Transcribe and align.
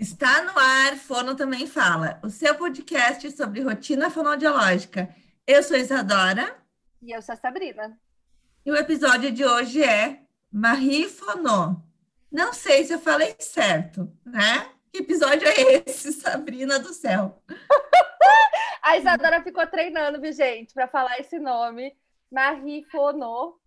Está 0.00 0.42
no 0.44 0.58
ar, 0.58 0.96
Fono 0.96 1.36
Também 1.36 1.66
Fala, 1.66 2.18
o 2.24 2.30
seu 2.30 2.54
podcast 2.54 3.30
sobre 3.32 3.60
rotina 3.60 4.08
fonoaudiológica. 4.08 5.14
Eu 5.46 5.62
sou 5.62 5.76
Isadora. 5.76 6.56
E 7.02 7.12
eu 7.12 7.20
sou 7.20 7.34
a 7.34 7.36
Sabrina. 7.36 8.00
E 8.64 8.72
o 8.72 8.76
episódio 8.76 9.30
de 9.30 9.44
hoje 9.44 9.84
é 9.84 10.22
Marie 10.50 11.06
Fono. 11.06 11.84
Não 12.32 12.54
sei 12.54 12.82
se 12.82 12.94
eu 12.94 12.98
falei 12.98 13.36
certo, 13.40 14.10
né? 14.24 14.70
Que 14.90 15.00
episódio 15.00 15.46
é 15.46 15.82
esse, 15.86 16.14
Sabrina 16.18 16.78
do 16.78 16.94
céu? 16.94 17.38
a 18.82 18.96
Isadora 18.96 19.42
ficou 19.42 19.66
treinando, 19.66 20.18
viu, 20.18 20.32
gente, 20.32 20.72
para 20.72 20.88
falar 20.88 21.20
esse 21.20 21.38
nome. 21.38 21.94
Marie 22.32 22.84
Fono. 22.84 23.60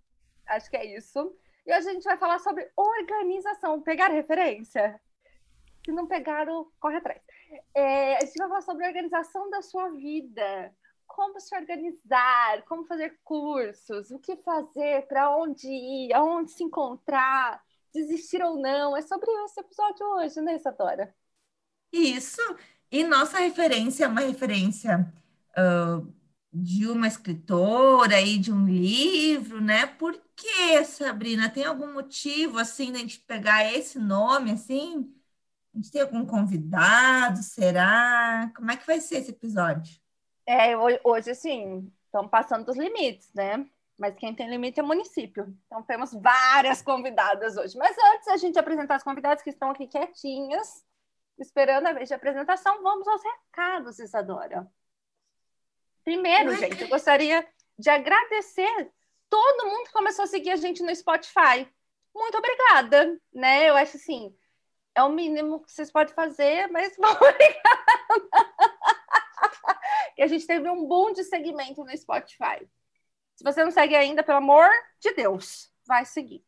Acho 0.48 0.68
que 0.68 0.78
é 0.78 0.98
isso. 0.98 1.32
E 1.64 1.78
hoje 1.78 1.90
a 1.90 1.94
gente 1.94 2.06
vai 2.06 2.18
falar 2.18 2.40
sobre 2.40 2.68
organização. 2.76 3.80
Pegar 3.82 4.08
referência? 4.08 5.00
Se 5.86 5.92
não 5.92 6.08
pegaram, 6.08 6.68
corre 6.80 6.98
atrás. 6.98 7.22
É, 7.76 8.18
a 8.18 8.26
gente 8.26 8.38
vai 8.38 8.48
falar 8.48 8.62
sobre 8.62 8.86
a 8.86 8.88
organização 8.88 9.50
da 9.50 9.62
sua 9.62 9.90
vida. 9.90 10.74
Como 11.06 11.40
se 11.40 11.56
organizar, 11.56 12.64
como 12.64 12.86
fazer 12.86 13.20
cursos, 13.24 14.10
o 14.10 14.20
que 14.20 14.38
fazer, 14.38 15.06
para 15.08 15.36
onde 15.38 15.68
ir, 15.68 16.14
aonde 16.14 16.52
se 16.52 16.64
encontrar, 16.64 17.62
desistir 17.94 18.42
ou 18.42 18.58
não. 18.58 18.96
É 18.98 19.02
sobre 19.02 19.30
esse 19.46 19.60
episódio 19.60 20.06
hoje, 20.16 20.42
né, 20.42 20.56
Isadora? 20.56 21.14
Isso. 21.92 22.42
E 22.92 23.04
nossa 23.04 23.40
referência 23.40 24.06
é 24.06 24.08
uma 24.08 24.22
referência 24.22 25.12
uh, 25.58 26.14
de 26.52 26.88
uma 26.88 27.08
escritora 27.08 28.22
e 28.22 28.38
de 28.38 28.52
um 28.52 28.66
livro, 28.66 29.62
né? 29.62 29.86
Por 29.86 30.20
que, 30.36 30.84
Sabrina? 30.86 31.50
Tem 31.50 31.66
algum 31.66 31.94
motivo, 31.94 32.58
assim, 32.58 32.92
de 32.92 32.98
a 32.98 33.00
gente 33.02 33.20
pegar 33.20 33.72
esse 33.72 34.00
nome, 34.00 34.52
assim? 34.52 35.14
A 35.74 35.78
gente 35.78 35.92
tem 35.92 36.02
algum 36.02 36.26
convidado? 36.26 37.42
Será? 37.42 38.52
Como 38.56 38.72
é 38.72 38.78
que 38.78 38.86
vai 38.86 39.00
ser 39.00 39.18
esse 39.18 39.32
episódio? 39.32 40.00
É, 40.46 40.78
hoje, 41.04 41.32
assim, 41.32 41.92
estão 42.06 42.28
passando 42.28 42.66
dos 42.66 42.78
limites, 42.78 43.32
né? 43.34 43.66
Mas 43.98 44.16
quem 44.16 44.36
tem 44.36 44.50
limite 44.50 44.80
é 44.80 44.84
o 44.84 44.88
município. 44.88 45.56
Então, 45.66 45.82
temos 45.82 46.14
várias 46.14 46.82
convidadas 46.82 47.58
hoje. 47.58 47.78
Mas 47.78 47.96
antes 48.14 48.28
a 48.28 48.38
gente 48.38 48.60
apresentar 48.60 48.96
as 48.96 49.04
convidadas 49.04 49.42
que 49.42 49.50
estão 49.50 49.72
aqui 49.72 49.88
quietinhas, 49.88 50.84
esperando 51.40 51.88
a 51.88 51.94
vez 51.94 52.08
de 52.08 52.14
apresentação, 52.14 52.84
vamos 52.84 53.08
aos 53.08 53.22
recados, 53.24 54.00
Isadora. 54.00 54.68
Primeiro, 56.04 56.56
gente, 56.56 56.82
eu 56.82 56.90
gostaria 56.90 57.48
de 57.80 57.90
agradecer 57.90 58.92
todo 59.30 59.68
mundo 59.68 59.86
que 59.86 59.94
começou 59.94 60.24
a 60.24 60.28
seguir 60.28 60.52
a 60.52 60.56
gente 60.56 60.84
no 60.84 60.96
Spotify. 60.96 61.68
Muito 62.14 62.38
obrigada, 62.38 63.20
né? 63.34 63.70
Eu 63.70 63.76
acho 63.76 63.98
assim, 63.98 64.36
é 64.96 65.04
o 65.04 65.10
mínimo 65.10 65.62
que 65.62 65.72
vocês 65.72 65.92
podem 65.92 66.14
fazer, 66.14 66.68
mas 66.68 66.94
obrigada. 66.98 67.34
e 70.18 70.24
a 70.24 70.28
gente 70.28 70.46
teve 70.46 70.70
um 70.70 70.88
boom 70.88 71.14
de 71.14 71.24
segmento 71.24 71.84
no 71.84 71.98
Spotify. 71.98 72.68
Se 73.36 73.44
você 73.44 73.64
não 73.64 73.72
segue 73.72 73.96
ainda, 73.96 74.24
pelo 74.24 74.38
amor 74.38 74.70
de 75.00 75.14
Deus, 75.14 75.72
vai 75.86 76.06
seguir. 76.06 76.46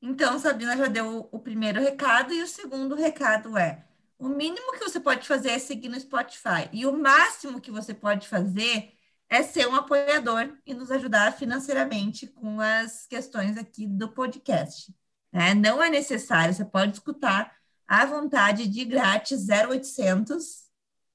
Então, 0.00 0.38
Sabrina 0.38 0.76
já 0.76 0.86
deu 0.86 1.28
o 1.32 1.40
primeiro 1.40 1.80
recado 1.80 2.32
e 2.32 2.42
o 2.42 2.46
segundo 2.46 2.94
recado 2.94 3.58
é: 3.58 3.84
o 4.18 4.28
mínimo 4.28 4.72
que 4.72 4.84
você 4.84 5.00
pode 5.00 5.26
fazer 5.26 5.50
é 5.50 5.58
seguir 5.58 5.88
no 5.88 5.98
Spotify 5.98 6.68
e 6.72 6.86
o 6.86 6.92
máximo 6.92 7.60
que 7.60 7.70
você 7.70 7.92
pode 7.92 8.28
fazer 8.28 8.92
é 9.28 9.42
ser 9.42 9.66
um 9.68 9.74
apoiador 9.74 10.56
e 10.64 10.72
nos 10.72 10.90
ajudar 10.90 11.32
financeiramente 11.32 12.26
com 12.26 12.60
as 12.60 13.06
questões 13.06 13.56
aqui 13.56 13.86
do 13.86 14.08
podcast. 14.08 14.94
Né? 15.38 15.54
Não 15.54 15.80
é 15.80 15.88
necessário, 15.88 16.52
você 16.52 16.64
pode 16.64 16.94
escutar 16.94 17.56
à 17.86 18.04
vontade 18.04 18.66
de 18.66 18.84
grátis 18.84 19.46
0800 19.48 20.64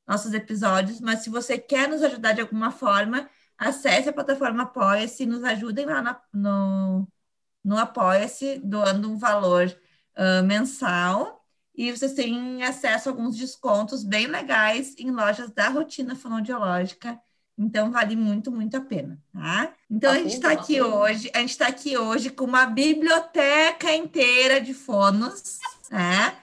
nossos 0.07 0.33
episódios, 0.33 1.01
mas 1.01 1.19
se 1.19 1.29
você 1.29 1.57
quer 1.57 1.89
nos 1.89 2.01
ajudar 2.01 2.31
de 2.31 2.39
alguma 2.39 2.71
forma, 2.71 3.29
acesse 3.57 4.07
a 4.07 4.13
plataforma 4.13 4.63
Apoia-se 4.63 5.23
e 5.23 5.25
nos 5.25 5.43
ajudem 5.43 5.85
lá 5.85 6.23
no, 6.31 7.05
no 7.61 7.77
Apoia-se, 7.77 8.59
doando 8.59 9.11
um 9.11 9.17
valor 9.17 9.67
uh, 10.17 10.41
mensal. 10.45 11.45
E 11.75 11.91
vocês 11.91 12.13
têm 12.13 12.63
acesso 12.63 13.09
a 13.09 13.11
alguns 13.11 13.35
descontos 13.35 14.05
bem 14.05 14.27
legais 14.27 14.95
em 14.97 15.11
lojas 15.11 15.51
da 15.51 15.67
rotina 15.67 16.15
fonoaudiológica 16.15 17.19
então 17.57 17.91
vale 17.91 18.15
muito, 18.15 18.51
muito 18.51 18.75
a 18.75 18.81
pena, 18.81 19.19
tá? 19.31 19.73
Então 19.89 20.11
a 20.11 20.17
gente 20.17 20.33
está 20.35 20.51
aqui 20.51 20.81
hoje, 20.81 21.29
a 21.33 21.39
gente 21.39 21.51
está 21.51 21.67
aqui 21.67 21.97
hoje 21.97 22.29
com 22.29 22.45
uma 22.45 22.65
biblioteca 22.65 23.93
inteira 23.93 24.59
de 24.59 24.73
fonos, 24.73 25.59
né? 25.91 26.35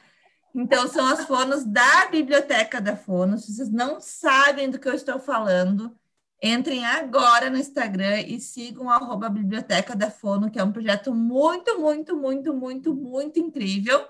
Então 0.54 0.88
são 0.88 1.06
as 1.06 1.24
fonos 1.26 1.64
da 1.64 2.06
biblioteca 2.06 2.80
da 2.80 2.96
Fonos. 2.96 3.44
Se 3.44 3.54
vocês 3.54 3.70
não 3.70 4.00
sabem 4.00 4.68
do 4.68 4.78
que 4.78 4.88
eu 4.88 4.94
estou 4.94 5.18
falando, 5.18 5.96
entrem 6.42 6.84
agora 6.84 7.48
no 7.48 7.56
Instagram 7.56 8.20
e 8.22 8.40
sigam 8.40 8.90
a 8.90 9.28
Biblioteca 9.28 9.94
da 9.94 10.10
Fono, 10.10 10.50
que 10.50 10.58
é 10.58 10.64
um 10.64 10.72
projeto 10.72 11.14
muito, 11.14 11.78
muito, 11.78 12.16
muito, 12.16 12.52
muito, 12.52 12.94
muito 12.94 13.38
incrível. 13.38 14.04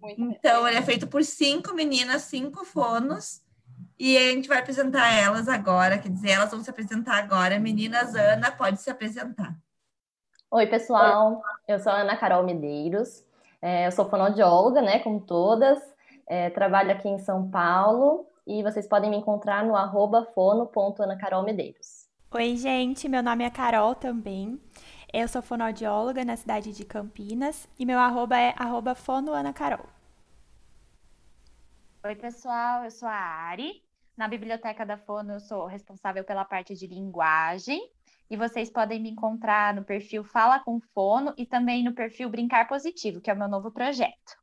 Muito 0.00 0.20
então, 0.20 0.66
ele 0.66 0.78
é 0.78 0.82
feito 0.82 1.06
por 1.06 1.24
cinco 1.24 1.74
meninas, 1.74 2.22
cinco 2.22 2.64
fonos, 2.64 3.41
e 4.04 4.18
a 4.18 4.32
gente 4.32 4.48
vai 4.48 4.58
apresentar 4.58 5.14
elas 5.14 5.48
agora, 5.48 5.96
quer 5.96 6.08
dizer, 6.08 6.30
elas 6.30 6.50
vão 6.50 6.60
se 6.60 6.68
apresentar 6.68 7.18
agora. 7.18 7.60
Meninas, 7.60 8.16
Ana, 8.16 8.50
pode 8.50 8.80
se 8.80 8.90
apresentar. 8.90 9.56
Oi, 10.50 10.66
pessoal. 10.66 11.40
Eu 11.68 11.78
sou 11.78 11.92
a 11.92 12.00
Ana 12.00 12.16
Carol 12.16 12.42
Medeiros. 12.42 13.24
É, 13.62 13.86
eu 13.86 13.92
sou 13.92 14.10
fonoaudióloga, 14.10 14.82
né, 14.82 14.98
como 14.98 15.20
todas. 15.20 15.78
É, 16.26 16.50
trabalho 16.50 16.90
aqui 16.90 17.08
em 17.08 17.20
São 17.20 17.48
Paulo 17.48 18.26
e 18.44 18.60
vocês 18.64 18.88
podem 18.88 19.08
me 19.08 19.18
encontrar 19.18 19.64
no 19.64 19.76
arroba 19.76 20.26
fono.anacarolmedeiros. 20.34 22.08
Oi, 22.32 22.56
gente. 22.56 23.08
Meu 23.08 23.22
nome 23.22 23.44
é 23.44 23.50
Carol 23.50 23.94
também. 23.94 24.60
Eu 25.12 25.28
sou 25.28 25.40
fonoaudióloga 25.40 26.24
na 26.24 26.36
cidade 26.36 26.72
de 26.72 26.84
Campinas 26.84 27.68
e 27.78 27.86
meu 27.86 28.00
arroba 28.00 28.36
é 28.36 28.52
arroba 28.58 28.96
fonoanacarol. 28.96 29.86
Oi, 32.04 32.16
pessoal. 32.16 32.82
Eu 32.82 32.90
sou 32.90 33.08
a 33.08 33.14
Ari. 33.14 33.81
Na 34.16 34.28
biblioteca 34.28 34.84
da 34.84 34.98
Fono, 34.98 35.34
eu 35.34 35.40
sou 35.40 35.66
responsável 35.66 36.22
pela 36.22 36.44
parte 36.44 36.74
de 36.74 36.86
linguagem. 36.86 37.80
E 38.30 38.36
vocês 38.36 38.70
podem 38.70 39.00
me 39.00 39.10
encontrar 39.10 39.74
no 39.74 39.84
perfil 39.84 40.24
Fala 40.24 40.58
com 40.58 40.80
Fono 40.94 41.34
e 41.36 41.44
também 41.44 41.84
no 41.84 41.92
perfil 41.92 42.30
Brincar 42.30 42.66
Positivo, 42.66 43.20
que 43.20 43.30
é 43.30 43.34
o 43.34 43.38
meu 43.38 43.48
novo 43.48 43.70
projeto. 43.70 44.40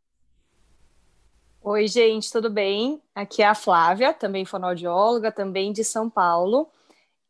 Oi, 1.61 1.87
gente, 1.87 2.31
tudo 2.31 2.49
bem? 2.49 3.01
Aqui 3.13 3.41
é 3.41 3.47
a 3.47 3.55
Flávia, 3.55 4.13
também 4.13 4.45
fonoaudióloga, 4.45 5.31
também 5.31 5.73
de 5.73 5.83
São 5.83 6.09
Paulo. 6.09 6.69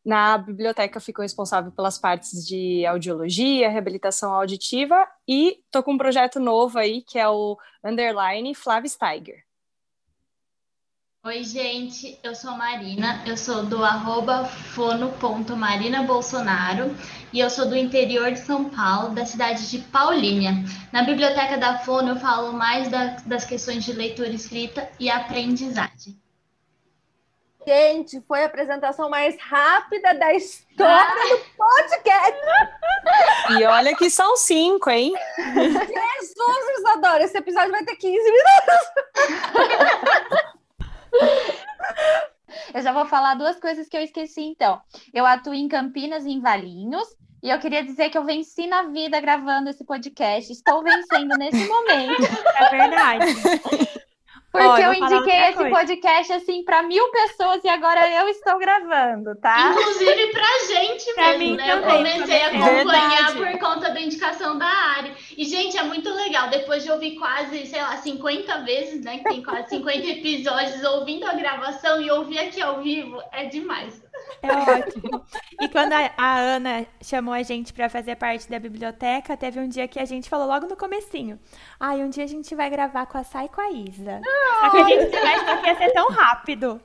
Na 0.04 0.38
biblioteca 0.38 1.00
fico 1.00 1.22
responsável 1.22 1.72
pelas 1.72 1.98
partes 1.98 2.46
de 2.46 2.86
audiologia, 2.86 3.70
reabilitação 3.70 4.34
auditiva 4.34 5.08
e 5.28 5.62
tô 5.72 5.84
com 5.84 5.94
um 5.94 5.98
projeto 5.98 6.40
novo 6.40 6.78
aí 6.78 7.02
que 7.02 7.20
é 7.20 7.28
o 7.28 7.58
Underline 7.84 8.54
Flávia 8.56 8.90
Steiger. 8.90 9.49
Oi, 11.26 11.44
gente, 11.44 12.18
eu 12.24 12.34
sou 12.34 12.52
Marina, 12.52 13.22
eu 13.28 13.36
sou 13.36 13.66
do 13.66 13.84
arroba 13.84 14.46
fono.marinabolsonaro 14.46 16.96
e 17.34 17.42
eu 17.42 17.50
sou 17.50 17.68
do 17.68 17.76
interior 17.76 18.32
de 18.32 18.40
São 18.40 18.70
Paulo, 18.70 19.14
da 19.14 19.26
cidade 19.26 19.70
de 19.70 19.80
Paulínia. 19.80 20.54
Na 20.94 21.04
biblioteca 21.04 21.58
da 21.58 21.80
Fono 21.80 22.12
eu 22.12 22.16
falo 22.16 22.54
mais 22.54 22.88
da, 22.88 23.18
das 23.26 23.44
questões 23.44 23.84
de 23.84 23.92
leitura 23.92 24.30
escrita 24.30 24.90
e 24.98 25.10
aprendizagem. 25.10 26.18
Gente, 27.68 28.22
foi 28.22 28.44
a 28.44 28.46
apresentação 28.46 29.10
mais 29.10 29.38
rápida 29.42 30.14
da 30.14 30.34
história 30.34 31.36
do 31.36 31.42
podcast. 31.58 32.40
E 33.60 33.66
olha 33.66 33.94
que 33.94 34.10
são 34.10 34.38
cinco, 34.38 34.90
hein? 34.90 35.14
Jesus, 35.38 36.80
Isadora, 36.80 37.26
esse 37.26 37.38
episódio 37.38 37.72
vai 37.72 37.84
ter 37.84 37.98
15 37.98 38.24
minutos. 38.24 38.88
Eu 42.74 42.82
já 42.82 42.92
vou 42.92 43.06
falar 43.06 43.36
duas 43.36 43.60
coisas 43.60 43.88
que 43.88 43.98
eu 43.98 44.02
esqueci, 44.02 44.42
então. 44.42 44.80
Eu 45.14 45.26
atuo 45.26 45.54
em 45.54 45.68
Campinas, 45.68 46.26
em 46.26 46.40
Valinhos, 46.40 47.08
e 47.42 47.50
eu 47.50 47.60
queria 47.60 47.84
dizer 47.84 48.10
que 48.10 48.18
eu 48.18 48.24
venci 48.24 48.68
na 48.68 48.84
vida 48.84 49.20
gravando 49.20 49.70
esse 49.70 49.84
podcast. 49.84 50.52
Estou 50.52 50.84
vencendo 50.84 51.38
nesse 51.38 51.66
momento. 51.68 52.22
É 52.60 52.70
verdade. 52.70 53.26
Porque 54.52 54.68
oh, 54.68 54.78
eu, 54.78 54.94
indiquei 54.96 55.42
esse 55.42 55.54
coisa. 55.54 55.70
podcast 55.70 56.34
assim 56.34 56.64
para 56.64 56.82
mil 56.82 57.08
pessoas 57.12 57.64
e 57.64 57.70
agora 57.70 58.10
eu 58.10 58.28
estou 58.30 58.58
gravando, 58.58 59.36
tá? 59.36 59.70
Inclusive 59.72 60.28
pra 60.32 60.48
gente 60.68 61.14
pra 61.14 61.38
mesmo, 61.38 61.56
né? 61.56 61.68
Também, 61.68 61.92
eu 61.92 61.98
comecei 61.98 62.42
a 62.42 62.48
acompanhar 62.48 63.34
Verdade. 63.34 63.38
por 63.38 63.60
conta 63.60 63.92
da 63.92 64.02
indicação 64.02 64.58
da 64.58 64.66
área. 64.66 65.14
E, 65.38 65.46
gente, 65.46 65.78
é 65.78 65.84
muito 65.84 66.12
legal. 66.12 66.50
Depois 66.50 66.84
de 66.84 66.92
ouvir 66.92 67.16
quase, 67.16 67.68
sei 67.68 67.80
lá, 67.80 67.98
50 67.98 68.58
vezes, 68.62 69.04
né? 69.04 69.20
Que 69.20 69.26
tem 69.26 69.44
quase 69.44 69.70
50 69.70 70.08
episódios 70.08 70.84
ouvindo 70.84 71.26
a 71.28 71.34
gravação 71.34 72.02
e 72.02 72.10
ouvir 72.10 72.40
aqui 72.40 72.60
ao 72.60 72.82
vivo, 72.82 73.22
é 73.32 73.46
demais. 73.46 74.02
É 74.42 74.52
ótimo. 74.52 75.26
E 75.60 75.70
quando 75.70 75.94
a, 75.94 76.12
a 76.18 76.40
Ana 76.40 76.86
chamou 77.02 77.34
a 77.34 77.44
gente 77.44 77.74
para 77.74 77.90
fazer 77.90 78.16
parte 78.16 78.50
da 78.50 78.60
biblioteca, 78.60 79.36
teve 79.36 79.60
um 79.60 79.68
dia 79.68 79.88
que 79.88 80.00
a 80.00 80.06
gente 80.06 80.30
falou 80.30 80.48
logo 80.48 80.68
no 80.68 80.78
comecinho. 80.78 81.40
Ai, 81.80 82.04
um 82.04 82.10
dia 82.10 82.24
a 82.24 82.28
gente 82.28 82.56
vai 82.56 82.70
gravar 82.70 83.06
com 83.06 83.18
a 83.18 83.24
Sai 83.24 83.46
e 83.46 83.50
com 83.50 83.62
a 83.62 83.72
Isa. 83.72 84.22
Só 84.60 84.70
que 84.72 84.78
a 84.78 84.84
gente 84.84 85.12
não 85.12 85.20
imaginou 85.20 85.62
que 85.62 85.68
ia 85.68 85.78
ser 85.78 85.92
tão 85.92 86.10
rápido. 86.10 86.82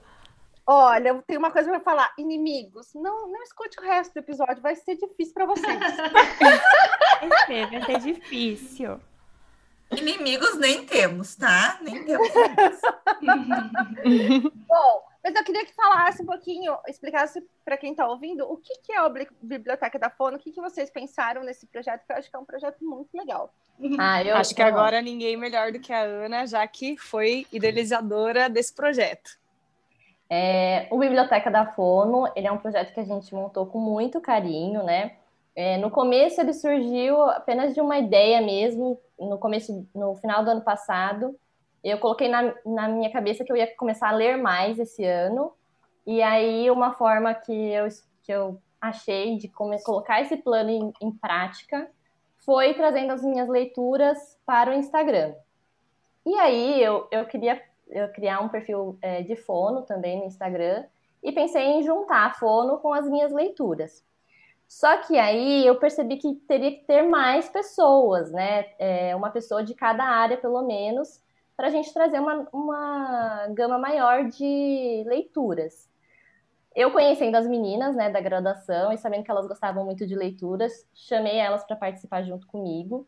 Olha, 0.66 1.10
eu 1.10 1.22
tenho 1.22 1.38
uma 1.38 1.50
coisa 1.50 1.68
para 1.68 1.80
falar. 1.80 2.12
Inimigos, 2.18 2.94
não, 2.94 3.30
não 3.30 3.42
escute 3.42 3.78
o 3.78 3.82
resto 3.82 4.14
do 4.14 4.20
episódio, 4.20 4.62
vai 4.62 4.74
ser 4.74 4.96
difícil 4.96 5.34
para 5.34 5.46
vocês. 5.46 5.78
Vai 7.28 7.46
ser, 7.46 7.70
vai 7.70 7.84
ser 7.84 7.98
difícil. 8.00 9.00
Inimigos 9.90 10.56
nem 10.56 10.86
temos, 10.86 11.36
tá? 11.36 11.78
Nem 11.82 12.02
temos. 12.04 12.32
Bom, 14.66 15.02
mas 15.24 15.34
eu 15.34 15.42
queria 15.42 15.64
que 15.64 15.72
falasse 15.72 16.22
um 16.22 16.26
pouquinho, 16.26 16.76
explicasse 16.86 17.42
para 17.64 17.78
quem 17.78 17.92
está 17.92 18.06
ouvindo 18.06 18.44
o 18.44 18.58
que, 18.58 18.74
que 18.82 18.92
é 18.92 18.98
a 18.98 19.08
Bli- 19.08 19.26
Biblioteca 19.40 19.98
da 19.98 20.10
Fono, 20.10 20.36
o 20.36 20.38
que, 20.38 20.52
que 20.52 20.60
vocês 20.60 20.90
pensaram 20.90 21.42
nesse 21.42 21.66
projeto, 21.66 22.04
que 22.06 22.12
eu 22.12 22.16
acho 22.16 22.28
que 22.28 22.36
é 22.36 22.38
um 22.38 22.44
projeto 22.44 22.84
muito 22.84 23.16
legal. 23.16 23.50
Ah, 23.98 24.22
eu, 24.22 24.36
Acho 24.36 24.54
que 24.54 24.62
agora 24.62 25.00
ninguém 25.00 25.34
melhor 25.34 25.72
do 25.72 25.80
que 25.80 25.94
a 25.94 26.02
Ana, 26.02 26.46
já 26.46 26.66
que 26.66 26.98
foi 26.98 27.46
idealizadora 27.50 28.50
desse 28.50 28.74
projeto. 28.74 29.38
É, 30.28 30.88
o 30.90 30.98
Biblioteca 30.98 31.50
da 31.50 31.66
Fono, 31.72 32.30
ele 32.36 32.46
é 32.46 32.52
um 32.52 32.58
projeto 32.58 32.92
que 32.92 33.00
a 33.00 33.04
gente 33.04 33.34
montou 33.34 33.64
com 33.64 33.78
muito 33.78 34.20
carinho, 34.20 34.82
né? 34.82 35.16
É, 35.56 35.78
no 35.78 35.90
começo 35.90 36.40
ele 36.40 36.52
surgiu 36.52 37.22
apenas 37.22 37.72
de 37.72 37.80
uma 37.80 37.98
ideia 37.98 38.42
mesmo, 38.42 39.00
no 39.18 39.38
começo, 39.38 39.88
no 39.94 40.16
final 40.16 40.44
do 40.44 40.50
ano 40.50 40.62
passado, 40.62 41.34
eu 41.90 41.98
coloquei 41.98 42.28
na, 42.28 42.54
na 42.64 42.88
minha 42.88 43.12
cabeça 43.12 43.44
que 43.44 43.52
eu 43.52 43.56
ia 43.56 43.74
começar 43.76 44.08
a 44.08 44.12
ler 44.12 44.36
mais 44.36 44.78
esse 44.78 45.04
ano, 45.04 45.52
e 46.06 46.22
aí 46.22 46.70
uma 46.70 46.94
forma 46.94 47.34
que 47.34 47.52
eu, 47.52 47.86
que 48.22 48.32
eu 48.32 48.60
achei 48.80 49.36
de 49.36 49.48
como 49.48 49.80
colocar 49.82 50.20
esse 50.20 50.36
plano 50.36 50.70
em, 50.70 50.92
em 51.00 51.10
prática 51.10 51.90
foi 52.44 52.74
trazendo 52.74 53.12
as 53.12 53.22
minhas 53.22 53.48
leituras 53.48 54.38
para 54.44 54.70
o 54.70 54.74
Instagram. 54.74 55.34
E 56.26 56.34
aí 56.38 56.82
eu, 56.82 57.06
eu 57.10 57.24
queria 57.26 57.60
eu 57.88 58.08
criar 58.08 58.40
um 58.40 58.48
perfil 58.48 58.98
é, 59.00 59.22
de 59.22 59.36
fono 59.36 59.82
também 59.82 60.18
no 60.18 60.24
Instagram 60.24 60.84
e 61.22 61.32
pensei 61.32 61.62
em 61.62 61.82
juntar 61.82 62.38
fono 62.38 62.78
com 62.78 62.92
as 62.92 63.08
minhas 63.08 63.32
leituras. 63.32 64.04
Só 64.66 64.96
que 64.98 65.18
aí 65.18 65.66
eu 65.66 65.78
percebi 65.78 66.16
que 66.16 66.34
teria 66.48 66.72
que 66.72 66.84
ter 66.84 67.02
mais 67.02 67.48
pessoas, 67.48 68.32
né? 68.32 68.66
É, 68.78 69.14
uma 69.14 69.30
pessoa 69.30 69.62
de 69.62 69.74
cada 69.74 70.02
área, 70.02 70.36
pelo 70.36 70.62
menos, 70.62 71.22
para 71.56 71.68
a 71.68 71.70
gente 71.70 71.92
trazer 71.92 72.20
uma, 72.20 72.48
uma 72.52 73.46
gama 73.48 73.78
maior 73.78 74.24
de 74.28 75.04
leituras. 75.06 75.88
Eu 76.74 76.90
conhecendo 76.90 77.36
as 77.36 77.46
meninas 77.46 77.94
né, 77.94 78.10
da 78.10 78.20
graduação 78.20 78.92
e 78.92 78.98
sabendo 78.98 79.22
que 79.22 79.30
elas 79.30 79.46
gostavam 79.46 79.84
muito 79.84 80.06
de 80.06 80.16
leituras, 80.16 80.88
chamei 80.92 81.38
elas 81.38 81.64
para 81.64 81.76
participar 81.76 82.22
junto 82.24 82.46
comigo. 82.48 83.06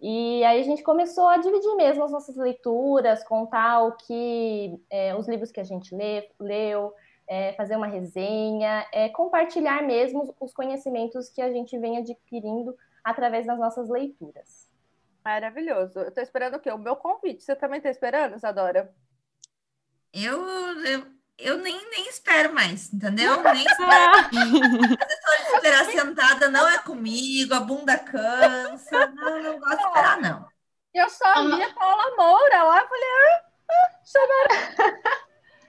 E 0.00 0.44
aí 0.44 0.60
a 0.60 0.64
gente 0.64 0.82
começou 0.82 1.28
a 1.28 1.38
dividir 1.38 1.74
mesmo 1.76 2.02
as 2.02 2.10
nossas 2.10 2.36
leituras, 2.36 3.24
contar 3.24 3.82
o 3.84 3.92
que 3.92 4.78
é, 4.90 5.14
os 5.14 5.28
livros 5.28 5.52
que 5.52 5.60
a 5.60 5.64
gente 5.64 5.94
lê, 5.94 6.28
leu, 6.38 6.92
é, 7.28 7.52
fazer 7.54 7.76
uma 7.76 7.86
resenha, 7.86 8.86
é, 8.92 9.08
compartilhar 9.08 9.82
mesmo 9.82 10.34
os 10.40 10.52
conhecimentos 10.52 11.28
que 11.28 11.40
a 11.40 11.50
gente 11.50 11.78
vem 11.78 11.98
adquirindo 11.98 12.76
através 13.02 13.46
das 13.46 13.58
nossas 13.58 13.88
leituras. 13.88 14.65
Maravilhoso. 15.26 15.98
Eu 15.98 16.12
tô 16.12 16.20
esperando 16.20 16.54
o 16.54 16.60
quê? 16.60 16.70
O 16.70 16.78
meu 16.78 16.94
convite. 16.94 17.42
Você 17.42 17.56
também 17.56 17.80
tá 17.80 17.90
esperando, 17.90 18.36
Isadora? 18.36 18.94
Eu, 20.12 20.40
eu, 20.84 21.04
eu 21.36 21.58
nem, 21.58 21.74
nem 21.90 22.08
espero 22.08 22.54
mais, 22.54 22.94
entendeu? 22.94 23.42
Nem 23.42 23.64
espero. 23.64 24.18
Essa 25.00 25.14
história 25.14 25.40
de 25.40 25.52
esperar 25.52 25.84
sentada 25.86 26.48
não 26.48 26.68
é 26.68 26.78
comigo, 26.78 27.52
a 27.54 27.58
bunda 27.58 27.98
cansa. 27.98 29.08
Não, 29.08 29.42
não 29.42 29.58
gosto 29.58 29.76
de 29.76 29.82
esperar, 29.82 30.20
não. 30.20 30.48
Eu 30.94 31.10
só 31.10 31.44
vi 31.44 31.60
a 31.60 31.74
Paula 31.74 32.16
Moura 32.16 32.62
lá, 32.62 32.80
eu 32.82 32.88
falei, 32.88 33.08
ah, 33.08 33.44
ah, 33.68 33.90
chamaram. 34.04 35.00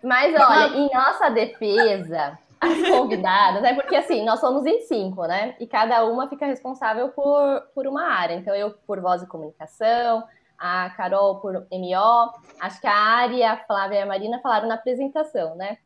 Mas 0.03 0.35
olha, 0.39 0.77
em 0.77 0.89
nossa 0.93 1.29
defesa, 1.31 2.37
as 2.59 2.89
convidadas, 2.89 3.63
é 3.63 3.73
porque 3.73 3.95
assim, 3.95 4.25
nós 4.25 4.39
somos 4.39 4.65
em 4.65 4.81
cinco, 4.81 5.25
né? 5.25 5.55
E 5.59 5.67
cada 5.67 6.05
uma 6.05 6.27
fica 6.27 6.45
responsável 6.45 7.09
por, 7.09 7.61
por 7.73 7.87
uma 7.87 8.03
área. 8.03 8.35
Então, 8.35 8.55
eu 8.55 8.71
por 8.85 8.99
voz 8.99 9.21
e 9.21 9.27
comunicação, 9.27 10.23
a 10.57 10.89
Carol 10.91 11.39
por 11.39 11.67
MO, 11.71 12.33
acho 12.59 12.81
que 12.81 12.87
a 12.87 12.95
Ari, 12.95 13.43
a 13.43 13.57
Flávia 13.65 13.99
e 13.99 14.01
a 14.01 14.05
Marina 14.05 14.39
falaram 14.41 14.67
na 14.67 14.75
apresentação, 14.75 15.55
né? 15.55 15.77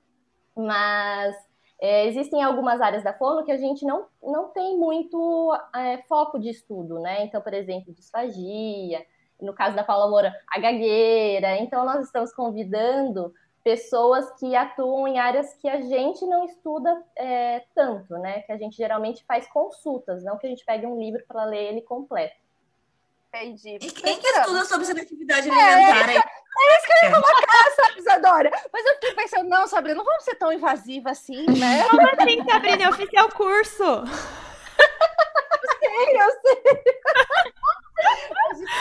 Mas 0.55 1.35
é, 1.81 2.05
existem 2.07 2.41
algumas 2.41 2.79
áreas 2.79 3.03
da 3.03 3.13
fono 3.13 3.43
que 3.43 3.51
a 3.51 3.57
gente 3.57 3.85
não, 3.85 4.05
não 4.21 4.49
tem 4.49 4.77
muito 4.77 5.53
é, 5.75 5.97
foco 6.07 6.39
de 6.39 6.49
estudo, 6.49 6.99
né? 6.99 7.25
Então, 7.25 7.41
por 7.41 7.53
exemplo, 7.53 7.93
disfagia, 7.93 9.05
no 9.41 9.53
caso 9.53 9.75
da 9.75 9.83
Paula 9.83 10.09
Moura, 10.09 10.33
a 10.47 10.59
gagueira. 10.59 11.57
Então, 11.57 11.83
nós 11.83 12.05
estamos 12.05 12.33
convidando 12.33 13.33
pessoas 13.63 14.29
que 14.39 14.55
atuam 14.55 15.07
em 15.07 15.19
áreas 15.19 15.53
que 15.55 15.69
a 15.69 15.81
gente 15.81 16.25
não 16.25 16.45
estuda 16.45 17.03
é, 17.15 17.63
tanto, 17.75 18.17
né? 18.17 18.41
Que 18.41 18.51
a 18.51 18.57
gente 18.57 18.75
geralmente 18.75 19.23
faz 19.25 19.47
consultas, 19.47 20.23
não 20.23 20.37
que 20.37 20.47
a 20.47 20.49
gente 20.49 20.65
pegue 20.65 20.85
um 20.85 20.99
livro 20.99 21.23
para 21.27 21.45
ler 21.45 21.71
ele 21.71 21.81
completo. 21.81 22.35
Entendi. 23.33 23.77
E 23.81 23.91
quem 23.91 24.19
que 24.19 24.27
estuda 24.27 24.65
sobre 24.65 24.85
seletividade 24.85 25.49
alimentar 25.49 26.09
aí? 26.09 26.17
É 26.17 26.77
isso 26.77 26.85
que 26.85 26.91
eu 26.91 27.09
ia 27.09 27.15
colocar, 27.15 27.71
sabe, 27.75 27.99
Isadora? 27.99 28.51
Mas 28.73 28.85
eu 28.85 28.93
fiquei 28.95 29.13
pensando, 29.13 29.49
não, 29.49 29.67
Sabrina, 29.67 29.97
não 29.97 30.05
vamos 30.05 30.23
ser 30.23 30.35
tão 30.35 30.51
invasiva 30.51 31.11
assim, 31.11 31.45
né? 31.45 31.87
Como 31.89 32.01
assim, 32.01 32.43
Sabrina? 32.43 32.83
Eu 32.83 32.93
fiz 32.93 33.09
seu 33.09 33.29
curso. 33.29 34.03
sei, 35.79 36.21
eu 36.21 36.31
sei. 36.41 36.83
A 38.35 38.53
gente. 38.55 38.71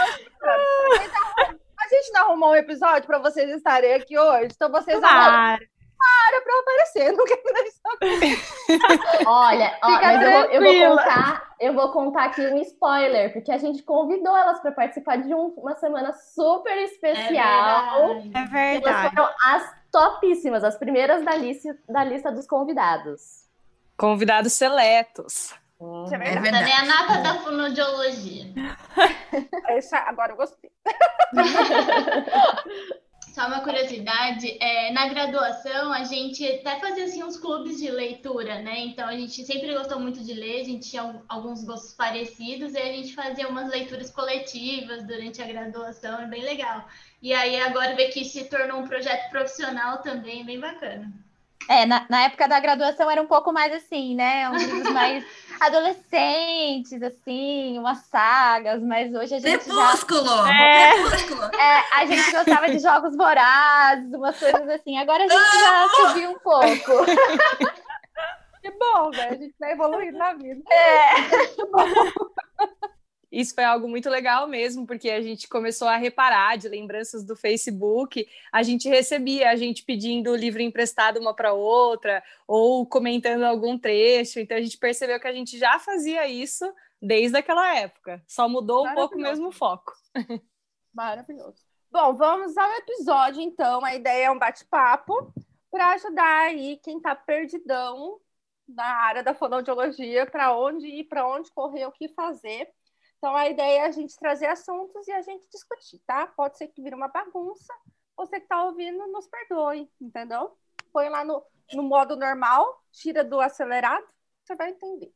A 0.42 1.59
gente 1.94 2.12
não 2.12 2.20
arrumou 2.22 2.50
um 2.50 2.54
episódio 2.56 3.06
para 3.06 3.18
vocês 3.18 3.50
estarem 3.50 3.94
aqui 3.94 4.18
hoje, 4.18 4.48
então 4.54 4.70
vocês 4.70 4.98
Claro. 4.98 5.58
para 5.58 6.40
para 6.42 6.60
aparecer, 6.60 7.12
não 7.16 7.24
quero. 7.26 7.42
Olha, 9.26 9.78
ó, 9.82 9.90
mas 9.90 10.22
eu 10.22 10.30
vou, 10.32 10.50
eu 10.50 10.62
vou 10.62 10.96
contar, 10.96 11.54
eu 11.60 11.74
vou 11.74 11.92
contar 11.92 12.24
aqui 12.24 12.40
um 12.46 12.56
spoiler, 12.62 13.32
porque 13.32 13.52
a 13.52 13.58
gente 13.58 13.82
convidou 13.82 14.34
elas 14.36 14.60
para 14.60 14.72
participar 14.72 15.16
de 15.16 15.34
um- 15.34 15.52
uma 15.58 15.74
semana 15.76 16.12
super 16.12 16.76
especial. 16.84 18.14
verdade. 18.20 18.30
É 18.34 18.38
Elas 18.38 18.50
verdade. 18.50 19.14
foram 19.16 19.28
as 19.44 19.74
topíssimas, 19.92 20.64
as 20.64 20.76
primeiras 20.78 21.22
da 21.24 21.34
lista, 21.36 21.76
da 21.88 22.04
lista 22.04 22.30
dos 22.32 22.46
convidados. 22.46 23.44
Convidados 23.98 24.52
seletos. 24.54 25.54
Isso 26.04 26.14
é 26.14 26.16
É 26.16 26.18
verdade. 26.18 26.40
Verdade. 26.40 26.70
a 26.72 26.84
nata 26.84 27.18
da 27.22 27.34
fonoaudiologia. 27.36 28.46
Essa- 29.68 29.98
agora 29.98 30.32
eu 30.32 30.36
gostei. 30.36 30.70
Só 33.34 33.46
uma 33.46 33.60
curiosidade, 33.60 34.56
é, 34.60 34.90
na 34.92 35.06
graduação 35.08 35.92
a 35.92 36.02
gente 36.02 36.44
até 36.44 36.80
fazia 36.80 37.04
assim, 37.04 37.22
uns 37.22 37.36
clubes 37.36 37.78
de 37.78 37.88
leitura, 37.88 38.58
né? 38.60 38.80
Então 38.80 39.06
a 39.08 39.12
gente 39.12 39.44
sempre 39.44 39.72
gostou 39.72 40.00
muito 40.00 40.20
de 40.24 40.34
ler, 40.34 40.62
a 40.62 40.64
gente 40.64 40.90
tinha 40.90 41.02
al- 41.02 41.22
alguns 41.28 41.62
gostos 41.62 41.94
parecidos 41.94 42.74
e 42.74 42.78
a 42.78 42.86
gente 42.86 43.14
fazia 43.14 43.46
umas 43.48 43.70
leituras 43.70 44.10
coletivas 44.10 45.04
durante 45.06 45.40
a 45.40 45.46
graduação, 45.46 46.20
é 46.20 46.26
bem 46.26 46.42
legal. 46.42 46.84
E 47.22 47.32
aí 47.32 47.60
agora 47.60 47.94
ver 47.94 48.08
que 48.08 48.24
se 48.24 48.44
tornou 48.46 48.80
um 48.80 48.88
projeto 48.88 49.30
profissional 49.30 49.98
também, 49.98 50.44
bem 50.44 50.58
bacana. 50.58 51.08
É, 51.68 51.86
na, 51.86 52.04
na 52.10 52.22
época 52.24 52.48
da 52.48 52.58
graduação 52.58 53.08
era 53.08 53.22
um 53.22 53.28
pouco 53.28 53.52
mais 53.52 53.72
assim, 53.72 54.16
né? 54.16 54.50
Uns 54.50 54.64
livros 54.64 54.92
mais 54.92 55.24
adolescentes, 55.60 57.02
assim, 57.02 57.78
umas 57.78 57.98
sagas, 58.06 58.82
mas 58.82 59.14
hoje 59.14 59.34
a 59.34 59.38
gente 59.38 59.66
já. 59.66 59.68
Crepúsculo! 59.74 60.46
É. 60.46 60.92
Crepúsculo! 60.92 61.44
É, 61.44 61.84
a 61.92 62.06
gente 62.06 62.30
gostava 62.32 62.70
de 62.70 62.78
jogos 62.78 63.16
vorazes, 63.16 64.12
umas 64.12 64.38
coisas 64.38 64.68
assim. 64.68 64.98
Agora 64.98 65.24
a 65.24 65.28
gente 65.28 65.60
já 65.60 65.88
subiu 65.88 66.30
um 66.30 66.38
pouco. 66.38 67.06
Que 68.60 68.70
bom, 68.72 69.08
né? 69.10 69.28
A 69.30 69.34
gente 69.36 69.54
vai 69.58 69.72
evoluindo 69.72 70.18
na 70.18 70.34
vida. 70.34 70.62
Isso 73.30 73.54
foi 73.54 73.64
algo 73.64 73.88
muito 73.88 74.10
legal 74.10 74.48
mesmo, 74.48 74.86
porque 74.86 75.08
a 75.10 75.20
gente 75.20 75.48
começou 75.48 75.86
a 75.86 75.96
reparar 75.96 76.56
de 76.56 76.68
lembranças 76.68 77.24
do 77.24 77.36
Facebook, 77.36 78.26
a 78.52 78.62
gente 78.62 78.88
recebia 78.88 79.50
a 79.50 79.56
gente 79.56 79.84
pedindo 79.84 80.30
o 80.30 80.36
livro 80.36 80.60
emprestado 80.60 81.20
uma 81.20 81.34
para 81.34 81.52
outra, 81.52 82.22
ou 82.46 82.84
comentando 82.86 83.44
algum 83.44 83.78
trecho, 83.78 84.40
então 84.40 84.56
a 84.56 84.60
gente 84.60 84.78
percebeu 84.78 85.20
que 85.20 85.28
a 85.28 85.32
gente 85.32 85.58
já 85.58 85.78
fazia 85.78 86.26
isso 86.26 86.64
desde 87.00 87.38
aquela 87.38 87.76
época, 87.76 88.22
só 88.26 88.48
mudou 88.48 88.86
um 88.86 88.94
pouco 88.94 89.16
mesmo 89.16 89.48
o 89.48 89.52
foco. 89.52 89.92
Maravilhoso. 90.92 91.70
Bom, 91.90 92.14
vamos 92.14 92.56
ao 92.56 92.70
episódio, 92.74 93.40
então. 93.40 93.84
A 93.84 93.94
ideia 93.94 94.26
é 94.26 94.30
um 94.30 94.38
bate-papo 94.38 95.32
para 95.70 95.94
ajudar 95.94 96.46
aí 96.46 96.78
quem 96.82 96.98
está 96.98 97.14
perdidão 97.14 98.20
na 98.68 98.84
área 98.84 99.22
da 99.22 99.34
fonoaudiologia, 99.34 100.26
para 100.26 100.56
onde 100.56 100.86
ir, 100.86 101.04
para 101.04 101.26
onde 101.26 101.50
correr, 101.50 101.86
o 101.86 101.92
que 101.92 102.08
fazer. 102.08 102.68
Então, 103.20 103.36
a 103.36 103.50
ideia 103.50 103.80
é 103.80 103.86
a 103.86 103.90
gente 103.90 104.16
trazer 104.16 104.46
assuntos 104.46 105.06
e 105.06 105.12
a 105.12 105.20
gente 105.20 105.46
discutir, 105.50 105.98
tá? 106.06 106.26
Pode 106.28 106.56
ser 106.56 106.68
que 106.68 106.80
vire 106.80 106.94
uma 106.94 107.08
bagunça. 107.08 107.70
Você 108.16 108.38
que 108.38 108.46
está 108.46 108.64
ouvindo, 108.64 109.06
nos 109.08 109.28
perdoe, 109.28 109.90
entendeu? 110.00 110.56
Põe 110.90 111.10
lá 111.10 111.22
no, 111.22 111.44
no 111.74 111.82
modo 111.82 112.16
normal, 112.16 112.82
tira 112.90 113.22
do 113.22 113.38
acelerado, 113.38 114.06
você 114.42 114.56
vai 114.56 114.70
entender. 114.70 115.12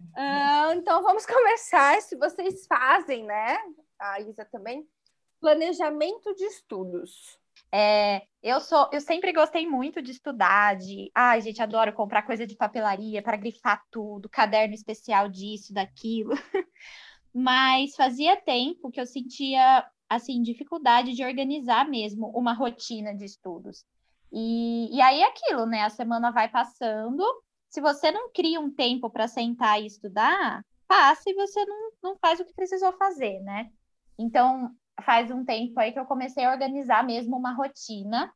Uh, 0.00 0.74
então 0.76 1.02
vamos 1.02 1.26
começar. 1.26 2.00
Se 2.00 2.16
vocês 2.16 2.64
fazem, 2.64 3.24
né? 3.24 3.58
A 3.98 4.20
Isa 4.20 4.44
também, 4.44 4.88
planejamento 5.40 6.32
de 6.36 6.44
estudos. 6.44 7.40
É, 7.72 8.22
eu 8.40 8.60
sou, 8.60 8.88
eu 8.92 9.00
sempre 9.00 9.32
gostei 9.32 9.66
muito 9.66 10.00
de 10.00 10.12
estudar, 10.12 10.76
de, 10.76 11.10
ai, 11.12 11.40
gente, 11.40 11.60
adoro 11.60 11.92
comprar 11.92 12.22
coisa 12.22 12.46
de 12.46 12.54
papelaria 12.54 13.20
para 13.20 13.36
grifar 13.36 13.82
tudo, 13.90 14.28
caderno 14.28 14.74
especial 14.74 15.28
disso, 15.28 15.74
daquilo. 15.74 16.34
Mas 17.34 17.94
fazia 17.94 18.40
tempo 18.40 18.90
que 18.90 19.00
eu 19.00 19.06
sentia 19.06 19.86
assim 20.08 20.42
dificuldade 20.42 21.14
de 21.14 21.24
organizar 21.24 21.88
mesmo 21.88 22.28
uma 22.34 22.52
rotina 22.52 23.14
de 23.14 23.24
estudos. 23.24 23.86
E, 24.30 24.94
e 24.94 25.00
aí 25.00 25.20
é 25.20 25.28
aquilo, 25.28 25.66
né? 25.66 25.82
A 25.82 25.90
semana 25.90 26.30
vai 26.30 26.48
passando. 26.48 27.24
Se 27.68 27.80
você 27.80 28.10
não 28.10 28.30
cria 28.30 28.60
um 28.60 28.70
tempo 28.70 29.08
para 29.08 29.28
sentar 29.28 29.80
e 29.80 29.86
estudar, 29.86 30.64
passa 30.86 31.22
e 31.26 31.34
você 31.34 31.64
não, 31.64 31.90
não 32.02 32.16
faz 32.16 32.40
o 32.40 32.44
que 32.44 32.54
precisou 32.54 32.92
fazer, 32.92 33.40
né? 33.40 33.70
Então, 34.18 34.70
faz 35.02 35.30
um 35.30 35.44
tempo 35.44 35.78
aí 35.80 35.92
que 35.92 35.98
eu 35.98 36.04
comecei 36.04 36.44
a 36.44 36.50
organizar 36.50 37.04
mesmo 37.04 37.36
uma 37.36 37.54
rotina. 37.54 38.32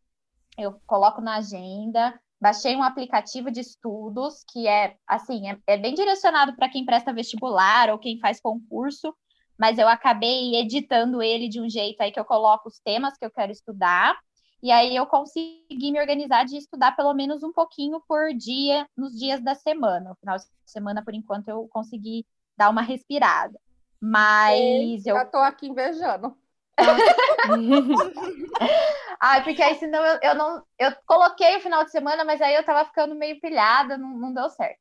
Eu 0.57 0.81
coloco 0.87 1.21
na 1.21 1.37
agenda, 1.37 2.19
baixei 2.41 2.77
um 2.77 2.83
aplicativo 2.83 3.51
de 3.51 3.61
estudos 3.61 4.45
que 4.51 4.67
é 4.67 4.97
assim, 5.07 5.49
é, 5.49 5.59
é 5.67 5.77
bem 5.77 5.95
direcionado 5.95 6.55
para 6.55 6.69
quem 6.69 6.85
presta 6.85 7.13
vestibular 7.13 7.91
ou 7.91 7.99
quem 7.99 8.19
faz 8.19 8.41
concurso, 8.41 9.15
mas 9.59 9.79
eu 9.79 9.89
acabei 9.89 10.55
editando 10.57 11.23
ele 11.23 11.49
de 11.49 11.61
um 11.61 11.69
jeito 11.69 12.01
aí 12.01 12.13
que 12.13 12.21
eu 12.21 12.25
coloco 12.25 12.69
os 12.69 12.79
temas 12.79 13.17
que 13.17 13.25
eu 13.25 13.31
quero 13.31 13.51
estudar. 13.51 14.17
E 14.63 14.71
aí 14.71 14.97
eu 14.97 15.07
consegui 15.07 15.93
me 15.93 16.01
organizar 16.01 16.45
de 16.45 16.57
estudar 16.57 16.97
pelo 16.97 17.15
menos 17.15 17.43
um 17.43 17.53
pouquinho 17.53 18.01
por 18.07 18.35
dia 18.35 18.87
nos 18.97 19.17
dias 19.19 19.41
da 19.43 19.55
semana. 19.55 20.11
No 20.11 20.17
final 20.17 20.37
de 20.37 20.45
semana, 20.65 21.05
por 21.05 21.15
enquanto, 21.15 21.49
eu 21.49 21.69
consegui 21.69 22.27
dar 22.57 22.71
uma 22.71 22.83
respirada. 22.83 23.59
Mas 24.01 24.59
Ei, 24.59 24.97
eu. 24.97 25.17
Já 25.17 25.25
tô 25.25 25.39
aqui 25.39 25.69
invejando. 25.69 26.37
Ai, 29.21 29.43
porque 29.43 29.63
aí 29.63 29.75
senão 29.77 30.05
eu, 30.05 30.19
eu 30.23 30.35
não. 30.35 30.63
Eu 30.79 30.93
coloquei 31.07 31.57
o 31.57 31.61
final 31.61 31.85
de 31.85 31.91
semana, 31.91 32.25
mas 32.25 32.41
aí 32.41 32.55
eu 32.55 32.65
tava 32.65 32.85
ficando 32.85 33.15
meio 33.15 33.41
pilhada, 33.41 33.97
não, 33.97 34.17
não 34.17 34.33
deu 34.33 34.49
certo. 34.51 34.79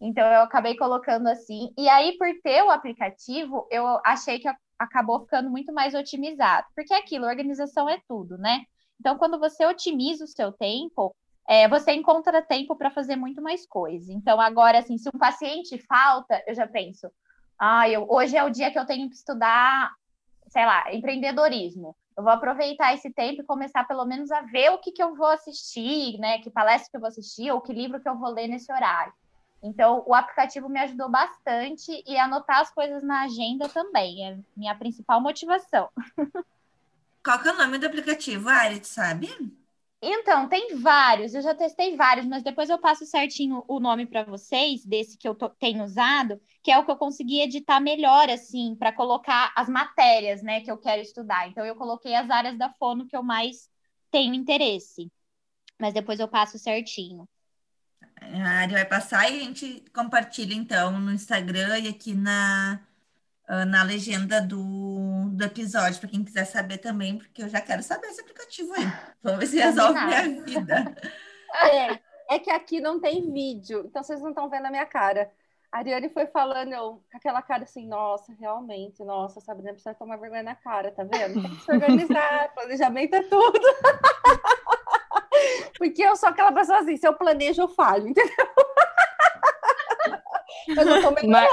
Então 0.00 0.24
eu 0.26 0.42
acabei 0.42 0.76
colocando 0.76 1.28
assim. 1.28 1.72
E 1.76 1.88
aí, 1.88 2.16
por 2.18 2.28
ter 2.42 2.62
o 2.62 2.70
aplicativo, 2.70 3.66
eu 3.70 4.00
achei 4.04 4.38
que 4.38 4.48
acabou 4.78 5.20
ficando 5.20 5.50
muito 5.50 5.72
mais 5.72 5.94
otimizado. 5.94 6.66
Porque 6.74 6.94
é 6.94 6.98
aquilo, 6.98 7.26
organização 7.26 7.88
é 7.88 8.00
tudo, 8.06 8.38
né? 8.38 8.64
Então, 9.00 9.16
quando 9.16 9.38
você 9.38 9.64
otimiza 9.66 10.24
o 10.24 10.28
seu 10.28 10.52
tempo, 10.52 11.14
é, 11.48 11.68
você 11.68 11.92
encontra 11.92 12.42
tempo 12.42 12.76
para 12.76 12.90
fazer 12.90 13.16
muito 13.16 13.42
mais 13.42 13.66
coisas. 13.66 14.08
Então, 14.08 14.40
agora, 14.40 14.78
assim, 14.78 14.98
se 14.98 15.08
um 15.08 15.18
paciente 15.18 15.78
falta, 15.88 16.42
eu 16.46 16.54
já 16.54 16.66
penso, 16.66 17.10
ah, 17.58 17.88
eu, 17.88 18.06
hoje 18.08 18.36
é 18.36 18.44
o 18.44 18.50
dia 18.50 18.70
que 18.70 18.78
eu 18.78 18.86
tenho 18.86 19.08
que 19.08 19.16
estudar, 19.16 19.90
sei 20.48 20.64
lá, 20.64 20.92
empreendedorismo. 20.92 21.96
Eu 22.16 22.24
vou 22.24 22.32
aproveitar 22.32 22.94
esse 22.94 23.12
tempo 23.12 23.42
e 23.42 23.46
começar 23.46 23.84
pelo 23.84 24.04
menos 24.04 24.30
a 24.32 24.40
ver 24.42 24.70
o 24.70 24.78
que, 24.78 24.90
que 24.90 25.02
eu 25.02 25.14
vou 25.14 25.28
assistir, 25.28 26.18
né? 26.18 26.38
Que 26.38 26.50
palestra 26.50 26.90
que 26.90 26.96
eu 26.96 27.00
vou 27.00 27.08
assistir 27.08 27.50
ou 27.52 27.60
que 27.60 27.72
livro 27.72 28.00
que 28.00 28.08
eu 28.08 28.18
vou 28.18 28.30
ler 28.30 28.48
nesse 28.48 28.72
horário. 28.72 29.12
Então, 29.62 30.04
o 30.06 30.14
aplicativo 30.14 30.68
me 30.68 30.80
ajudou 30.80 31.08
bastante 31.08 32.02
e 32.06 32.16
anotar 32.16 32.60
as 32.60 32.70
coisas 32.70 33.02
na 33.02 33.22
agenda 33.22 33.68
também. 33.68 34.26
É 34.26 34.38
minha 34.56 34.74
principal 34.74 35.20
motivação. 35.20 35.88
Qual 37.24 37.38
que 37.40 37.48
é 37.48 37.52
o 37.52 37.58
nome 37.58 37.78
do 37.78 37.86
aplicativo, 37.86 38.48
Ari, 38.48 38.84
sabe? 38.84 39.28
Então, 40.00 40.48
tem 40.48 40.76
vários, 40.76 41.34
eu 41.34 41.42
já 41.42 41.54
testei 41.54 41.96
vários, 41.96 42.24
mas 42.24 42.44
depois 42.44 42.70
eu 42.70 42.78
passo 42.78 43.04
certinho 43.04 43.64
o 43.66 43.80
nome 43.80 44.06
para 44.06 44.22
vocês, 44.22 44.84
desse 44.84 45.18
que 45.18 45.26
eu 45.26 45.34
tô, 45.34 45.48
tenho 45.50 45.82
usado, 45.82 46.40
que 46.62 46.70
é 46.70 46.78
o 46.78 46.84
que 46.84 46.90
eu 46.90 46.96
consegui 46.96 47.40
editar 47.40 47.80
melhor, 47.80 48.30
assim, 48.30 48.76
para 48.76 48.92
colocar 48.92 49.52
as 49.56 49.68
matérias, 49.68 50.40
né, 50.40 50.60
que 50.60 50.70
eu 50.70 50.78
quero 50.78 51.02
estudar. 51.02 51.48
Então, 51.48 51.66
eu 51.66 51.74
coloquei 51.74 52.14
as 52.14 52.30
áreas 52.30 52.56
da 52.56 52.70
fono 52.70 53.08
que 53.08 53.16
eu 53.16 53.24
mais 53.24 53.68
tenho 54.08 54.34
interesse, 54.34 55.10
mas 55.80 55.92
depois 55.92 56.20
eu 56.20 56.28
passo 56.28 56.58
certinho. 56.60 57.28
A 58.20 58.60
Ari 58.60 58.74
vai 58.74 58.84
passar 58.84 59.28
e 59.28 59.40
a 59.40 59.44
gente 59.44 59.84
compartilha, 59.92 60.54
então, 60.54 60.92
no 61.00 61.12
Instagram 61.12 61.76
e 61.80 61.88
aqui 61.88 62.14
na, 62.14 62.80
ah, 63.48 63.64
na 63.64 63.82
legenda 63.82 64.42
do, 64.42 65.30
do 65.30 65.42
episódio, 65.42 65.98
para 65.98 66.10
quem 66.10 66.22
quiser 66.22 66.44
saber 66.44 66.76
também, 66.76 67.16
porque 67.16 67.42
eu 67.42 67.48
já 67.48 67.62
quero 67.62 67.82
saber 67.82 68.08
esse 68.08 68.20
aplicativo 68.20 68.74
aí. 68.74 68.84
Vamos 69.22 69.40
ver 69.40 69.46
se 69.46 69.56
resolve 69.58 69.98
minha 70.04 70.44
vida. 70.44 70.94
É, 71.54 71.98
é 72.34 72.38
que 72.38 72.50
aqui 72.50 72.78
não 72.78 73.00
tem 73.00 73.32
vídeo, 73.32 73.84
então 73.86 74.02
vocês 74.02 74.20
não 74.20 74.28
estão 74.28 74.50
vendo 74.50 74.66
a 74.66 74.70
minha 74.70 74.84
cara. 74.84 75.30
A 75.72 75.78
Ariane 75.78 76.10
foi 76.10 76.26
falando, 76.26 76.74
eu, 76.74 77.02
com 77.10 77.16
aquela 77.16 77.40
cara 77.40 77.62
assim, 77.62 77.86
nossa, 77.86 78.34
realmente, 78.38 79.02
nossa, 79.02 79.40
Sabrina 79.40 79.72
precisa 79.72 79.94
tomar 79.94 80.16
vergonha 80.16 80.42
na 80.42 80.54
cara, 80.54 80.92
tá 80.92 81.04
vendo? 81.04 81.40
Tem 81.40 81.56
que 81.56 81.62
se 81.62 81.72
organizar, 81.72 82.52
planejamento 82.54 83.14
é 83.14 83.22
tudo. 83.22 83.60
Porque 85.78 86.02
eu 86.02 86.16
sou 86.16 86.28
aquela 86.28 86.52
pessoa 86.52 86.80
assim, 86.80 86.98
se 86.98 87.08
eu 87.08 87.14
planejo, 87.14 87.62
eu 87.62 87.68
falho, 87.68 88.08
entendeu? 88.08 88.46
eu 90.68 90.84
não 90.84 91.02
tô 91.02 91.10
melhorando. 91.12 91.28
Mas, 91.28 91.50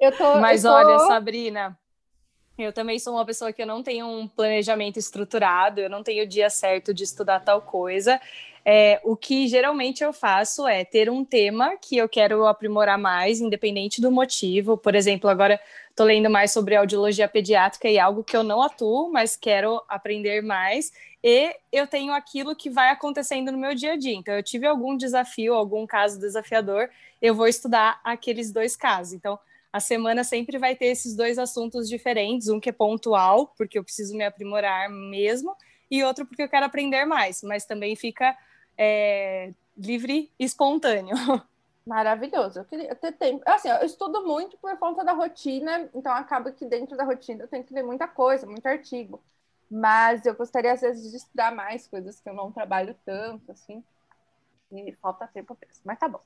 eu 0.00 0.16
tô, 0.16 0.36
mas 0.36 0.64
eu 0.64 0.70
tô... 0.70 0.76
olha, 0.76 0.98
Sabrina, 1.06 1.78
eu 2.58 2.72
também 2.72 2.98
sou 2.98 3.14
uma 3.14 3.24
pessoa 3.24 3.52
que 3.52 3.62
eu 3.62 3.66
não 3.66 3.82
tenho 3.82 4.06
um 4.06 4.28
planejamento 4.28 4.98
estruturado, 4.98 5.80
eu 5.80 5.90
não 5.90 6.02
tenho 6.02 6.24
o 6.24 6.28
dia 6.28 6.50
certo 6.50 6.92
de 6.92 7.04
estudar 7.04 7.40
tal 7.40 7.62
coisa. 7.62 8.20
É, 8.64 9.00
o 9.02 9.16
que 9.16 9.48
geralmente 9.48 10.04
eu 10.04 10.12
faço 10.12 10.68
é 10.68 10.84
ter 10.84 11.08
um 11.08 11.24
tema 11.24 11.76
que 11.78 11.96
eu 11.96 12.08
quero 12.08 12.46
aprimorar 12.46 12.98
mais, 12.98 13.40
independente 13.40 14.00
do 14.00 14.10
motivo. 14.10 14.76
Por 14.76 14.94
exemplo, 14.94 15.30
agora 15.30 15.58
estou 15.88 16.04
lendo 16.04 16.28
mais 16.28 16.52
sobre 16.52 16.76
audiologia 16.76 17.26
pediátrica 17.26 17.88
e 17.88 17.98
algo 17.98 18.22
que 18.22 18.36
eu 18.36 18.42
não 18.42 18.62
atuo, 18.62 19.10
mas 19.10 19.36
quero 19.36 19.82
aprender 19.88 20.42
mais. 20.42 20.92
E 21.22 21.54
eu 21.72 21.86
tenho 21.86 22.12
aquilo 22.12 22.54
que 22.54 22.68
vai 22.68 22.90
acontecendo 22.90 23.50
no 23.50 23.58
meu 23.58 23.74
dia 23.74 23.92
a 23.92 23.96
dia. 23.96 24.14
Então, 24.14 24.34
eu 24.34 24.42
tive 24.42 24.66
algum 24.66 24.96
desafio, 24.96 25.54
algum 25.54 25.86
caso 25.86 26.20
desafiador, 26.20 26.88
eu 27.20 27.34
vou 27.34 27.46
estudar 27.46 28.00
aqueles 28.04 28.52
dois 28.52 28.76
casos. 28.76 29.14
Então, 29.14 29.38
a 29.72 29.80
semana 29.80 30.24
sempre 30.24 30.58
vai 30.58 30.74
ter 30.74 30.86
esses 30.86 31.14
dois 31.14 31.38
assuntos 31.38 31.88
diferentes, 31.88 32.48
um 32.48 32.58
que 32.58 32.70
é 32.70 32.72
pontual, 32.72 33.48
porque 33.56 33.78
eu 33.78 33.84
preciso 33.84 34.16
me 34.16 34.24
aprimorar 34.24 34.90
mesmo, 34.90 35.56
e 35.90 36.02
outro 36.02 36.26
porque 36.26 36.42
eu 36.42 36.48
quero 36.48 36.66
aprender 36.66 37.04
mais, 37.04 37.42
mas 37.42 37.64
também 37.64 37.94
fica 37.94 38.36
é, 38.76 39.52
livre 39.76 40.30
e 40.38 40.44
espontâneo. 40.44 41.14
Maravilhoso. 41.86 42.60
Eu 42.60 42.64
queria 42.64 42.94
ter 42.94 43.12
tempo. 43.12 43.42
Assim, 43.46 43.68
eu 43.68 43.84
estudo 43.84 44.24
muito 44.24 44.56
por 44.58 44.76
conta 44.78 45.04
da 45.04 45.12
rotina, 45.12 45.88
então 45.94 46.12
acaba 46.12 46.52
que 46.52 46.64
dentro 46.64 46.96
da 46.96 47.04
rotina 47.04 47.44
eu 47.44 47.48
tenho 47.48 47.64
que 47.64 47.74
ler 47.74 47.82
muita 47.82 48.06
coisa, 48.06 48.46
muito 48.46 48.66
artigo. 48.66 49.20
Mas 49.70 50.26
eu 50.26 50.34
gostaria, 50.34 50.72
às 50.72 50.80
vezes, 50.80 51.10
de 51.10 51.16
estudar 51.16 51.54
mais 51.54 51.86
coisas 51.86 52.20
que 52.20 52.28
eu 52.28 52.34
não 52.34 52.52
trabalho 52.52 52.94
tanto, 53.04 53.50
assim. 53.50 53.82
E 54.72 54.92
falta 55.00 55.26
tempo 55.26 55.56
mesmo. 55.60 55.82
Mas 55.84 55.98
tá 55.98 56.08
bom. 56.08 56.20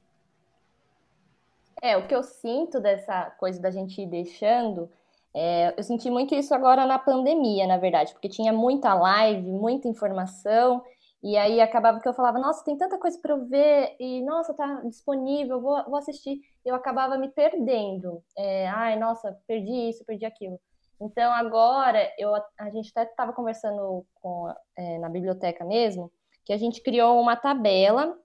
É, 1.82 1.96
o 1.96 2.06
que 2.06 2.14
eu 2.14 2.22
sinto 2.22 2.80
dessa 2.80 3.30
coisa 3.38 3.60
da 3.60 3.70
gente 3.70 4.00
ir 4.00 4.06
deixando, 4.06 4.90
é, 5.34 5.74
eu 5.76 5.82
senti 5.82 6.10
muito 6.10 6.34
isso 6.34 6.54
agora 6.54 6.86
na 6.86 6.98
pandemia, 6.98 7.66
na 7.66 7.76
verdade, 7.76 8.12
porque 8.12 8.28
tinha 8.28 8.52
muita 8.52 8.94
live, 8.94 9.50
muita 9.50 9.88
informação, 9.88 10.82
e 11.22 11.36
aí 11.36 11.60
acabava 11.60 12.00
que 12.00 12.08
eu 12.08 12.12
falava, 12.14 12.38
nossa, 12.38 12.62
tem 12.64 12.76
tanta 12.76 12.98
coisa 12.98 13.18
para 13.18 13.32
eu 13.32 13.46
ver, 13.46 13.96
e 13.98 14.22
nossa, 14.22 14.52
tá 14.54 14.82
disponível, 14.84 15.60
vou, 15.60 15.82
vou 15.84 15.96
assistir. 15.96 16.40
Eu 16.64 16.74
acabava 16.74 17.16
me 17.16 17.28
perdendo. 17.28 18.22
É, 18.36 18.68
Ai, 18.68 18.98
nossa, 18.98 19.34
perdi 19.46 19.88
isso, 19.88 20.04
perdi 20.04 20.26
aquilo. 20.26 20.60
Então 21.00 21.32
agora 21.32 22.12
eu, 22.18 22.32
a 22.34 22.70
gente 22.70 22.92
até 22.94 23.10
estava 23.10 23.32
conversando 23.32 24.04
com, 24.20 24.52
é, 24.76 24.98
na 24.98 25.08
biblioteca 25.08 25.64
mesmo, 25.64 26.12
que 26.44 26.52
a 26.52 26.58
gente 26.58 26.82
criou 26.82 27.18
uma 27.20 27.36
tabela 27.36 28.16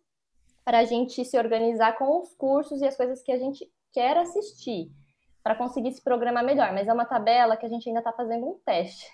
para 0.69 0.81
a 0.81 0.85
gente 0.85 1.25
se 1.25 1.35
organizar 1.35 1.97
com 1.97 2.21
os 2.21 2.35
cursos 2.35 2.79
e 2.79 2.85
as 2.85 2.95
coisas 2.95 3.23
que 3.23 3.31
a 3.31 3.39
gente 3.39 3.67
quer 3.91 4.15
assistir, 4.17 4.91
para 5.41 5.55
conseguir 5.55 5.91
se 5.91 6.03
programar 6.03 6.45
melhor. 6.45 6.71
Mas 6.73 6.88
é 6.88 6.93
uma 6.93 7.05
tabela 7.05 7.57
que 7.57 7.65
a 7.65 7.69
gente 7.69 7.89
ainda 7.89 8.01
está 8.01 8.13
fazendo 8.13 8.45
um 8.45 8.59
teste. 8.63 9.07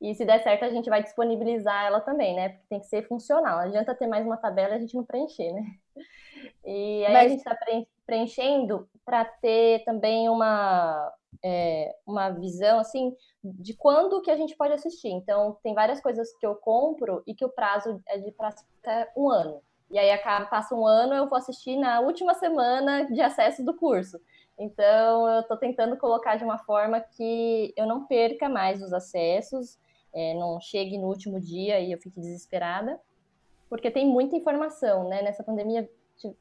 E 0.00 0.12
se 0.16 0.24
der 0.24 0.42
certo, 0.42 0.64
a 0.64 0.70
gente 0.70 0.90
vai 0.90 1.00
disponibilizar 1.00 1.84
ela 1.84 2.00
também, 2.00 2.34
né? 2.34 2.48
Porque 2.48 2.66
tem 2.68 2.80
que 2.80 2.86
ser 2.86 3.06
funcional. 3.06 3.58
Não 3.58 3.66
adianta 3.66 3.94
ter 3.94 4.08
mais 4.08 4.26
uma 4.26 4.36
tabela 4.36 4.74
e 4.74 4.76
a 4.78 4.80
gente 4.80 4.96
não 4.96 5.04
preencher, 5.04 5.52
né? 5.52 5.62
E 6.66 7.06
aí 7.06 7.12
Mas... 7.12 7.26
a 7.26 7.28
gente 7.28 7.38
está 7.38 7.56
preenchendo 8.04 8.88
para 9.04 9.24
ter 9.24 9.84
também 9.84 10.28
uma, 10.28 11.12
é, 11.44 11.94
uma 12.04 12.30
visão, 12.30 12.80
assim, 12.80 13.14
de 13.44 13.76
quando 13.76 14.20
que 14.20 14.32
a 14.32 14.36
gente 14.36 14.56
pode 14.56 14.72
assistir. 14.72 15.10
Então, 15.10 15.56
tem 15.62 15.74
várias 15.74 16.00
coisas 16.00 16.36
que 16.38 16.46
eu 16.46 16.56
compro 16.56 17.22
e 17.24 17.36
que 17.36 17.44
o 17.44 17.52
prazo 17.52 18.02
é 18.08 18.18
de 18.18 18.32
prazo 18.32 18.64
até 18.82 19.12
um 19.16 19.30
ano. 19.30 19.62
E 19.92 19.98
aí 19.98 20.10
acaba, 20.10 20.46
passa 20.46 20.74
um 20.74 20.86
ano, 20.86 21.14
eu 21.14 21.28
vou 21.28 21.38
assistir 21.38 21.76
na 21.76 22.00
última 22.00 22.34
semana 22.34 23.04
de 23.04 23.20
acesso 23.20 23.64
do 23.64 23.74
curso. 23.74 24.18
Então, 24.58 25.28
eu 25.28 25.40
estou 25.40 25.56
tentando 25.56 25.96
colocar 25.96 26.36
de 26.36 26.44
uma 26.44 26.58
forma 26.58 27.00
que 27.00 27.72
eu 27.76 27.86
não 27.86 28.06
perca 28.06 28.48
mais 28.48 28.82
os 28.82 28.92
acessos 28.92 29.78
é, 30.12 30.34
não 30.34 30.60
chegue 30.60 30.98
no 30.98 31.08
último 31.08 31.40
dia 31.40 31.80
e 31.80 31.90
eu 31.90 31.98
fique 31.98 32.20
desesperada, 32.20 33.00
porque 33.68 33.90
tem 33.90 34.06
muita 34.06 34.36
informação, 34.36 35.08
né? 35.08 35.22
Nessa 35.22 35.42
pandemia 35.42 35.88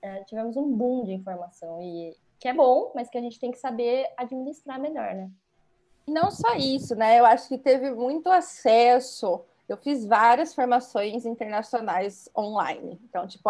é, 0.01 0.23
tivemos 0.25 0.57
um 0.57 0.69
boom 0.71 1.05
de 1.05 1.13
informação 1.13 1.81
e 1.81 2.15
que 2.39 2.47
é 2.47 2.53
bom, 2.53 2.91
mas 2.93 3.09
que 3.09 3.17
a 3.17 3.21
gente 3.21 3.39
tem 3.39 3.51
que 3.51 3.57
saber 3.57 4.07
administrar 4.17 4.79
melhor, 4.79 5.15
né? 5.15 5.31
Não 6.07 6.29
só 6.29 6.55
isso, 6.55 6.95
né? 6.95 7.19
Eu 7.19 7.25
acho 7.25 7.47
que 7.47 7.57
teve 7.57 7.91
muito 7.91 8.29
acesso. 8.29 9.45
Eu 9.67 9.77
fiz 9.77 10.05
várias 10.05 10.53
formações 10.53 11.25
internacionais 11.25 12.29
online, 12.37 12.99
então 13.03 13.27
tipo 13.27 13.49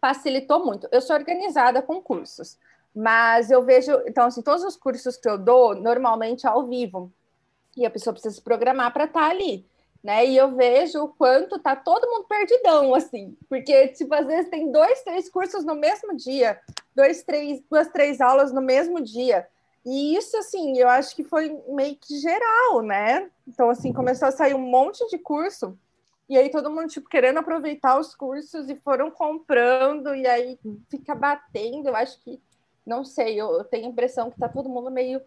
facilitou 0.00 0.64
muito. 0.64 0.88
Eu 0.92 1.00
sou 1.00 1.16
organizada 1.16 1.80
com 1.80 2.00
cursos, 2.00 2.58
mas 2.94 3.50
eu 3.50 3.62
vejo, 3.62 3.92
então 4.06 4.26
assim, 4.26 4.42
todos 4.42 4.62
os 4.62 4.76
cursos 4.76 5.16
que 5.16 5.28
eu 5.28 5.38
dou 5.38 5.74
normalmente 5.74 6.46
ao 6.46 6.66
vivo 6.66 7.10
e 7.76 7.86
a 7.86 7.90
pessoa 7.90 8.12
precisa 8.12 8.34
se 8.34 8.42
programar 8.42 8.92
para 8.92 9.04
estar 9.04 9.20
tá 9.20 9.30
ali 9.30 9.66
né? 10.04 10.26
E 10.26 10.36
eu 10.36 10.54
vejo 10.54 11.02
o 11.02 11.08
quanto 11.08 11.58
tá 11.58 11.74
todo 11.74 12.06
mundo 12.06 12.26
perdidão, 12.28 12.94
assim, 12.94 13.34
porque, 13.48 13.88
tipo, 13.88 14.14
às 14.14 14.26
vezes 14.26 14.50
tem 14.50 14.70
dois, 14.70 15.02
três 15.02 15.30
cursos 15.30 15.64
no 15.64 15.74
mesmo 15.74 16.14
dia, 16.14 16.60
dois, 16.94 17.22
três, 17.22 17.62
duas, 17.70 17.88
três 17.88 18.20
aulas 18.20 18.52
no 18.52 18.60
mesmo 18.60 19.00
dia. 19.00 19.46
E 19.84 20.16
isso, 20.16 20.36
assim, 20.38 20.78
eu 20.78 20.88
acho 20.88 21.14
que 21.14 21.22
foi 21.22 21.56
meio 21.68 21.96
que 21.96 22.18
geral, 22.18 22.80
né? 22.80 23.30
Então, 23.46 23.68
assim, 23.68 23.92
começou 23.92 24.28
a 24.28 24.32
sair 24.32 24.54
um 24.54 24.58
monte 24.58 25.06
de 25.08 25.18
curso, 25.18 25.78
e 26.28 26.38
aí 26.38 26.50
todo 26.50 26.70
mundo, 26.70 26.88
tipo, 26.88 27.08
querendo 27.08 27.38
aproveitar 27.38 27.98
os 27.98 28.14
cursos 28.14 28.70
e 28.70 28.76
foram 28.76 29.10
comprando, 29.10 30.14
e 30.14 30.26
aí 30.26 30.58
fica 30.88 31.14
batendo. 31.14 31.88
Eu 31.88 31.96
acho 31.96 32.18
que, 32.22 32.40
não 32.86 33.04
sei, 33.04 33.38
eu, 33.38 33.62
tenho 33.64 33.86
a 33.86 33.90
impressão 33.90 34.30
que 34.30 34.38
tá 34.38 34.48
todo 34.48 34.68
mundo 34.68 34.90
meio 34.90 35.20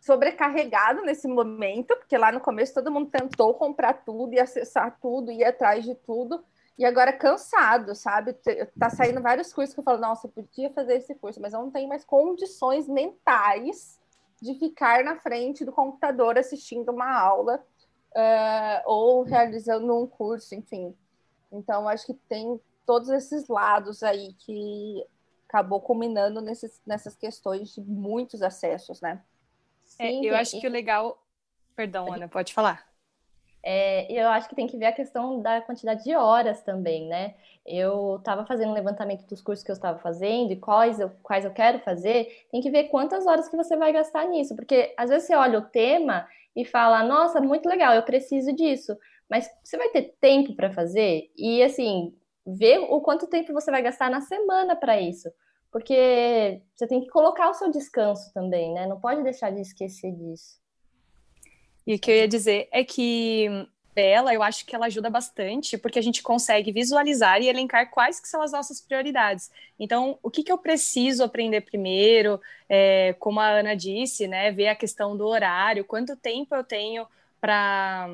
sobrecarregado 0.00 1.02
nesse 1.02 1.26
momento, 1.26 1.96
porque 1.96 2.16
lá 2.16 2.30
no 2.30 2.40
começo 2.40 2.74
todo 2.74 2.90
mundo 2.90 3.10
tentou 3.10 3.54
comprar 3.54 4.04
tudo 4.04 4.32
e 4.32 4.40
acessar 4.40 4.96
tudo, 5.00 5.30
ir 5.30 5.44
atrás 5.44 5.84
de 5.84 5.94
tudo, 5.94 6.44
e 6.78 6.84
agora 6.84 7.12
cansado, 7.12 7.94
sabe? 7.94 8.34
Tá 8.78 8.88
saindo 8.88 9.20
vários 9.20 9.52
cursos 9.52 9.74
que 9.74 9.80
eu 9.80 9.84
falo, 9.84 10.00
nossa, 10.00 10.26
eu 10.26 10.30
podia 10.30 10.70
fazer 10.70 10.94
esse 10.94 11.14
curso, 11.14 11.40
mas 11.40 11.52
eu 11.52 11.60
não 11.60 11.70
tenho 11.70 11.88
mais 11.88 12.04
condições 12.04 12.88
mentais 12.88 14.00
de 14.40 14.54
ficar 14.58 15.04
na 15.04 15.16
frente 15.16 15.64
do 15.64 15.72
computador 15.72 16.38
assistindo 16.38 16.90
uma 16.90 17.16
aula 17.16 17.64
uh, 18.14 18.82
ou 18.86 19.22
realizando 19.22 19.96
um 19.96 20.06
curso, 20.06 20.54
enfim. 20.54 20.94
Então, 21.50 21.86
acho 21.86 22.06
que 22.06 22.14
tem 22.14 22.60
todos 22.86 23.08
esses 23.10 23.46
lados 23.48 24.02
aí 24.02 24.32
que 24.34 25.06
acabou 25.48 25.80
culminando 25.80 26.40
nesses, 26.40 26.80
nessas 26.86 27.14
questões 27.14 27.74
de 27.74 27.80
muitos 27.82 28.42
acessos, 28.42 29.00
né? 29.00 29.22
É, 29.98 30.08
Sim, 30.08 30.24
eu 30.24 30.34
acho 30.34 30.58
que 30.58 30.66
o 30.66 30.70
legal. 30.70 31.22
Perdão, 31.76 32.12
Ana, 32.12 32.28
pode 32.28 32.54
falar. 32.54 32.91
É, 33.64 34.12
eu 34.12 34.28
acho 34.28 34.48
que 34.48 34.56
tem 34.56 34.66
que 34.66 34.76
ver 34.76 34.86
a 34.86 34.92
questão 34.92 35.40
da 35.40 35.60
quantidade 35.60 36.04
de 36.04 36.14
horas 36.14 36.62
também, 36.62 37.06
né? 37.06 37.34
Eu 37.64 38.16
estava 38.16 38.44
fazendo 38.44 38.70
um 38.70 38.74
levantamento 38.74 39.24
dos 39.26 39.40
cursos 39.40 39.64
que 39.64 39.70
eu 39.70 39.74
estava 39.74 39.98
fazendo 40.00 40.52
e 40.52 40.56
quais 40.56 40.98
eu, 40.98 41.10
quais 41.22 41.44
eu 41.44 41.52
quero 41.52 41.78
fazer, 41.80 42.46
tem 42.50 42.60
que 42.60 42.70
ver 42.70 42.84
quantas 42.88 43.26
horas 43.26 43.48
que 43.48 43.56
você 43.56 43.76
vai 43.76 43.92
gastar 43.92 44.26
nisso, 44.26 44.56
porque 44.56 44.92
às 44.96 45.10
vezes 45.10 45.28
você 45.28 45.34
olha 45.36 45.58
o 45.60 45.62
tema 45.62 46.26
e 46.56 46.64
fala, 46.64 47.04
nossa, 47.04 47.40
muito 47.40 47.68
legal, 47.68 47.94
eu 47.94 48.02
preciso 48.02 48.52
disso, 48.52 48.96
mas 49.30 49.48
você 49.62 49.76
vai 49.76 49.88
ter 49.90 50.14
tempo 50.20 50.54
para 50.56 50.72
fazer? 50.72 51.30
E 51.36 51.62
assim, 51.62 52.12
ver 52.46 52.78
o 52.80 53.00
quanto 53.00 53.28
tempo 53.28 53.52
você 53.52 53.70
vai 53.70 53.82
gastar 53.82 54.10
na 54.10 54.20
semana 54.20 54.74
para 54.74 55.00
isso 55.00 55.30
porque 55.72 56.62
você 56.76 56.86
tem 56.86 57.00
que 57.00 57.08
colocar 57.08 57.48
o 57.48 57.54
seu 57.54 57.70
descanso 57.70 58.30
também, 58.34 58.74
né? 58.74 58.86
Não 58.86 59.00
pode 59.00 59.22
deixar 59.22 59.50
de 59.50 59.62
esquecer 59.62 60.12
disso. 60.12 60.61
E 61.86 61.94
o 61.94 61.98
que 61.98 62.10
eu 62.10 62.16
ia 62.16 62.28
dizer 62.28 62.68
é 62.70 62.84
que 62.84 63.66
ela, 63.94 64.32
eu 64.32 64.42
acho 64.42 64.64
que 64.64 64.74
ela 64.74 64.86
ajuda 64.86 65.10
bastante, 65.10 65.76
porque 65.76 65.98
a 65.98 66.02
gente 66.02 66.22
consegue 66.22 66.72
visualizar 66.72 67.42
e 67.42 67.48
elencar 67.48 67.90
quais 67.90 68.18
que 68.18 68.28
são 68.28 68.40
as 68.40 68.52
nossas 68.52 68.80
prioridades. 68.80 69.50
Então, 69.78 70.18
o 70.22 70.30
que, 70.30 70.42
que 70.42 70.50
eu 70.50 70.56
preciso 70.56 71.22
aprender 71.22 71.60
primeiro, 71.60 72.40
é, 72.68 73.14
como 73.18 73.38
a 73.38 73.48
Ana 73.48 73.76
disse, 73.76 74.26
né, 74.26 74.50
ver 74.50 74.68
a 74.68 74.74
questão 74.74 75.16
do 75.16 75.26
horário, 75.26 75.84
quanto 75.84 76.16
tempo 76.16 76.54
eu 76.54 76.64
tenho 76.64 77.06
para 77.40 78.08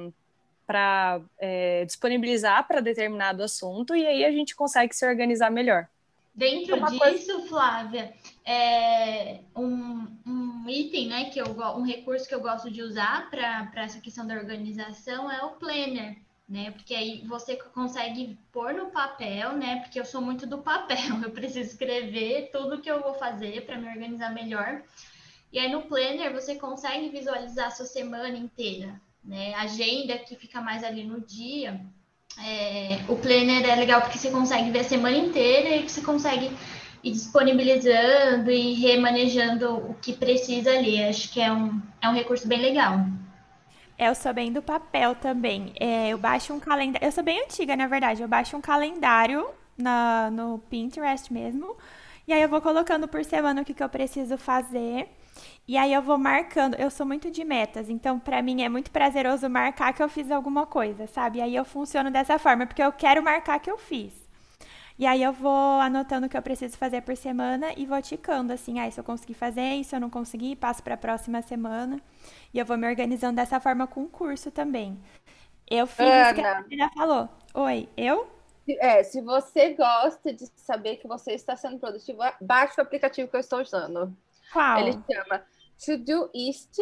para 0.67 1.23
é, 1.39 1.87
disponibilizar 1.87 2.69
para 2.69 2.83
determinado 2.83 3.43
assunto, 3.43 3.97
e 3.97 4.07
aí 4.07 4.23
a 4.23 4.31
gente 4.31 4.55
consegue 4.55 4.95
se 4.95 5.07
organizar 5.07 5.51
melhor. 5.51 5.89
Dentro 6.35 6.77
Uma 6.77 6.91
disso, 6.91 7.01
coisa... 7.01 7.49
Flávia, 7.49 8.13
é 8.45 9.39
um, 9.57 9.65
um 9.65 9.68
item, 10.81 11.09
né, 11.09 11.25
que 11.31 11.41
eu 11.41 11.47
um 11.77 11.83
recurso 11.83 12.29
que 12.29 12.35
eu 12.35 12.41
gosto 12.41 12.71
de 12.71 12.83
usar 12.83 13.29
para 13.31 13.71
essa 13.77 14.01
questão 14.01 14.27
da 14.27 14.35
organização 14.35 15.31
é 15.31 15.43
o 15.43 15.51
planner, 15.51 16.17
né? 16.49 16.71
Porque 16.71 16.95
aí 16.95 17.23
você 17.27 17.57
consegue 17.57 18.39
pôr 18.53 18.73
no 18.73 18.87
papel, 18.87 19.53
né? 19.53 19.81
Porque 19.81 20.01
eu 20.01 20.05
sou 20.05 20.21
muito 20.21 20.47
do 20.47 20.59
papel, 20.59 20.97
eu 21.23 21.31
preciso 21.31 21.71
escrever 21.71 22.51
tudo 22.51 22.81
que 22.81 22.91
eu 22.91 23.03
vou 23.03 23.15
fazer 23.15 23.67
para 23.67 23.77
me 23.77 23.89
organizar 23.89 24.33
melhor. 24.33 24.83
E 25.53 25.59
aí 25.59 25.71
no 25.71 25.83
planner 25.83 26.33
você 26.33 26.55
consegue 26.55 27.09
visualizar 27.09 27.69
a 27.69 27.71
sua 27.71 27.87
semana 27.87 28.37
inteira, 28.37 29.01
né? 29.25 29.55
Agenda 29.55 30.19
que 30.19 30.37
fica 30.37 30.61
mais 30.61 30.85
ali 30.85 31.05
no 31.05 31.21
dia. 31.21 31.81
É, 32.45 33.01
o 33.09 33.17
planner 33.17 33.69
é 33.69 33.75
legal 33.75 34.01
porque 34.03 34.19
você 34.19 34.31
consegue 34.31 34.71
ver 34.71 34.81
a 34.81 34.85
semana 34.85 35.17
inteira 35.17 35.77
e 35.77 35.89
você 35.89 36.01
consegue 36.03 36.51
ir 37.03 37.13
disponibilizando 37.13 38.51
e 38.51 38.75
remanejando 38.75 39.77
o 39.77 39.95
que 39.95 40.13
precisa 40.13 40.71
ali. 40.71 41.03
Acho 41.03 41.33
que 41.33 41.41
é 41.41 41.53
um, 41.53 41.81
é 42.01 42.09
um 42.09 42.15
recurso 42.15 42.47
bem 42.47 42.61
legal. 42.61 43.01
Eu 43.99 44.15
sou 44.15 44.33
bem 44.33 44.53
do 44.53 44.63
papel 44.63 45.15
também. 45.17 45.73
É, 45.81 46.11
eu 46.11 46.19
baixo 46.19 46.53
um 46.55 46.61
calendário. 46.61 47.07
Eu 47.07 47.13
sou 47.13 47.25
bem 47.25 47.43
antiga, 47.43 47.75
na 47.75 47.87
verdade. 47.87 48.23
Eu 48.23 48.29
baixo 48.29 48.57
um 48.57 48.61
calendário 48.61 49.49
na, 49.77 50.31
no 50.31 50.59
Pinterest 50.71 51.33
mesmo. 51.33 51.77
E 52.27 52.33
aí 52.33 52.43
eu 52.43 52.49
vou 52.49 52.61
colocando 52.61 53.09
por 53.09 53.25
semana 53.25 53.63
o 53.63 53.65
que, 53.65 53.75
que 53.75 53.83
eu 53.83 53.89
preciso 53.89 54.37
fazer. 54.37 55.09
E 55.67 55.77
aí 55.77 55.93
eu 55.93 56.03
vou 56.03 56.19
marcando. 56.19 56.75
Eu 56.75 56.91
sou 56.91 57.07
muito 57.07 57.31
de 57.31 57.45
metas, 57.45 57.89
então 57.91 58.19
para 58.19 58.43
mim 58.43 58.63
é 58.63 58.69
muito 58.69 58.91
prazeroso 58.91 59.49
marcar 59.49 59.93
que 59.93 60.03
eu 60.03 60.09
fiz 60.09 60.31
alguma 60.31 60.67
coisa, 60.67 61.07
sabe? 61.07 61.39
E 61.39 61.43
aí 61.43 61.57
eu 61.57 61.65
funciono 61.65 62.11
dessa 62.11 62.39
forma, 62.39 62.67
porque 62.67 62.83
eu 62.83 62.93
quero 62.93 63.23
marcar 63.23 63.59
que 63.59 63.71
eu 63.71 63.79
fiz. 63.79 64.28
E 64.99 65.07
aí 65.07 65.23
eu 65.23 65.33
vou 65.33 65.81
anotando 65.81 66.27
o 66.27 66.29
que 66.29 66.37
eu 66.37 66.43
preciso 66.43 66.77
fazer 66.77 67.03
por 67.03 67.17
semana 67.17 67.73
e 67.77 67.87
vou 67.87 68.03
ticando 68.03 68.53
assim, 68.53 68.81
ah, 68.81 68.91
se 68.91 68.99
eu 68.99 69.05
conseguir 69.05 69.35
fazer, 69.35 69.75
isso 69.75 69.95
eu 69.95 70.01
não 70.01 70.11
conseguir, 70.11 70.57
passo 70.57 70.83
para 70.83 70.95
a 70.95 70.99
próxima 70.99 71.41
semana. 71.41 72.01
E 72.53 72.59
eu 72.59 72.67
vou 72.67 72.77
me 72.77 72.89
organizando 72.89 73.37
dessa 73.37 73.61
forma 73.61 73.87
com 73.87 74.03
o 74.03 74.09
curso 74.09 74.51
também. 74.51 74.99
Eu 75.71 75.87
fiz 75.87 76.07
Ana. 76.07 76.35
que 76.35 76.41
a 76.41 76.85
Ana 76.85 76.91
falou. 76.95 77.29
Oi, 77.55 77.89
eu? 77.97 78.29
É, 78.81 79.05
se 79.05 79.21
você 79.23 79.75
gosta 79.75 80.33
de 80.33 80.47
saber 80.57 80.97
que 80.97 81.07
você 81.07 81.33
está 81.33 81.55
sendo 81.55 81.79
produtivo, 81.79 82.19
baixe 82.41 82.75
o 82.79 82.83
aplicativo 82.83 83.29
que 83.29 83.37
eu 83.37 83.41
estou 83.41 83.61
usando. 83.61 84.13
Qual? 84.53 84.79
Ele 84.79 84.93
chama 84.93 85.45
Todoist. 85.85 86.77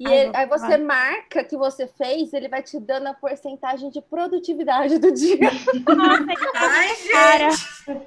E 0.00 0.06
Ai, 0.06 0.18
ele, 0.18 0.32
aí 0.34 0.46
você 0.46 0.78
marca 0.78 1.44
que 1.44 1.58
você 1.58 1.86
fez, 1.86 2.32
ele 2.32 2.48
vai 2.48 2.62
te 2.62 2.80
dando 2.80 3.08
a 3.08 3.12
porcentagem 3.12 3.90
de 3.90 4.00
produtividade 4.00 4.98
do 4.98 5.12
dia. 5.12 5.50
Ai, 6.56 6.88
gente! 6.96 8.06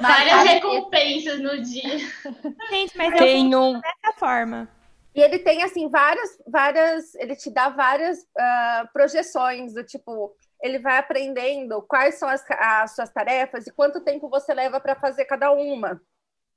Várias 0.00 0.42
recompensas 0.44 1.38
no 1.38 1.60
dia. 1.60 1.98
Gente, 2.70 2.96
mas 2.96 3.14
tem 3.18 3.52
eu 3.52 3.60
um... 3.60 3.72
dessa 3.78 4.18
forma. 4.18 4.70
E 5.14 5.20
ele 5.20 5.38
tem, 5.38 5.62
assim, 5.62 5.86
várias, 5.90 6.38
várias... 6.46 7.14
Ele 7.16 7.36
te 7.36 7.50
dá 7.50 7.68
várias 7.68 8.20
uh, 8.20 8.88
projeções 8.90 9.74
do 9.74 9.84
tipo... 9.84 10.34
Ele 10.62 10.78
vai 10.78 10.96
aprendendo 10.96 11.82
quais 11.82 12.14
são 12.14 12.26
as, 12.26 12.42
as 12.50 12.94
suas 12.94 13.10
tarefas 13.10 13.66
e 13.66 13.72
quanto 13.72 14.00
tempo 14.00 14.30
você 14.30 14.54
leva 14.54 14.80
para 14.80 14.94
fazer 14.94 15.26
cada 15.26 15.50
uma. 15.50 16.00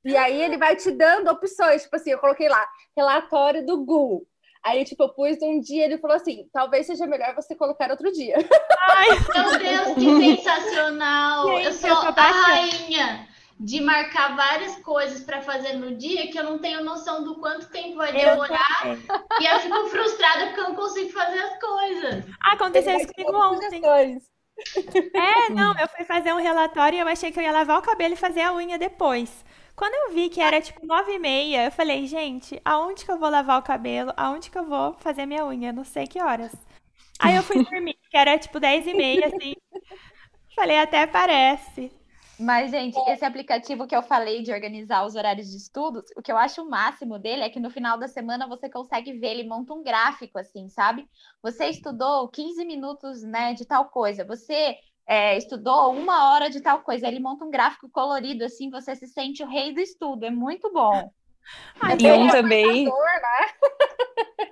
E 0.03 0.15
aí 0.15 0.41
ele 0.41 0.57
vai 0.57 0.75
te 0.75 0.91
dando 0.91 1.29
opções, 1.29 1.83
tipo 1.83 1.95
assim, 1.95 2.11
eu 2.11 2.19
coloquei 2.19 2.47
lá, 2.47 2.65
relatório 2.95 3.65
do 3.65 3.83
Google. 3.83 4.25
Aí, 4.63 4.83
tipo, 4.83 5.03
eu 5.03 5.09
pus 5.09 5.37
um 5.41 5.59
dia, 5.59 5.85
ele 5.85 5.97
falou 5.97 6.17
assim, 6.17 6.47
talvez 6.51 6.85
seja 6.85 7.07
melhor 7.07 7.33
você 7.33 7.55
colocar 7.55 7.89
outro 7.89 8.11
dia. 8.11 8.35
Ai, 8.89 9.07
meu 9.09 9.57
Deus, 9.57 9.95
que 9.95 10.35
sensacional! 10.37 11.47
Gente, 11.47 11.65
eu 11.65 11.73
sou 11.73 11.89
eu 11.89 11.95
a 11.95 12.11
rainha 12.11 13.27
de 13.59 13.81
marcar 13.81 14.35
várias 14.35 14.77
coisas 14.77 15.21
para 15.21 15.41
fazer 15.41 15.73
no 15.73 15.95
dia 15.95 16.31
que 16.31 16.39
eu 16.39 16.43
não 16.43 16.59
tenho 16.59 16.83
noção 16.83 17.23
do 17.23 17.39
quanto 17.39 17.69
tempo 17.69 17.97
vai 17.97 18.13
demorar. 18.13 18.97
e 19.39 19.45
eu 19.45 19.59
fico 19.59 19.87
frustrada 19.87 20.47
porque 20.47 20.61
eu 20.61 20.69
não 20.69 20.75
consigo 20.75 21.09
fazer 21.11 21.39
as 21.39 21.59
coisas. 21.59 22.25
Aconteceu 22.51 22.95
isso 22.97 23.13
comigo 23.13 23.37
ontem. 23.37 23.81
É, 25.13 25.49
não, 25.53 25.77
eu 25.79 25.87
fui 25.89 26.05
fazer 26.05 26.33
um 26.33 26.39
relatório 26.39 26.97
e 26.97 26.99
eu 26.99 27.07
achei 27.07 27.31
que 27.31 27.39
eu 27.39 27.43
ia 27.43 27.51
lavar 27.51 27.77
o 27.77 27.81
cabelo 27.81 28.13
e 28.13 28.17
fazer 28.17 28.41
a 28.41 28.53
unha 28.53 28.77
depois. 28.77 29.43
Quando 29.79 29.93
eu 29.93 30.13
vi 30.13 30.27
que 30.27 30.41
era 30.41 30.59
tipo 30.59 30.85
nove 30.85 31.13
e 31.13 31.19
meia, 31.19 31.63
eu 31.63 31.71
falei, 31.71 32.05
gente, 32.05 32.61
aonde 32.65 33.05
que 33.05 33.11
eu 33.11 33.17
vou 33.17 33.29
lavar 33.29 33.57
o 33.57 33.63
cabelo? 33.63 34.11
Aonde 34.17 34.51
que 34.51 34.57
eu 34.57 34.65
vou 34.65 34.91
fazer 34.95 35.25
minha 35.25 35.45
unha? 35.45 35.71
Não 35.71 35.85
sei 35.85 36.05
que 36.05 36.21
horas. 36.21 36.51
Aí 37.17 37.33
eu 37.33 37.41
fui 37.41 37.63
dormir, 37.63 37.97
que 38.11 38.17
era 38.17 38.37
tipo 38.37 38.59
dez 38.59 38.85
e 38.85 38.93
meia, 38.93 39.27
assim. 39.27 39.55
Falei, 40.53 40.77
até 40.77 41.07
parece. 41.07 41.97
Mas, 42.37 42.71
gente, 42.71 42.97
esse 43.09 43.23
aplicativo 43.23 43.87
que 43.87 43.95
eu 43.95 44.01
falei 44.01 44.43
de 44.43 44.51
organizar 44.51 45.05
os 45.05 45.15
horários 45.15 45.49
de 45.49 45.55
estudos, 45.55 46.03
o 46.13 46.21
que 46.21 46.31
eu 46.31 46.37
acho 46.37 46.61
o 46.61 46.69
máximo 46.69 47.17
dele 47.17 47.43
é 47.43 47.49
que 47.49 47.59
no 47.59 47.69
final 47.69 47.97
da 47.97 48.09
semana 48.09 48.49
você 48.49 48.69
consegue 48.69 49.13
ver, 49.13 49.29
ele 49.29 49.47
monta 49.47 49.73
um 49.73 49.81
gráfico, 49.81 50.37
assim, 50.37 50.67
sabe? 50.67 51.07
Você 51.41 51.67
estudou 51.67 52.27
15 52.27 52.65
minutos, 52.65 53.23
né, 53.23 53.53
de 53.53 53.65
tal 53.65 53.85
coisa. 53.85 54.25
Você 54.25 54.75
é, 55.09 55.35
estudou 55.35 55.91
uma 55.91 56.31
hora 56.31 56.51
de 56.51 56.61
tal 56.61 56.81
coisa. 56.81 57.07
Ele 57.07 57.19
monta 57.19 57.43
um 57.43 57.49
gráfico 57.49 57.89
colorido, 57.89 58.45
assim, 58.45 58.69
você 58.69 58.95
se 58.95 59.07
sente 59.07 59.41
o 59.41 59.47
rei 59.47 59.73
do 59.73 59.79
estudo. 59.79 60.23
É 60.23 60.29
muito 60.29 60.71
bom. 60.71 61.11
Ai, 61.81 61.97
e 61.99 62.11
um 62.11 62.27
também. 62.27 62.85
Né? 62.85 62.91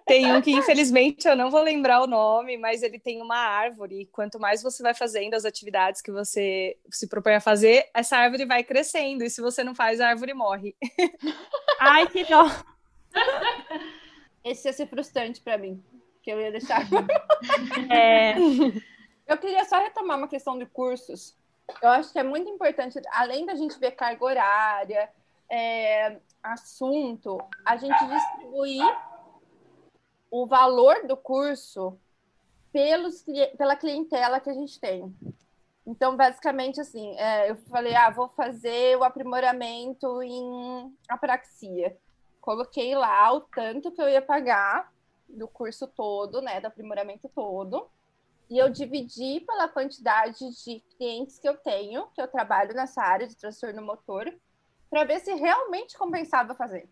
Tem 0.08 0.34
um 0.34 0.42
que, 0.42 0.52
infelizmente, 0.52 1.28
eu 1.28 1.36
não 1.36 1.52
vou 1.52 1.62
lembrar 1.62 2.02
o 2.02 2.08
nome, 2.08 2.58
mas 2.58 2.82
ele 2.82 2.98
tem 2.98 3.22
uma 3.22 3.38
árvore. 3.38 4.10
Quanto 4.12 4.40
mais 4.40 4.64
você 4.64 4.82
vai 4.82 4.96
fazendo 4.96 5.36
as 5.36 5.46
atividades 5.46 6.02
que 6.02 6.12
você 6.12 6.76
se 6.90 7.08
propõe 7.08 7.36
a 7.36 7.42
fazer, 7.42 7.88
essa 7.94 8.18
árvore 8.18 8.46
vai 8.46 8.64
crescendo. 8.64 9.24
E 9.24 9.30
se 9.30 9.42
você 9.42 9.64
não 9.64 9.76
faz, 9.76 10.02
a 10.02 10.08
árvore 10.08 10.34
morre. 10.34 10.76
Ai, 11.80 12.08
que 12.08 12.24
dó. 12.24 12.50
Esse 14.44 14.68
ia 14.68 14.74
ser 14.74 14.88
frustrante 14.88 15.40
para 15.40 15.56
mim, 15.60 15.84
que 16.24 16.32
eu 16.32 16.42
ia 16.42 16.52
deixar. 16.52 16.82
É. 17.92 18.34
Eu 19.28 19.38
queria 19.38 19.66
só 19.66 19.78
retomar 19.78 20.18
uma 20.18 20.28
questão 20.28 20.58
de 20.58 20.66
cursos. 20.66 21.36
Eu 21.82 21.90
acho 21.90 22.14
que 22.14 22.20
é 22.20 22.24
muito 22.24 22.50
importante, 22.50 22.98
além 23.12 23.46
da 23.46 23.56
gente 23.56 23.78
ver 23.78 23.92
carga 23.92 24.24
horária, 24.24 25.12
é, 25.52 26.18
assunto, 26.42 27.38
a 27.66 27.76
gente 27.76 28.08
distribuir 28.08 28.86
o 30.32 30.48
valor 30.48 31.06
do 31.06 31.18
curso 31.18 32.00
pelos, 32.72 33.26
pela 33.58 33.76
clientela 33.76 34.40
que 34.40 34.50
a 34.50 34.54
gente 34.54 34.80
tem. 34.80 35.14
Então, 35.86 36.16
basicamente, 36.16 36.80
assim, 36.80 37.18
é, 37.18 37.52
eu 37.52 37.58
falei, 37.70 37.96
ah, 37.96 38.10
vou 38.10 38.30
fazer 38.30 38.98
o 38.98 39.04
aprimoramento 39.04 40.22
em 40.24 40.96
apraxia. 41.10 41.98
Coloquei 42.40 42.96
lá 42.96 43.34
o 43.34 43.42
tanto 43.42 43.92
que 43.92 44.02
eu 44.02 44.08
ia 44.08 44.22
pagar 44.22 44.90
do 45.28 45.50
curso 45.50 45.86
todo, 45.86 46.42
né, 46.42 46.62
do 46.62 46.68
aprimoramento 46.68 47.30
todo 47.36 47.90
e 48.50 48.58
eu 48.58 48.70
dividi 48.70 49.42
pela 49.42 49.68
quantidade 49.68 50.40
de 50.64 50.80
clientes 50.98 51.38
que 51.38 51.48
eu 51.48 51.58
tenho, 51.58 52.08
que 52.14 52.22
eu 52.22 52.28
trabalho 52.28 52.74
nessa 52.74 53.02
área 53.02 53.28
de 53.28 53.36
transtorno 53.36 53.82
motor, 53.82 54.34
para 54.90 55.04
ver 55.04 55.20
se 55.20 55.34
realmente 55.34 55.98
compensava 55.98 56.56
fazer. 56.56 56.90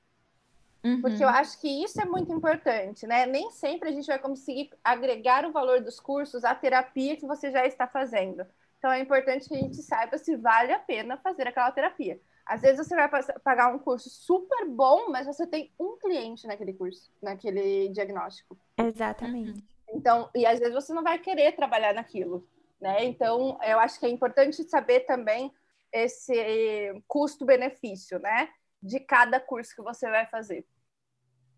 Uhum. 0.83 1.01
Porque 1.01 1.23
eu 1.23 1.29
acho 1.29 1.59
que 1.59 1.83
isso 1.83 1.99
é 1.99 2.05
muito 2.05 2.31
importante, 2.31 3.07
né? 3.07 3.25
Nem 3.25 3.49
sempre 3.51 3.89
a 3.89 3.91
gente 3.91 4.05
vai 4.05 4.19
conseguir 4.19 4.69
agregar 4.83 5.45
o 5.45 5.51
valor 5.51 5.81
dos 5.81 5.99
cursos 5.99 6.43
à 6.43 6.53
terapia 6.53 7.15
que 7.15 7.25
você 7.25 7.51
já 7.51 7.65
está 7.65 7.87
fazendo. 7.87 8.45
Então 8.77 8.91
é 8.91 8.99
importante 8.99 9.47
que 9.47 9.55
a 9.55 9.59
gente 9.59 9.81
saiba 9.81 10.17
se 10.17 10.35
vale 10.35 10.71
a 10.71 10.79
pena 10.79 11.17
fazer 11.17 11.47
aquela 11.47 11.71
terapia. 11.71 12.19
Às 12.45 12.61
vezes 12.61 12.85
você 12.85 12.95
vai 12.95 13.09
pagar 13.43 13.73
um 13.73 13.79
curso 13.79 14.07
super 14.09 14.67
bom, 14.67 15.09
mas 15.09 15.25
você 15.25 15.47
tem 15.47 15.71
um 15.79 15.97
cliente 15.97 16.45
naquele 16.45 16.73
curso, 16.73 17.11
naquele 17.19 17.89
diagnóstico. 17.89 18.55
Exatamente. 18.77 19.63
Então, 20.05 20.29
e 20.35 20.45
às 20.45 20.59
vezes 20.59 20.75
você 20.75 20.93
não 20.93 21.01
vai 21.01 21.17
querer 21.17 21.55
trabalhar 21.55 21.91
naquilo, 21.91 22.47
né? 22.79 23.03
Então, 23.05 23.57
eu 23.63 23.79
acho 23.79 23.99
que 23.99 24.05
é 24.05 24.09
importante 24.09 24.63
saber 24.65 24.99
também 24.99 25.51
esse 25.91 26.93
custo-benefício, 27.07 28.19
né? 28.19 28.49
De 28.79 28.99
cada 28.99 29.39
curso 29.39 29.75
que 29.75 29.81
você 29.81 30.07
vai 30.07 30.27
fazer. 30.27 30.63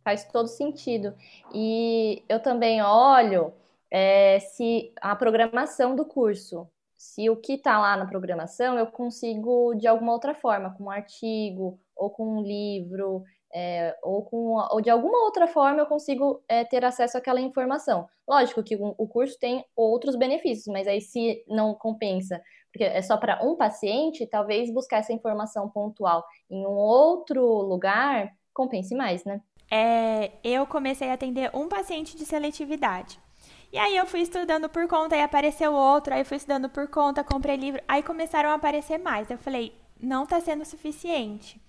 Faz 0.02 0.24
todo 0.24 0.48
sentido. 0.48 1.14
E 1.54 2.24
eu 2.30 2.42
também 2.42 2.82
olho 2.82 3.54
é, 3.92 4.40
se 4.40 4.94
a 5.02 5.14
programação 5.14 5.94
do 5.94 6.06
curso, 6.06 6.72
se 6.96 7.30
o 7.30 7.36
que 7.36 7.56
está 7.56 7.78
lá 7.78 7.98
na 7.98 8.06
programação 8.06 8.80
eu 8.80 8.88
consigo 8.88 9.76
de 9.76 9.88
alguma 9.88 10.14
outra 10.14 10.34
forma, 10.34 10.74
com 10.74 10.86
um 10.86 10.90
artigo 10.90 11.78
ou 11.94 12.10
com 12.10 12.38
um 12.38 12.42
livro, 12.42 13.26
é, 13.60 13.98
ou, 14.04 14.22
com, 14.22 14.54
ou 14.70 14.80
de 14.80 14.89
alguma 14.91 15.24
outra 15.24 15.48
forma 15.48 15.80
eu 15.80 15.88
consigo 15.88 16.43
é, 16.48 16.63
ter 16.63 16.86
acesso 16.86 17.17
àquela 17.17 17.41
informação. 17.41 18.08
Lógico 18.28 18.62
que 18.62 18.76
o, 18.76 19.08
curso 19.08 19.36
tem 19.39 19.65
outros 19.76 20.15
benefícios, 20.15 20.67
mas 20.67 20.88
aí 20.88 21.02
se 21.02 21.43
não 21.48 21.74
compensa, 21.74 22.39
porque 22.72 22.84
é 22.84 23.02
só 23.02 23.17
para 23.17 23.43
um 23.43 23.56
paciente, 23.56 24.28
talvez 24.28 24.72
buscar 24.72 24.98
essa 24.98 25.12
informação 25.12 25.67
pontual 25.70 26.24
em 26.48 26.67
um 26.67 26.70
outro 26.70 27.43
lugar 27.63 28.32
compense 28.54 28.93
mais, 28.93 29.26
né? 29.26 29.41
É, 29.72 30.34
eu 30.43 30.67
comecei 30.67 31.10
a 31.10 31.13
atender 31.13 31.50
um 31.52 31.67
paciente 31.67 32.15
de 32.15 32.28
seletividade. 32.28 33.20
E 33.74 33.78
aí 33.80 33.98
eu 33.98 34.06
fui 34.06 34.22
estudando 34.22 34.70
por 34.70 34.88
conta, 34.88 35.15
aí 35.15 35.24
apareceu 35.24 35.74
outro, 35.74 36.13
aí 36.13 36.24
fui 36.24 36.38
estudando 36.38 36.70
por 36.70 36.88
conta, 36.88 37.24
comprei 37.24 37.56
livro, 37.56 37.82
aí 37.88 38.04
começaram 38.04 38.50
a 38.50 38.54
aparecer 38.54 39.00
mais. 39.00 39.32
Eu 39.32 39.38
falei, 39.39 39.74
não 40.00 40.26
está 40.26 40.39
sendo 40.39 40.63
suficiente. 40.63 41.60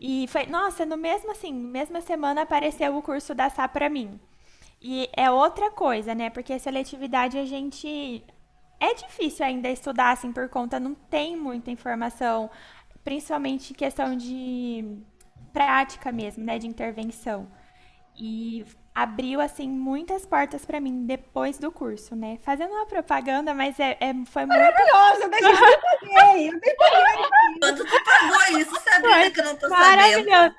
E 0.00 0.26
foi, 0.28 0.46
nossa, 0.46 0.86
no 0.86 0.96
mesmo 0.96 1.30
assim, 1.30 1.52
mesma 1.52 2.00
semana 2.00 2.42
apareceu 2.42 2.96
o 2.96 3.02
curso 3.02 3.34
da 3.34 3.50
SA 3.50 3.68
para 3.68 3.90
mim. 3.90 4.18
E 4.80 5.10
é 5.14 5.30
outra 5.30 5.70
coisa, 5.70 6.14
né? 6.14 6.30
Porque 6.30 6.58
seletividade 6.58 7.36
a 7.38 7.44
gente 7.44 8.24
é 8.80 8.94
difícil 8.94 9.44
ainda 9.44 9.68
estudar 9.68 10.12
assim 10.12 10.32
por 10.32 10.48
conta, 10.48 10.80
não 10.80 10.94
tem 10.94 11.36
muita 11.36 11.70
informação, 11.70 12.50
principalmente 13.04 13.74
questão 13.74 14.16
de 14.16 15.02
prática 15.52 16.10
mesmo, 16.10 16.44
né, 16.44 16.58
de 16.58 16.66
intervenção. 16.66 17.46
E 18.16 18.64
abriu 18.94 19.40
assim 19.40 19.68
muitas 19.68 20.26
portas 20.26 20.64
para 20.64 20.80
mim 20.80 21.06
depois 21.06 21.58
do 21.58 21.70
curso, 21.70 22.16
né? 22.16 22.38
Fazendo 22.42 22.72
uma 22.72 22.86
propaganda, 22.86 23.54
mas 23.54 23.78
é, 23.78 23.96
é 24.00 24.12
foi 24.26 24.44
muito 24.44 24.58
maravilhosa, 24.58 25.28
deixa 25.28 25.48
eu 25.48 25.80
paguei, 25.80 26.48
eu 26.48 26.52
nem 26.52 26.76
paguei. 26.76 27.60
Quanto 27.60 27.84
tu 27.84 28.04
pagou 28.04 28.58
isso, 28.58 28.80
sabia 28.80 29.30
que 29.30 29.40
eu 29.40 29.44
não 29.44 29.56
tô 29.56 29.68
Maravilhoso. 29.68 30.54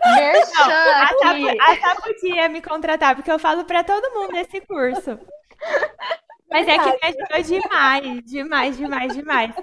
sabendo. 0.00 1.60
a 1.60 1.76
Sá 1.76 1.96
podia 2.00 2.48
me 2.48 2.62
contratar, 2.62 3.14
porque 3.14 3.30
eu 3.30 3.38
falo 3.38 3.64
para 3.64 3.84
todo 3.84 4.12
mundo 4.14 4.36
esse 4.36 4.60
curso. 4.62 5.18
Mas 6.50 6.66
é 6.66 6.78
que 6.78 6.90
me 6.90 6.98
ajudou 7.02 7.42
demais, 7.42 8.24
demais, 8.24 8.76
demais, 8.76 9.14
demais. 9.14 9.54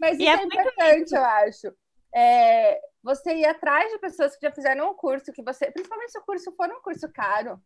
Mas 0.00 0.12
isso 0.14 0.22
e 0.22 0.28
é, 0.28 0.34
é 0.34 0.42
importante, 0.42 1.14
eu 1.14 1.24
acho. 1.24 1.72
É, 2.14 2.80
você 3.08 3.34
ir 3.34 3.46
atrás 3.46 3.90
de 3.90 3.98
pessoas 3.98 4.36
que 4.36 4.46
já 4.46 4.52
fizeram 4.52 4.90
um 4.90 4.94
curso, 4.94 5.32
que 5.32 5.42
você, 5.42 5.70
principalmente 5.70 6.12
se 6.12 6.18
o 6.18 6.24
curso 6.24 6.52
for 6.54 6.70
um 6.70 6.82
curso 6.82 7.10
caro, 7.10 7.54
uh, 7.54 7.60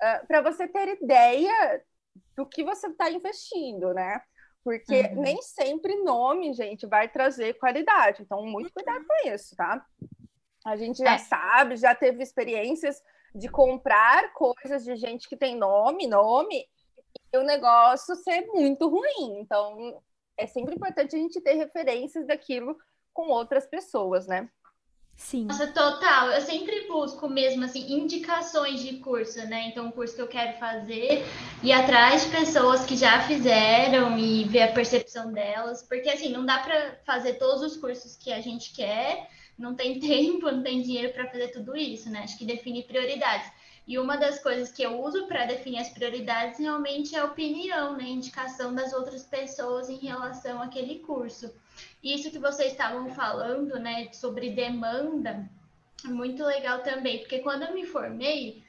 ah, 0.00 0.22
para 0.28 0.40
você 0.40 0.68
ter 0.68 0.88
ideia 1.02 1.82
do 2.36 2.46
que 2.46 2.62
você 2.62 2.86
está 2.86 3.10
investindo, 3.10 3.92
né? 3.92 4.22
Porque 4.62 5.00
uhum. 5.00 5.20
nem 5.20 5.42
sempre 5.42 5.96
nome, 6.04 6.52
gente, 6.52 6.86
vai 6.86 7.08
trazer 7.08 7.54
qualidade. 7.54 8.22
Então, 8.22 8.46
muito 8.46 8.72
cuidado 8.72 9.04
com 9.04 9.28
isso, 9.28 9.56
tá? 9.56 9.84
A 10.64 10.76
gente 10.76 10.98
já 10.98 11.14
é. 11.14 11.18
sabe, 11.18 11.76
já 11.76 11.94
teve 11.94 12.22
experiências 12.22 13.02
de 13.34 13.48
comprar 13.48 14.32
coisas 14.32 14.84
de 14.84 14.94
gente 14.94 15.28
que 15.28 15.36
tem 15.36 15.56
nome, 15.56 16.06
nome, 16.06 16.66
e 17.32 17.36
o 17.36 17.42
negócio 17.42 18.14
ser 18.14 18.46
muito 18.46 18.88
ruim. 18.88 19.40
Então, 19.40 20.00
é 20.38 20.46
sempre 20.46 20.76
importante 20.76 21.16
a 21.16 21.18
gente 21.18 21.40
ter 21.40 21.54
referências 21.54 22.26
daquilo 22.28 22.78
com 23.12 23.28
outras 23.28 23.66
pessoas, 23.66 24.26
né? 24.28 24.48
Sim. 25.16 25.46
Nossa, 25.46 25.66
total. 25.68 26.30
Eu 26.30 26.40
sempre 26.40 26.86
busco 26.88 27.28
mesmo 27.28 27.64
assim 27.64 27.92
indicações 27.92 28.80
de 28.80 28.98
curso, 28.98 29.38
né? 29.46 29.68
Então, 29.68 29.88
o 29.88 29.92
curso 29.92 30.14
que 30.14 30.22
eu 30.22 30.28
quero 30.28 30.58
fazer 30.58 31.24
e 31.62 31.72
atrás 31.72 32.24
de 32.24 32.30
pessoas 32.30 32.84
que 32.84 32.96
já 32.96 33.20
fizeram 33.22 34.18
e 34.18 34.44
ver 34.44 34.62
a 34.62 34.72
percepção 34.72 35.32
delas, 35.32 35.82
porque 35.82 36.08
assim, 36.08 36.30
não 36.30 36.44
dá 36.44 36.58
para 36.58 36.98
fazer 37.06 37.34
todos 37.34 37.62
os 37.62 37.76
cursos 37.76 38.16
que 38.16 38.32
a 38.32 38.40
gente 38.40 38.72
quer, 38.72 39.28
não 39.58 39.74
tem 39.74 39.98
tempo, 40.00 40.50
não 40.50 40.62
tem 40.62 40.82
dinheiro 40.82 41.12
para 41.12 41.30
fazer 41.30 41.48
tudo 41.48 41.76
isso, 41.76 42.10
né? 42.10 42.20
Acho 42.20 42.36
que 42.36 42.44
definir 42.44 42.84
prioridades. 42.84 43.50
E 43.86 43.98
uma 43.98 44.16
das 44.16 44.42
coisas 44.42 44.72
que 44.72 44.82
eu 44.82 45.02
uso 45.02 45.26
para 45.26 45.44
definir 45.44 45.78
as 45.78 45.90
prioridades 45.90 46.58
realmente 46.58 47.14
é 47.14 47.18
a 47.18 47.26
opinião, 47.26 47.96
né? 47.96 48.04
Indicação 48.04 48.74
das 48.74 48.92
outras 48.92 49.22
pessoas 49.24 49.88
em 49.90 49.98
relação 49.98 50.62
àquele 50.62 51.00
curso. 51.00 51.52
Isso 52.02 52.30
que 52.30 52.38
vocês 52.38 52.72
estavam 52.72 53.08
falando, 53.10 53.78
né, 53.78 54.08
sobre 54.12 54.50
demanda, 54.50 55.48
é 56.04 56.08
muito 56.08 56.44
legal 56.44 56.80
também, 56.82 57.18
porque 57.20 57.38
quando 57.38 57.62
eu 57.62 57.74
me 57.74 57.86
formei, 57.86 58.62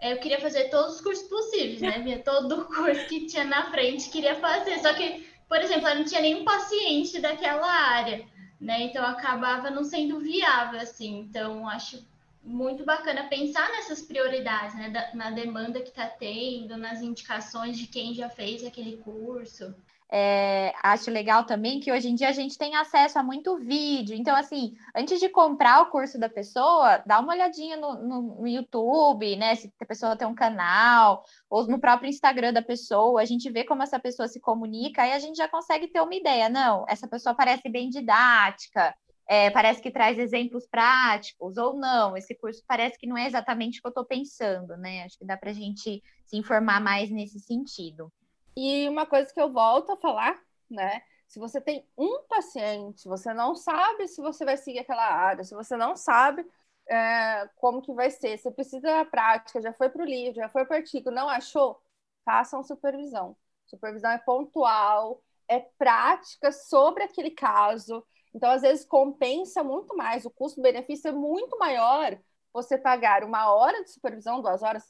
eu 0.00 0.18
queria 0.18 0.40
fazer 0.40 0.68
todos 0.68 0.96
os 0.96 1.00
cursos 1.00 1.26
possíveis, 1.28 1.80
né? 1.80 2.00
Via 2.00 2.18
todo 2.18 2.60
o 2.60 2.64
curso 2.66 3.06
que 3.06 3.26
tinha 3.26 3.44
na 3.44 3.70
frente, 3.70 4.10
queria 4.10 4.34
fazer. 4.34 4.78
Só 4.80 4.92
que, 4.92 5.26
por 5.48 5.58
exemplo, 5.58 5.88
eu 5.88 5.94
não 5.96 6.04
tinha 6.04 6.20
nenhum 6.20 6.44
paciente 6.44 7.20
daquela 7.20 7.66
área, 7.66 8.26
né? 8.60 8.82
Então 8.82 9.04
acabava 9.04 9.70
não 9.70 9.82
sendo 9.82 10.20
viável, 10.20 10.78
assim. 10.80 11.20
Então, 11.20 11.66
acho 11.68 12.04
muito 12.42 12.84
bacana 12.84 13.28
pensar 13.28 13.66
nessas 13.70 14.02
prioridades, 14.02 14.76
né? 14.76 14.92
na 15.14 15.30
demanda 15.30 15.80
que 15.80 15.88
está 15.88 16.06
tendo, 16.06 16.76
nas 16.76 17.00
indicações 17.00 17.78
de 17.78 17.86
quem 17.86 18.12
já 18.12 18.28
fez 18.28 18.62
aquele 18.62 18.98
curso. 18.98 19.74
É, 20.12 20.72
acho 20.82 21.10
legal 21.10 21.44
também 21.44 21.80
que 21.80 21.90
hoje 21.90 22.08
em 22.08 22.14
dia 22.14 22.28
a 22.28 22.32
gente 22.32 22.58
tem 22.58 22.76
acesso 22.76 23.18
a 23.18 23.22
muito 23.22 23.58
vídeo. 23.58 24.14
Então, 24.14 24.36
assim, 24.36 24.74
antes 24.94 25.18
de 25.18 25.28
comprar 25.28 25.82
o 25.82 25.90
curso 25.90 26.18
da 26.18 26.28
pessoa, 26.28 26.98
dá 27.06 27.18
uma 27.18 27.32
olhadinha 27.32 27.76
no, 27.76 27.94
no, 28.40 28.46
YouTube, 28.46 29.34
né? 29.36 29.54
Se 29.56 29.72
a 29.80 29.86
pessoa 29.86 30.16
tem 30.16 30.28
um 30.28 30.34
canal, 30.34 31.24
ou 31.48 31.66
no 31.66 31.80
próprio 31.80 32.08
Instagram 32.08 32.52
da 32.52 32.62
pessoa, 32.62 33.20
a 33.20 33.24
gente 33.24 33.50
vê 33.50 33.64
como 33.64 33.82
essa 33.82 33.98
pessoa 33.98 34.28
se 34.28 34.40
comunica 34.40 35.06
e 35.06 35.12
a 35.12 35.18
gente 35.18 35.36
já 35.36 35.48
consegue 35.48 35.88
ter 35.88 36.00
uma 36.00 36.14
ideia. 36.14 36.48
Não, 36.48 36.84
essa 36.88 37.08
pessoa 37.08 37.34
parece 37.34 37.68
bem 37.68 37.88
didática, 37.88 38.94
é, 39.28 39.50
parece 39.50 39.80
que 39.80 39.90
traz 39.90 40.18
exemplos 40.18 40.66
práticos, 40.66 41.56
ou 41.56 41.74
não, 41.74 42.16
esse 42.16 42.34
curso 42.34 42.62
parece 42.68 42.98
que 42.98 43.06
não 43.06 43.16
é 43.16 43.26
exatamente 43.26 43.78
o 43.78 43.82
que 43.82 43.88
eu 43.88 43.90
estou 43.90 44.04
pensando, 44.04 44.76
né? 44.76 45.04
Acho 45.04 45.18
que 45.18 45.24
dá 45.24 45.36
para 45.36 45.50
a 45.50 45.54
gente 45.54 46.02
se 46.26 46.36
informar 46.36 46.80
mais 46.80 47.10
nesse 47.10 47.40
sentido. 47.40 48.12
E 48.56 48.88
uma 48.88 49.06
coisa 49.06 49.32
que 49.32 49.40
eu 49.40 49.52
volto 49.52 49.92
a 49.92 49.96
falar 49.96 50.40
né? 50.70 51.02
Se 51.26 51.38
você 51.38 51.60
tem 51.60 51.86
um 51.96 52.22
paciente, 52.28 53.08
você 53.08 53.32
não 53.34 53.54
sabe 53.54 54.06
se 54.08 54.20
você 54.20 54.44
vai 54.44 54.56
seguir 54.56 54.80
aquela 54.80 55.04
área, 55.04 55.44
se 55.44 55.54
você 55.54 55.76
não 55.76 55.96
sabe 55.96 56.44
é, 56.88 57.48
como 57.56 57.80
que 57.82 57.92
vai 57.92 58.10
ser, 58.10 58.38
você 58.38 58.50
precisa 58.50 58.82
da 58.82 59.04
prática, 59.04 59.60
já 59.60 59.72
foi 59.72 59.88
para 59.88 60.02
o 60.02 60.06
livro, 60.06 60.36
já 60.36 60.48
foi 60.48 60.64
para 60.64 60.74
o 60.76 60.78
artigo, 60.78 61.10
não 61.10 61.28
achou? 61.28 61.80
Façam 62.24 62.62
supervisão. 62.62 63.36
Supervisão 63.66 64.10
é 64.10 64.18
pontual, 64.18 65.22
é 65.48 65.60
prática 65.60 66.52
sobre 66.52 67.02
aquele 67.04 67.30
caso. 67.30 68.06
Então, 68.34 68.50
às 68.50 68.62
vezes, 68.62 68.84
compensa 68.84 69.62
muito 69.64 69.96
mais, 69.96 70.24
o 70.26 70.30
custo-benefício 70.30 71.08
é 71.08 71.12
muito 71.12 71.58
maior 71.58 72.18
você 72.52 72.78
pagar 72.78 73.24
uma 73.24 73.52
hora 73.52 73.82
de 73.82 73.90
supervisão, 73.90 74.40
duas 74.40 74.62
horas, 74.62 74.86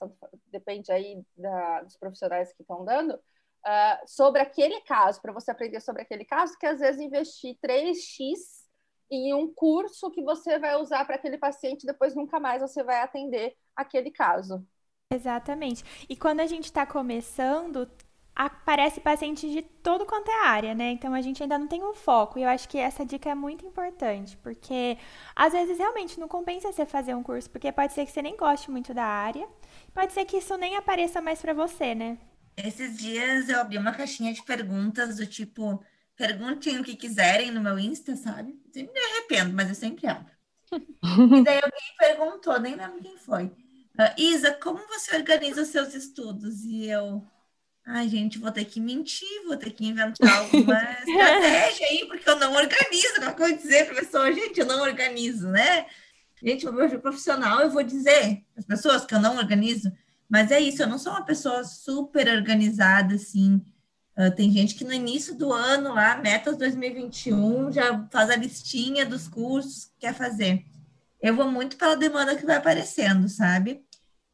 depende 0.48 0.92
aí 0.92 1.22
da, 1.36 1.82
dos 1.82 1.96
profissionais 1.96 2.52
que 2.52 2.62
estão 2.62 2.84
dando, 2.84 3.18
uh, 3.64 4.06
sobre 4.06 4.40
aquele 4.40 4.80
caso, 4.82 5.20
para 5.20 5.32
você 5.32 5.50
aprender 5.50 5.80
sobre 5.80 6.02
aquele 6.02 6.24
caso, 6.24 6.56
que 6.58 6.66
às 6.66 6.80
vezes 6.80 7.00
investir 7.00 7.56
3x 7.64 8.64
em 9.10 9.34
um 9.34 9.52
curso 9.52 10.10
que 10.10 10.22
você 10.22 10.58
vai 10.58 10.76
usar 10.76 11.04
para 11.04 11.16
aquele 11.16 11.38
paciente, 11.38 11.86
depois 11.86 12.14
nunca 12.14 12.40
mais 12.40 12.62
você 12.62 12.82
vai 12.82 13.00
atender 13.00 13.56
aquele 13.76 14.10
caso. 14.10 14.66
Exatamente. 15.10 15.84
E 16.08 16.16
quando 16.16 16.40
a 16.40 16.46
gente 16.46 16.64
está 16.64 16.86
começando, 16.86 17.88
aparece 18.34 19.00
paciente 19.00 19.48
de 19.48 19.62
todo 19.62 20.06
quanto 20.06 20.30
é 20.30 20.46
área, 20.46 20.74
né? 20.74 20.90
Então 20.90 21.14
a 21.14 21.20
gente 21.20 21.42
ainda 21.42 21.58
não 21.58 21.68
tem 21.68 21.84
um 21.84 21.94
foco. 21.94 22.38
E 22.38 22.42
eu 22.42 22.48
acho 22.48 22.68
que 22.68 22.78
essa 22.78 23.04
dica 23.04 23.30
é 23.30 23.34
muito 23.34 23.64
importante, 23.64 24.36
porque 24.38 24.98
às 25.36 25.52
vezes 25.52 25.78
realmente 25.78 26.18
não 26.18 26.26
compensa 26.26 26.72
você 26.72 26.84
fazer 26.84 27.14
um 27.14 27.22
curso, 27.22 27.48
porque 27.50 27.70
pode 27.70 27.92
ser 27.92 28.04
que 28.04 28.10
você 28.10 28.22
nem 28.22 28.36
goste 28.36 28.70
muito 28.70 28.92
da 28.92 29.04
área, 29.04 29.46
pode 29.92 30.12
ser 30.12 30.24
que 30.24 30.38
isso 30.38 30.56
nem 30.56 30.76
apareça 30.76 31.20
mais 31.20 31.40
para 31.40 31.54
você, 31.54 31.94
né? 31.94 32.18
Esses 32.56 32.96
dias 32.96 33.48
eu 33.48 33.60
abri 33.60 33.78
uma 33.78 33.92
caixinha 33.92 34.32
de 34.32 34.42
perguntas 34.42 35.16
do 35.16 35.26
tipo, 35.26 35.84
perguntem 36.16 36.78
o 36.78 36.84
que 36.84 36.96
quiserem 36.96 37.50
no 37.50 37.60
meu 37.60 37.78
Insta, 37.78 38.16
sabe? 38.16 38.58
Sempre 38.72 38.92
me 38.92 39.00
arrependo, 39.00 39.52
mas 39.52 39.68
eu 39.68 39.74
sempre 39.74 40.06
abro. 40.06 40.32
e 40.72 41.44
daí 41.44 41.56
alguém 41.56 41.96
perguntou, 41.98 42.60
nem 42.60 42.74
lembro 42.74 43.00
quem 43.00 43.16
foi. 43.18 43.44
Uh, 43.44 44.10
Isa, 44.18 44.52
como 44.52 44.86
você 44.88 45.16
organiza 45.16 45.62
os 45.62 45.68
seus 45.68 45.94
estudos? 45.94 46.64
E 46.64 46.86
eu, 46.86 47.24
ai, 47.86 48.08
gente, 48.08 48.38
vou 48.38 48.50
ter 48.50 48.64
que 48.64 48.80
mentir, 48.80 49.44
vou 49.46 49.56
ter 49.56 49.70
que 49.70 49.86
inventar 49.86 50.38
alguma 50.38 50.80
estratégia 51.06 51.86
aí, 51.86 52.06
porque 52.06 52.28
eu 52.28 52.36
não 52.38 52.52
organizo. 52.54 53.14
Como 53.14 53.30
é 53.30 53.34
que 53.34 53.42
eu 53.42 53.48
vou 53.48 53.56
dizer 53.56 53.86
para 53.86 53.94
a 53.94 54.00
pessoa, 54.00 54.32
gente, 54.32 54.58
eu 54.58 54.66
não 54.66 54.82
organizo, 54.82 55.48
né? 55.48 55.86
Gente, 56.42 56.68
o 56.68 56.72
meu 56.72 57.00
profissional, 57.00 57.60
eu 57.60 57.70
vou 57.70 57.82
dizer 57.82 58.44
as 58.56 58.64
pessoas 58.64 59.04
que 59.04 59.14
eu 59.14 59.20
não 59.20 59.36
organizo. 59.36 59.92
Mas 60.28 60.50
é 60.50 60.60
isso, 60.60 60.82
eu 60.82 60.88
não 60.88 60.98
sou 60.98 61.12
uma 61.12 61.24
pessoa 61.24 61.64
super 61.64 62.28
organizada, 62.28 63.14
assim. 63.14 63.64
Uh, 64.16 64.34
tem 64.34 64.50
gente 64.50 64.74
que 64.74 64.84
no 64.84 64.92
início 64.92 65.34
do 65.34 65.52
ano, 65.52 65.92
lá, 65.92 66.16
metas 66.16 66.56
2021, 66.56 67.72
já 67.72 68.06
faz 68.10 68.30
a 68.30 68.36
listinha 68.36 69.04
dos 69.04 69.28
cursos 69.28 69.86
que 69.86 70.00
quer 70.00 70.14
fazer. 70.14 70.64
Eu 71.20 71.34
vou 71.34 71.50
muito 71.50 71.76
pela 71.76 71.96
demanda 71.96 72.36
que 72.36 72.46
vai 72.46 72.56
aparecendo, 72.56 73.28
sabe? 73.28 73.84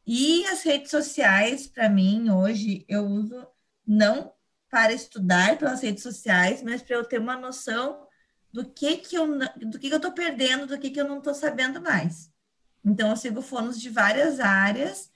E 0.05 0.45
as 0.47 0.63
redes 0.63 0.91
sociais, 0.91 1.67
para 1.67 1.89
mim, 1.89 2.29
hoje, 2.29 2.85
eu 2.87 3.05
uso 3.05 3.47
não 3.85 4.33
para 4.69 4.93
estudar 4.93 5.57
pelas 5.57 5.81
redes 5.81 6.03
sociais, 6.03 6.63
mas 6.63 6.81
para 6.81 6.95
eu 6.95 7.03
ter 7.03 7.19
uma 7.19 7.37
noção 7.37 8.07
do 8.51 8.65
que 8.65 8.97
que 8.97 9.15
eu 9.15 9.27
do 9.57 9.79
que, 9.79 9.87
que 9.87 9.93
eu 9.93 9.97
estou 9.97 10.11
perdendo, 10.11 10.67
do 10.67 10.77
que 10.77 10.89
que 10.89 10.99
eu 10.99 11.07
não 11.07 11.19
estou 11.19 11.33
sabendo 11.33 11.81
mais. 11.81 12.31
Então, 12.83 13.09
eu 13.09 13.17
sigo 13.17 13.41
fonos 13.41 13.79
de 13.79 13.89
várias 13.89 14.39
áreas 14.39 15.10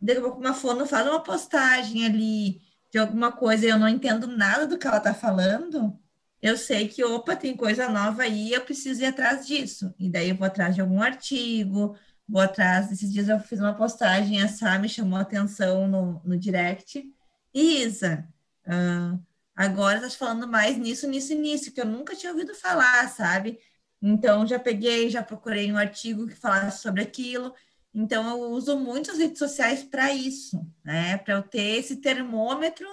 daqui 0.00 0.18
a 0.20 0.22
pouco 0.22 0.40
uma 0.40 0.54
fono 0.54 0.86
faz 0.86 1.06
uma 1.06 1.22
postagem 1.22 2.06
ali 2.06 2.60
de 2.90 2.98
alguma 2.98 3.32
coisa 3.32 3.66
e 3.66 3.68
eu 3.68 3.78
não 3.78 3.88
entendo 3.88 4.26
nada 4.26 4.66
do 4.66 4.78
que 4.78 4.86
ela 4.86 4.98
está 4.98 5.14
falando, 5.14 5.98
eu 6.40 6.56
sei 6.56 6.88
que, 6.88 7.04
opa, 7.04 7.34
tem 7.36 7.56
coisa 7.56 7.88
nova 7.88 8.22
aí, 8.22 8.52
eu 8.52 8.64
preciso 8.64 9.02
ir 9.02 9.06
atrás 9.06 9.46
disso. 9.46 9.92
E 9.98 10.08
daí 10.08 10.30
eu 10.30 10.36
vou 10.36 10.46
atrás 10.46 10.74
de 10.74 10.80
algum 10.80 11.02
artigo, 11.02 11.96
vou 12.28 12.40
atrás. 12.40 12.92
Esses 12.92 13.12
dias 13.12 13.28
eu 13.28 13.40
fiz 13.40 13.58
uma 13.58 13.74
postagem, 13.74 14.40
a 14.42 14.48
Sá 14.48 14.78
me 14.78 14.88
chamou 14.88 15.18
a 15.18 15.22
atenção 15.22 15.88
no, 15.88 16.20
no 16.24 16.38
direct. 16.38 17.04
Isa, 17.52 18.26
uh, 18.66 19.20
agora 19.56 20.00
tá 20.00 20.10
falando 20.10 20.46
mais 20.46 20.76
nisso, 20.78 21.08
nisso 21.08 21.32
e 21.32 21.36
nisso, 21.36 21.72
que 21.72 21.80
eu 21.80 21.86
nunca 21.86 22.14
tinha 22.14 22.32
ouvido 22.32 22.54
falar, 22.54 23.08
sabe? 23.08 23.58
Então 24.00 24.46
já 24.46 24.58
peguei, 24.60 25.10
já 25.10 25.22
procurei 25.22 25.72
um 25.72 25.76
artigo 25.76 26.26
que 26.28 26.34
falasse 26.36 26.82
sobre 26.82 27.02
aquilo. 27.02 27.52
Então, 27.94 28.28
eu 28.28 28.50
uso 28.52 28.78
muito 28.78 29.10
as 29.10 29.18
redes 29.18 29.38
sociais 29.38 29.82
para 29.82 30.12
isso, 30.12 30.64
né? 30.84 31.16
Para 31.18 31.34
eu 31.34 31.42
ter 31.42 31.78
esse 31.78 31.96
termômetro 31.96 32.86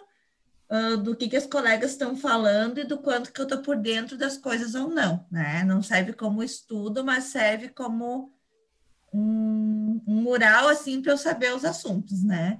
uh, 0.69 0.97
do 0.97 1.15
que, 1.15 1.27
que 1.27 1.35
as 1.35 1.45
colegas 1.45 1.91
estão 1.91 2.15
falando 2.15 2.79
e 2.79 2.85
do 2.85 2.97
quanto 2.97 3.31
que 3.31 3.39
eu 3.39 3.43
estou 3.43 3.61
por 3.61 3.75
dentro 3.75 4.17
das 4.17 4.37
coisas 4.37 4.73
ou 4.73 4.89
não, 4.89 5.25
né? 5.29 5.63
Não 5.63 5.83
serve 5.83 6.13
como 6.13 6.43
estudo, 6.43 7.03
mas 7.03 7.25
serve 7.25 7.69
como 7.69 8.33
um, 9.13 10.01
um 10.07 10.21
mural, 10.21 10.69
assim, 10.69 11.01
para 11.01 11.11
eu 11.11 11.17
saber 11.17 11.53
os 11.53 11.65
assuntos, 11.65 12.23
né? 12.23 12.59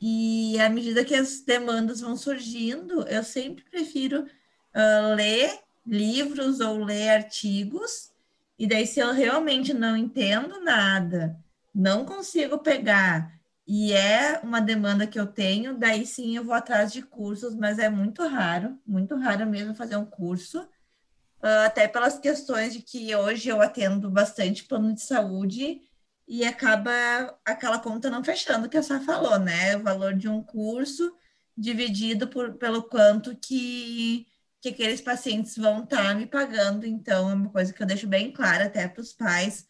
E 0.00 0.58
à 0.60 0.68
medida 0.68 1.04
que 1.04 1.14
as 1.14 1.40
demandas 1.40 2.00
vão 2.00 2.16
surgindo, 2.16 3.06
eu 3.08 3.22
sempre 3.22 3.64
prefiro 3.64 4.22
uh, 4.22 5.14
ler 5.14 5.60
livros 5.86 6.60
ou 6.60 6.84
ler 6.84 7.10
artigos, 7.10 8.10
e 8.58 8.66
daí, 8.66 8.86
se 8.86 9.00
eu 9.00 9.12
realmente 9.12 9.74
não 9.74 9.96
entendo 9.96 10.60
nada 10.60 11.38
não 11.76 12.06
consigo 12.06 12.58
pegar 12.58 13.38
e 13.66 13.92
é 13.92 14.40
uma 14.42 14.60
demanda 14.60 15.06
que 15.06 15.20
eu 15.20 15.26
tenho, 15.26 15.76
daí 15.76 16.06
sim 16.06 16.36
eu 16.36 16.44
vou 16.44 16.54
atrás 16.54 16.90
de 16.92 17.02
cursos, 17.02 17.54
mas 17.54 17.78
é 17.78 17.90
muito 17.90 18.26
raro, 18.26 18.78
muito 18.86 19.14
raro 19.16 19.44
mesmo 19.44 19.74
fazer 19.74 19.96
um 19.96 20.04
curso, 20.06 20.62
uh, 20.62 21.66
até 21.66 21.86
pelas 21.86 22.18
questões 22.18 22.72
de 22.72 22.80
que 22.80 23.14
hoje 23.14 23.48
eu 23.50 23.60
atendo 23.60 24.10
bastante 24.10 24.64
plano 24.64 24.94
de 24.94 25.02
saúde 25.02 25.82
e 26.26 26.44
acaba 26.44 26.90
aquela 27.44 27.78
conta 27.78 28.08
não 28.08 28.24
fechando, 28.24 28.68
que 28.68 28.78
a 28.78 28.82
Sá 28.82 29.00
falou, 29.00 29.38
né? 29.38 29.76
O 29.76 29.82
valor 29.82 30.14
de 30.14 30.28
um 30.28 30.42
curso 30.42 31.14
dividido 31.56 32.28
por, 32.28 32.54
pelo 32.54 32.84
quanto 32.84 33.36
que, 33.36 34.26
que 34.60 34.70
aqueles 34.70 35.00
pacientes 35.00 35.56
vão 35.56 35.84
estar 35.84 36.04
tá 36.04 36.14
me 36.14 36.26
pagando. 36.26 36.86
Então, 36.86 37.30
é 37.30 37.34
uma 37.34 37.50
coisa 37.50 37.72
que 37.72 37.82
eu 37.82 37.86
deixo 37.86 38.06
bem 38.08 38.32
clara 38.32 38.66
até 38.66 38.88
para 38.88 39.00
os 39.00 39.12
pais 39.12 39.66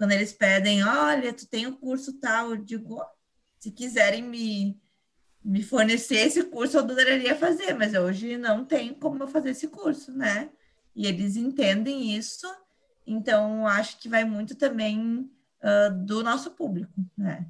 quando 0.00 0.12
eles 0.12 0.32
pedem, 0.32 0.82
olha, 0.82 1.30
tu 1.30 1.46
tem 1.46 1.66
o 1.66 1.72
um 1.72 1.76
curso 1.76 2.18
tal, 2.18 2.52
eu 2.52 2.56
digo, 2.56 3.04
se 3.58 3.70
quiserem 3.70 4.22
me, 4.22 4.80
me 5.44 5.62
fornecer 5.62 6.20
esse 6.20 6.42
curso, 6.44 6.78
eu 6.78 6.80
adoraria 6.80 7.36
fazer, 7.36 7.74
mas 7.74 7.92
hoje 7.92 8.38
não 8.38 8.64
tem 8.64 8.94
como 8.94 9.22
eu 9.22 9.28
fazer 9.28 9.50
esse 9.50 9.68
curso, 9.68 10.10
né? 10.16 10.48
E 10.96 11.06
eles 11.06 11.36
entendem 11.36 12.16
isso, 12.16 12.46
então 13.06 13.66
acho 13.66 14.00
que 14.00 14.08
vai 14.08 14.24
muito 14.24 14.56
também 14.56 15.30
uh, 15.62 15.94
do 16.06 16.24
nosso 16.24 16.52
público, 16.52 16.94
né? 17.14 17.46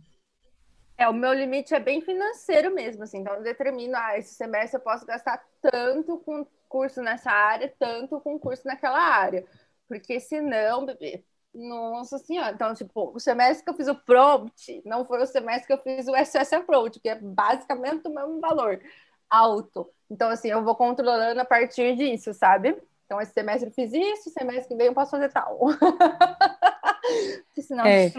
É, 0.99 1.09
o 1.09 1.15
meu 1.15 1.33
limite 1.33 1.73
é 1.73 1.79
bem 1.79 2.01
financeiro 2.01 2.75
mesmo, 2.75 3.05
assim, 3.05 3.19
então 3.19 3.35
eu 3.35 3.45
determino, 3.45 3.95
ah, 3.97 4.19
esse 4.19 4.35
semestre 4.35 4.77
eu 4.77 4.83
posso 4.83 5.07
gastar 5.07 5.41
tanto 5.63 6.19
com 6.19 6.45
curso 6.69 7.01
nessa 7.01 7.31
área, 7.31 7.73
tanto 7.79 8.21
com 8.21 8.41
curso 8.41 8.67
naquela 8.67 8.99
área, 9.01 9.47
porque 9.87 10.19
senão, 10.19 10.85
bebê, 10.85 11.25
nossa 11.55 12.19
senhora, 12.19 12.53
então, 12.55 12.73
tipo, 12.75 13.13
o 13.15 13.19
semestre 13.19 13.65
que 13.65 13.71
eu 13.71 13.75
fiz 13.75 13.89
o 13.89 13.95
prompt 13.95 14.83
não 14.85 15.05
foi 15.05 15.23
o 15.23 15.27
semestre 15.27 15.67
que 15.67 15.73
eu 15.73 15.79
fiz 15.79 16.07
o 16.07 16.15
SS 16.15 16.55
Approach, 16.55 17.01
que 17.01 17.09
é 17.09 17.17
basicamente 17.17 18.07
o 18.07 18.15
mesmo 18.15 18.41
valor 18.41 18.81
alto. 19.29 19.89
Então, 20.11 20.29
assim, 20.29 20.49
eu 20.49 20.65
vou 20.65 20.75
controlando 20.75 21.41
a 21.41 21.45
partir 21.45 21.97
disso, 21.97 22.33
sabe? 22.35 22.77
Então, 23.07 23.21
esse 23.21 23.33
semestre 23.33 23.69
eu 23.69 23.73
fiz 23.73 23.93
isso, 23.93 24.31
semestre 24.31 24.69
que 24.69 24.77
vem 24.77 24.87
eu 24.87 24.95
posso 24.95 25.11
fazer 25.11 25.33
tal. 25.33 25.59
Porque 27.47 27.63
senão. 27.63 27.85
É. 27.85 28.13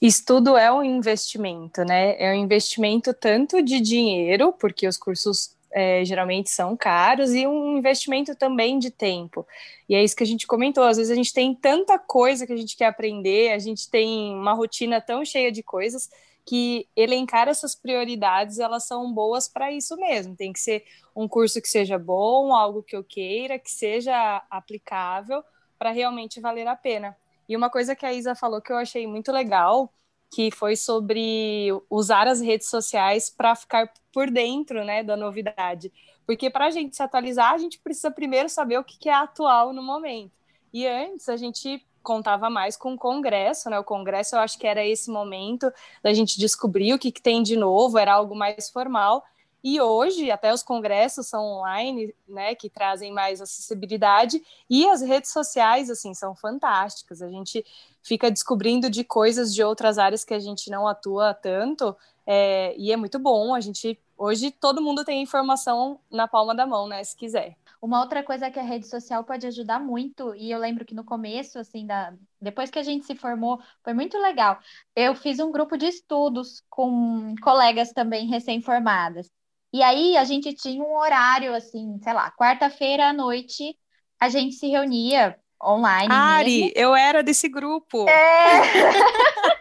Estudo 0.00 0.56
é 0.56 0.72
um 0.72 0.82
investimento, 0.82 1.84
né? 1.84 2.16
É 2.18 2.32
um 2.32 2.34
investimento 2.34 3.12
tanto 3.12 3.62
de 3.62 3.80
dinheiro, 3.80 4.50
porque 4.52 4.88
os 4.88 4.96
cursos 4.96 5.54
é, 5.72 6.04
geralmente 6.04 6.50
são 6.50 6.76
caros, 6.76 7.32
e 7.32 7.46
um 7.46 7.76
investimento 7.76 8.34
também 8.34 8.78
de 8.78 8.90
tempo. 8.90 9.46
E 9.88 9.94
é 9.94 10.02
isso 10.02 10.16
que 10.16 10.22
a 10.22 10.26
gente 10.26 10.46
comentou. 10.46 10.84
Às 10.84 10.96
vezes 10.96 11.12
a 11.12 11.14
gente 11.14 11.32
tem 11.32 11.54
tanta 11.54 11.98
coisa 11.98 12.46
que 12.46 12.52
a 12.52 12.56
gente 12.56 12.76
quer 12.76 12.86
aprender, 12.86 13.52
a 13.52 13.58
gente 13.58 13.88
tem 13.88 14.34
uma 14.34 14.52
rotina 14.52 15.00
tão 15.00 15.24
cheia 15.24 15.50
de 15.50 15.62
coisas 15.62 16.10
que 16.44 16.88
elencar 16.96 17.48
essas 17.48 17.74
prioridades 17.74 18.58
elas 18.58 18.84
são 18.84 19.12
boas 19.12 19.46
para 19.46 19.70
isso 19.70 19.96
mesmo. 19.96 20.34
Tem 20.34 20.52
que 20.52 20.60
ser 20.60 20.84
um 21.14 21.28
curso 21.28 21.60
que 21.60 21.68
seja 21.68 21.98
bom, 21.98 22.54
algo 22.54 22.82
que 22.82 22.96
eu 22.96 23.04
queira, 23.04 23.58
que 23.58 23.70
seja 23.70 24.42
aplicável 24.50 25.44
para 25.78 25.90
realmente 25.90 26.40
valer 26.40 26.66
a 26.66 26.74
pena. 26.76 27.16
E 27.48 27.56
uma 27.56 27.70
coisa 27.70 27.94
que 27.94 28.06
a 28.06 28.12
Isa 28.12 28.34
falou 28.34 28.60
que 28.60 28.72
eu 28.72 28.76
achei 28.76 29.06
muito 29.06 29.30
legal 29.32 29.92
que 30.30 30.50
foi 30.50 30.76
sobre 30.76 31.68
usar 31.90 32.28
as 32.28 32.40
redes 32.40 32.68
sociais 32.68 33.28
para 33.28 33.54
ficar 33.56 33.92
por 34.12 34.30
dentro 34.30 34.84
né, 34.84 35.02
da 35.02 35.16
novidade. 35.16 35.92
Porque 36.24 36.48
para 36.48 36.66
a 36.66 36.70
gente 36.70 36.94
se 36.94 37.02
atualizar, 37.02 37.52
a 37.52 37.58
gente 37.58 37.80
precisa 37.80 38.10
primeiro 38.10 38.48
saber 38.48 38.78
o 38.78 38.84
que 38.84 39.08
é 39.08 39.14
atual 39.14 39.72
no 39.72 39.82
momento. 39.82 40.32
E 40.72 40.86
antes 40.86 41.28
a 41.28 41.36
gente 41.36 41.84
contava 42.02 42.48
mais 42.48 42.76
com 42.76 42.94
o 42.94 42.98
Congresso, 42.98 43.68
né? 43.68 43.78
O 43.78 43.84
Congresso 43.84 44.36
eu 44.36 44.40
acho 44.40 44.58
que 44.58 44.66
era 44.66 44.86
esse 44.86 45.10
momento 45.10 45.70
da 46.02 46.14
gente 46.14 46.38
descobrir 46.38 46.94
o 46.94 46.98
que, 46.98 47.10
que 47.10 47.20
tem 47.20 47.42
de 47.42 47.56
novo, 47.56 47.98
era 47.98 48.14
algo 48.14 48.34
mais 48.34 48.70
formal. 48.70 49.24
E 49.62 49.78
hoje, 49.80 50.30
até 50.30 50.54
os 50.54 50.62
congressos 50.62 51.26
são 51.26 51.44
online, 51.44 52.14
né, 52.26 52.54
que 52.54 52.70
trazem 52.70 53.12
mais 53.12 53.42
acessibilidade, 53.42 54.42
e 54.70 54.88
as 54.88 55.02
redes 55.02 55.30
sociais, 55.30 55.90
assim, 55.90 56.14
são 56.14 56.34
fantásticas. 56.34 57.20
A 57.20 57.28
gente 57.28 57.62
fica 58.02 58.30
descobrindo 58.30 58.88
de 58.90 59.04
coisas 59.04 59.54
de 59.54 59.62
outras 59.62 59.98
áreas 59.98 60.24
que 60.24 60.34
a 60.34 60.38
gente 60.38 60.70
não 60.70 60.86
atua 60.86 61.34
tanto, 61.34 61.96
é, 62.26 62.74
e 62.76 62.92
é 62.92 62.96
muito 62.96 63.18
bom. 63.18 63.54
A 63.54 63.60
gente, 63.60 63.98
hoje, 64.16 64.50
todo 64.50 64.82
mundo 64.82 65.04
tem 65.04 65.22
informação 65.22 66.00
na 66.10 66.28
palma 66.28 66.54
da 66.54 66.66
mão, 66.66 66.86
né, 66.86 67.02
se 67.02 67.16
quiser. 67.16 67.56
Uma 67.82 68.00
outra 68.00 68.22
coisa 68.22 68.50
que 68.50 68.58
a 68.58 68.62
rede 68.62 68.86
social 68.86 69.24
pode 69.24 69.46
ajudar 69.46 69.80
muito, 69.80 70.34
e 70.34 70.50
eu 70.50 70.58
lembro 70.58 70.84
que 70.84 70.94
no 70.94 71.02
começo, 71.02 71.58
assim, 71.58 71.86
da... 71.86 72.12
depois 72.40 72.70
que 72.70 72.78
a 72.78 72.82
gente 72.82 73.06
se 73.06 73.14
formou, 73.14 73.58
foi 73.82 73.94
muito 73.94 74.18
legal. 74.18 74.58
Eu 74.94 75.14
fiz 75.14 75.40
um 75.40 75.50
grupo 75.50 75.76
de 75.78 75.86
estudos 75.86 76.62
com 76.68 77.34
colegas 77.42 77.92
também 77.92 78.26
recém-formadas. 78.26 79.30
E 79.72 79.82
aí 79.82 80.16
a 80.16 80.24
gente 80.24 80.52
tinha 80.52 80.82
um 80.82 80.96
horário, 80.96 81.54
assim, 81.54 81.98
sei 82.02 82.12
lá, 82.12 82.30
quarta-feira 82.32 83.08
à 83.08 83.12
noite, 83.12 83.78
a 84.18 84.28
gente 84.28 84.56
se 84.56 84.66
reunia 84.68 85.38
online. 85.62 86.12
Ari, 86.12 86.60
mesmo. 86.60 86.72
eu 86.76 86.94
era 86.94 87.22
desse 87.22 87.48
grupo. 87.48 88.08
É. 88.08 88.62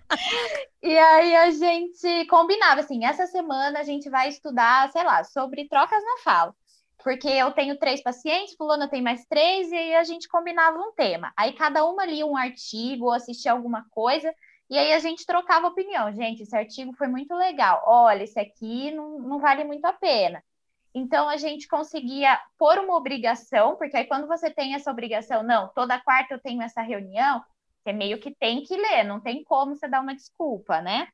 e 0.82 0.98
aí 0.98 1.36
a 1.36 1.52
gente 1.52 2.26
combinava 2.28 2.82
assim, 2.82 3.06
essa 3.06 3.28
semana 3.28 3.80
a 3.80 3.84
gente 3.84 4.10
vai 4.10 4.30
estudar, 4.30 4.92
sei 4.92 5.04
lá, 5.04 5.24
sobre 5.24 5.68
trocas 5.68 6.04
na 6.04 6.24
fala. 6.24 6.56
Porque 7.04 7.28
eu 7.28 7.52
tenho 7.52 7.78
três 7.78 8.04
pacientes, 8.04 8.56
fulano 8.56 8.90
tem 8.90 9.02
mais 9.02 9.26
três, 9.26 9.72
e 9.72 9.76
aí 9.76 9.96
a 9.96 10.04
gente 10.04 10.28
combinava 10.28 10.78
um 10.78 10.92
tema. 10.94 11.32
Aí 11.38 11.54
cada 11.54 11.86
uma 11.86 12.06
lia 12.06 12.26
um 12.26 12.36
artigo, 12.36 13.12
assistia 13.12 13.54
alguma 13.54 13.86
coisa, 13.90 14.34
e 14.70 14.78
aí 14.78 14.94
a 14.94 15.00
gente 15.00 15.26
trocava 15.26 15.68
opinião. 15.68 16.14
Gente, 16.14 16.44
esse 16.44 16.56
artigo 16.56 16.94
foi 16.94 17.08
muito 17.08 17.34
legal. 17.36 17.82
Olha, 17.86 18.24
esse 18.24 18.40
aqui 18.40 18.92
não, 18.92 19.18
não 19.20 19.40
vale 19.40 19.64
muito 19.64 19.86
a 19.86 19.94
pena. 19.94 20.44
Então 20.94 21.30
a 21.30 21.38
gente 21.38 21.68
conseguia 21.68 22.40
pôr 22.58 22.80
uma 22.80 22.96
obrigação, 22.96 23.76
porque 23.76 23.96
aí 23.96 24.06
quando 24.06 24.28
você 24.28 24.50
tem 24.50 24.74
essa 24.74 24.92
obrigação, 24.92 25.44
não, 25.44 25.68
toda 25.70 26.00
quarta 26.00 26.34
eu 26.34 26.40
tenho 26.40 26.62
essa 26.62 26.82
reunião, 26.82 27.44
você 27.82 27.94
meio 27.94 28.20
que 28.20 28.34
tem 28.34 28.64
que 28.64 28.76
ler, 28.76 29.04
não 29.04 29.20
tem 29.20 29.44
como 29.44 29.76
você 29.76 29.88
dar 29.88 30.02
uma 30.02 30.16
desculpa, 30.16 30.82
né? 30.82 31.08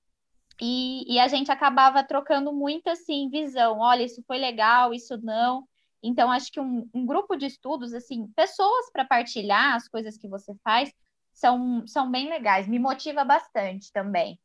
E, 0.62 1.14
e 1.14 1.20
a 1.20 1.28
gente 1.28 1.52
acabava 1.52 2.04
trocando 2.04 2.54
muito 2.54 2.90
assim, 2.90 3.30
visão, 3.30 3.80
olha, 3.80 4.04
isso 4.04 4.24
foi 4.26 4.38
legal, 4.38 4.94
isso 4.94 5.18
não. 5.22 5.68
Então, 6.02 6.32
acho 6.32 6.52
que 6.52 6.60
um, 6.60 6.88
um 6.94 7.06
grupo 7.06 7.36
de 7.36 7.48
estudos, 7.48 7.94
assim, 7.94 8.28
pessoas 8.36 8.92
para 8.92 9.04
partilhar 9.04 9.76
as 9.76 9.88
coisas 9.88 10.18
que 10.18 10.28
você 10.28 10.54
faz, 10.64 10.94
são, 11.34 11.86
são 11.88 12.10
bem 12.10 12.30
legais, 12.30 12.68
me 12.68 12.80
motiva 12.80 13.26
bastante 13.26 13.92
também. 13.92 14.40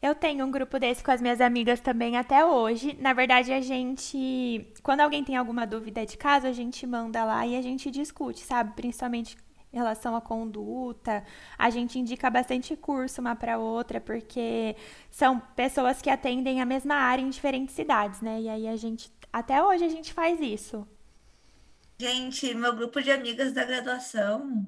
Eu 0.00 0.14
tenho 0.14 0.44
um 0.44 0.50
grupo 0.50 0.78
desse 0.78 1.02
com 1.02 1.10
as 1.10 1.20
minhas 1.20 1.40
amigas 1.40 1.80
também 1.80 2.16
até 2.16 2.44
hoje. 2.44 2.96
Na 3.00 3.12
verdade, 3.12 3.52
a 3.52 3.60
gente, 3.60 4.72
quando 4.82 5.00
alguém 5.00 5.24
tem 5.24 5.36
alguma 5.36 5.66
dúvida 5.66 6.04
de 6.04 6.16
caso, 6.16 6.46
a 6.46 6.52
gente 6.52 6.86
manda 6.86 7.24
lá 7.24 7.46
e 7.46 7.56
a 7.56 7.62
gente 7.62 7.90
discute, 7.90 8.40
sabe? 8.40 8.74
Principalmente 8.76 9.36
em 9.72 9.76
relação 9.76 10.14
à 10.14 10.20
conduta. 10.20 11.24
A 11.58 11.70
gente 11.70 11.98
indica 11.98 12.30
bastante 12.30 12.76
curso 12.76 13.20
uma 13.20 13.34
para 13.34 13.58
outra, 13.58 14.00
porque 14.00 14.76
são 15.10 15.40
pessoas 15.40 16.00
que 16.02 16.10
atendem 16.10 16.60
a 16.60 16.66
mesma 16.66 16.94
área 16.94 17.22
em 17.22 17.30
diferentes 17.30 17.74
cidades, 17.74 18.20
né? 18.20 18.40
E 18.40 18.48
aí 18.48 18.68
a 18.68 18.76
gente, 18.76 19.10
até 19.32 19.62
hoje 19.62 19.84
a 19.84 19.88
gente 19.88 20.12
faz 20.12 20.40
isso. 20.40 20.86
Gente, 21.98 22.54
meu 22.54 22.74
grupo 22.76 23.00
de 23.02 23.10
amigas 23.10 23.52
da 23.52 23.64
graduação 23.64 24.66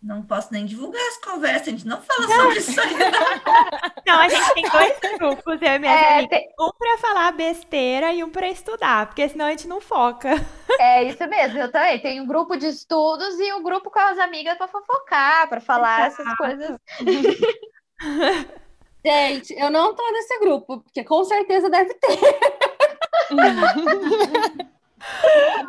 não 0.00 0.22
posso 0.22 0.52
nem 0.52 0.64
divulgar 0.64 1.02
as 1.08 1.16
conversas, 1.18 1.68
a 1.68 1.70
gente 1.72 1.86
não 1.86 2.00
fala 2.00 2.28
sobre 2.28 2.58
isso 2.58 2.80
aí. 2.80 2.94
Não, 4.06 4.20
a 4.20 4.28
gente 4.28 4.54
tem 4.54 4.62
dois 4.70 4.98
grupos, 5.18 5.60
eu 5.60 5.68
e 5.68 5.78
minha 5.78 5.92
é, 5.92 6.26
tem... 6.26 6.48
Um 6.58 6.70
para 6.78 6.96
falar 6.98 7.32
besteira 7.32 8.10
e 8.12 8.24
um 8.24 8.30
para 8.30 8.48
estudar, 8.48 9.06
porque 9.06 9.28
senão 9.28 9.44
a 9.46 9.50
gente 9.50 9.68
não 9.68 9.80
foca. 9.80 10.30
É 10.80 11.02
isso 11.02 11.26
mesmo, 11.26 11.58
eu 11.58 11.72
também. 11.72 11.98
Tenho 11.98 12.22
um 12.22 12.26
grupo 12.26 12.56
de 12.56 12.68
estudos 12.68 13.40
e 13.40 13.52
um 13.52 13.64
grupo 13.64 13.90
com 13.90 13.98
as 13.98 14.16
amigas 14.16 14.56
para 14.56 14.68
fofocar, 14.68 15.48
para 15.48 15.60
falar 15.60 16.06
Exato. 16.06 16.22
essas 16.22 16.36
coisas. 16.36 16.78
Gente, 19.04 19.54
eu 19.54 19.70
não 19.70 19.92
tô 19.96 20.08
nesse 20.12 20.38
grupo, 20.38 20.80
porque 20.82 21.02
com 21.02 21.24
certeza 21.24 21.68
deve 21.68 21.94
ter. 21.94 22.20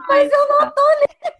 Mas 0.07 0.31
eu 0.31 0.47
não 0.49 0.71
tô 0.71 0.83
nele. 0.99 1.39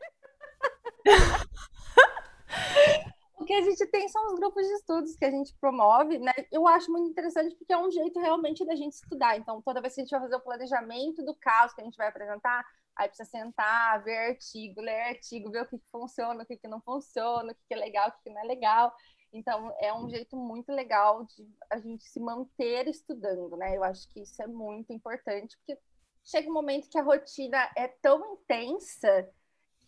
O 3.40 3.46
que 3.46 3.54
a 3.54 3.62
gente 3.62 3.86
tem 3.88 4.08
são 4.10 4.28
os 4.28 4.40
grupos 4.40 4.68
de 4.68 4.74
estudos 4.74 5.16
que 5.16 5.24
a 5.24 5.32
gente 5.32 5.56
promove, 5.62 6.20
né? 6.20 6.34
Eu 6.52 6.68
acho 6.68 6.92
muito 6.92 7.10
interessante 7.10 7.56
porque 7.56 7.72
é 7.72 7.78
um 7.78 7.90
jeito 7.90 8.20
realmente 8.20 8.66
da 8.66 8.76
gente 8.76 8.94
estudar. 8.94 9.38
Então, 9.38 9.62
toda 9.62 9.82
vez 9.82 9.96
que 9.96 10.02
a 10.02 10.04
gente 10.04 10.12
vai 10.12 10.20
fazer 10.20 10.36
o 10.36 10.42
planejamento 10.42 11.24
do 11.24 11.34
caso 11.36 11.74
que 11.74 11.82
a 11.82 11.86
gente 11.86 11.96
vai 11.96 12.10
apresentar, 12.10 12.66
aí 12.98 13.08
precisa 13.08 13.30
sentar, 13.30 14.04
ver 14.04 14.32
artigo, 14.32 14.82
ler 14.82 15.02
artigo, 15.04 15.50
ver 15.50 15.64
o 15.64 15.66
que, 15.66 15.78
que 15.78 15.90
funciona, 15.90 16.44
o 16.44 16.46
que, 16.46 16.58
que 16.58 16.68
não 16.68 16.82
funciona, 16.82 17.54
o 17.54 17.56
que, 17.56 17.62
que 17.66 17.74
é 17.74 17.78
legal, 17.78 18.10
o 18.10 18.12
que, 18.12 18.24
que 18.24 18.30
não 18.30 18.42
é 18.42 18.46
legal. 18.46 18.94
Então, 19.32 19.74
é 19.80 19.94
um 19.94 20.10
jeito 20.10 20.36
muito 20.36 20.72
legal 20.72 21.24
de 21.24 21.48
a 21.70 21.80
gente 21.80 22.04
se 22.04 22.20
manter 22.20 22.88
estudando, 22.88 23.56
né? 23.56 23.78
Eu 23.78 23.84
acho 23.84 24.08
que 24.10 24.22
isso 24.22 24.42
é 24.42 24.48
muito 24.48 24.92
importante, 24.92 25.58
porque 25.58 25.80
chega 26.26 26.50
um 26.50 26.54
momento 26.54 26.90
que 26.90 26.98
a 26.98 27.04
rotina 27.04 27.70
é 27.78 27.88
tão 27.88 28.34
intensa 28.34 29.30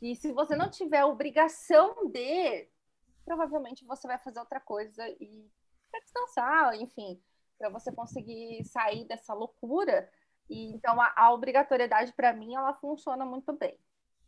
que 0.01 0.15
se 0.15 0.33
você 0.33 0.55
não 0.55 0.67
tiver 0.67 1.05
obrigação 1.05 2.07
de, 2.07 2.67
provavelmente 3.23 3.85
você 3.85 4.07
vai 4.07 4.17
fazer 4.17 4.39
outra 4.39 4.59
coisa 4.59 5.07
e 5.19 5.47
para 5.91 5.99
descansar, 5.99 6.75
enfim, 6.81 7.21
para 7.59 7.69
você 7.69 7.91
conseguir 7.91 8.65
sair 8.65 9.05
dessa 9.05 9.35
loucura. 9.35 10.09
E 10.49 10.73
então 10.73 10.99
a, 10.99 11.13
a 11.15 11.31
obrigatoriedade 11.31 12.13
para 12.13 12.33
mim 12.33 12.55
ela 12.55 12.73
funciona 12.73 13.23
muito 13.23 13.53
bem. 13.53 13.77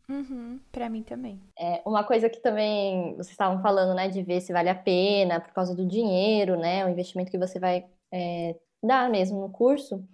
Uhum, 0.08 0.60
para 0.72 0.90
mim 0.90 1.02
também. 1.02 1.42
É, 1.58 1.82
uma 1.88 2.04
coisa 2.04 2.30
que 2.30 2.40
também 2.40 3.14
vocês 3.14 3.32
estavam 3.32 3.60
falando, 3.64 3.96
né, 3.96 4.10
de 4.10 4.22
ver 4.22 4.42
se 4.42 4.54
vale 4.54 4.70
a 4.70 4.76
pena 4.76 5.40
por 5.40 5.54
causa 5.54 5.74
do 5.74 5.88
dinheiro, 5.88 6.56
né, 6.56 6.86
o 6.86 6.90
investimento 6.90 7.32
que 7.32 7.38
você 7.38 7.58
vai 7.58 7.88
é, 8.12 8.56
dar 8.84 9.10
mesmo 9.10 9.42
no 9.42 9.50
curso. 9.50 10.08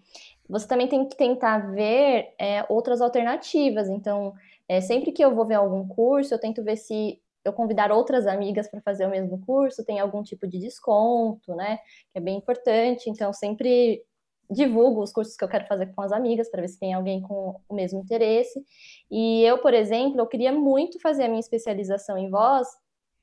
Você 0.47 0.65
também 0.65 0.87
tem 0.87 1.05
que 1.05 1.17
tentar 1.17 1.73
ver 1.73 2.33
é, 2.39 2.65
outras 2.69 3.01
alternativas. 3.01 3.89
Então, 3.89 4.33
é, 4.69 4.79
sempre 4.79 5.11
que 5.11 5.23
eu 5.23 5.33
vou 5.33 5.45
ver 5.47 5.55
algum 5.55 5.87
curso, 5.87 6.33
eu 6.33 6.39
tento 6.39 6.63
ver 6.63 6.77
se 6.77 7.19
eu 7.43 7.51
convidar 7.51 7.91
outras 7.91 8.27
amigas 8.27 8.69
para 8.69 8.81
fazer 8.81 9.05
o 9.07 9.09
mesmo 9.09 9.43
curso, 9.45 9.83
tem 9.83 9.99
algum 9.99 10.21
tipo 10.21 10.47
de 10.47 10.59
desconto, 10.59 11.55
né? 11.55 11.77
Que 12.11 12.19
é 12.19 12.21
bem 12.21 12.37
importante. 12.37 13.09
Então, 13.09 13.33
sempre 13.33 14.03
divulgo 14.49 15.01
os 15.01 15.11
cursos 15.11 15.35
que 15.35 15.43
eu 15.43 15.49
quero 15.49 15.65
fazer 15.67 15.87
com 15.87 16.01
as 16.01 16.11
amigas 16.11 16.49
para 16.49 16.61
ver 16.61 16.67
se 16.67 16.79
tem 16.79 16.93
alguém 16.93 17.21
com 17.21 17.59
o 17.67 17.73
mesmo 17.73 17.99
interesse. 17.99 18.63
E 19.09 19.43
eu, 19.43 19.57
por 19.57 19.73
exemplo, 19.73 20.19
eu 20.19 20.27
queria 20.27 20.51
muito 20.51 20.99
fazer 20.99 21.23
a 21.23 21.27
minha 21.27 21.39
especialização 21.39 22.17
em 22.17 22.29
voz, 22.29 22.67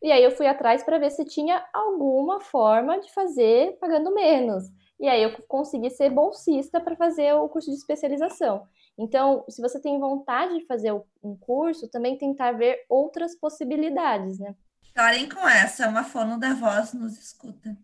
e 0.02 0.12
aí 0.12 0.22
eu 0.22 0.30
fui 0.30 0.46
atrás 0.46 0.82
para 0.82 0.98
ver 0.98 1.10
se 1.10 1.24
tinha 1.24 1.64
alguma 1.72 2.40
forma 2.40 2.98
de 3.00 3.12
fazer 3.12 3.76
pagando 3.80 4.12
menos. 4.12 4.64
E 4.98 5.08
aí 5.08 5.22
eu 5.22 5.32
consegui 5.48 5.90
ser 5.90 6.10
bolsista 6.10 6.80
para 6.80 6.96
fazer 6.96 7.34
o 7.34 7.48
curso 7.48 7.70
de 7.70 7.76
especialização. 7.76 8.66
Então, 8.98 9.44
se 9.48 9.60
você 9.60 9.80
tem 9.80 10.00
vontade 10.00 10.58
de 10.58 10.66
fazer 10.66 10.92
um 11.22 11.36
curso, 11.36 11.88
também 11.88 12.16
tentar 12.16 12.52
ver 12.52 12.84
outras 12.88 13.34
possibilidades, 13.34 14.38
né? 14.38 14.54
Chorem 14.96 15.28
com 15.28 15.46
essa, 15.46 15.88
uma 15.88 16.04
fono 16.04 16.40
da 16.40 16.54
voz 16.54 16.94
nos 16.94 17.18
escuta. 17.18 17.76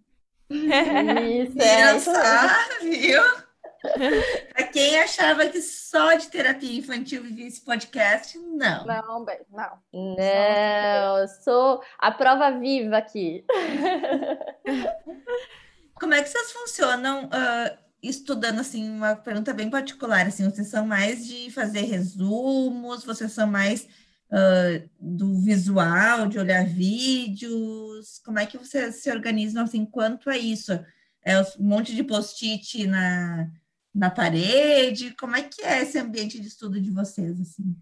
Isso, 0.48 1.61
é. 1.61 1.96
Isso 1.96 2.11
viu? 2.83 3.22
Pra 4.55 4.62
quem 4.68 5.01
achava 5.01 5.48
que 5.48 5.61
só 5.61 6.14
de 6.14 6.29
terapia 6.29 6.79
infantil 6.79 7.22
vivia 7.22 7.48
esse 7.48 7.64
podcast, 7.64 8.38
não. 8.38 8.87
Não, 8.87 9.25
bem, 9.25 9.40
não. 9.51 9.79
Não, 9.92 11.18
eu 11.18 11.29
sou 11.29 11.83
a 11.98 12.11
prova 12.12 12.53
viva 12.53 12.96
aqui. 12.96 13.44
Como 15.98 16.14
é 16.14 16.22
que 16.22 16.29
vocês 16.29 16.53
funcionam 16.53 17.25
uh, 17.25 17.79
estudando, 18.02 18.58
assim, 18.58 18.88
uma 18.90 19.14
pergunta 19.14 19.54
bem 19.54 19.70
particular, 19.70 20.26
assim, 20.26 20.44
vocês 20.44 20.68
são 20.68 20.84
mais 20.86 21.26
de 21.26 21.50
fazer 21.50 21.82
resumos, 21.82 23.04
vocês 23.04 23.30
são 23.32 23.46
mais 23.46 23.86
uh, 24.30 24.88
do 25.00 25.38
visual, 25.40 26.26
de 26.26 26.38
olhar 26.38 26.66
vídeos, 26.66 28.18
como 28.24 28.38
é 28.38 28.46
que 28.46 28.58
vocês 28.58 28.96
se 28.96 29.10
organizam, 29.10 29.62
assim, 29.64 29.84
quanto 29.84 30.28
a 30.28 30.36
isso? 30.36 30.72
É 31.24 31.40
um 31.40 31.44
monte 31.61 31.94
de 31.94 32.03
post-it 32.03 32.86
na, 32.86 33.48
na 33.94 34.11
parede, 34.11 35.14
como 35.18 35.36
é 35.36 35.42
que 35.42 35.62
é 35.62 35.82
esse 35.82 35.98
ambiente 35.98 36.40
de 36.40 36.48
estudo 36.48 36.80
de 36.80 36.90
vocês, 36.90 37.40
assim? 37.40 37.76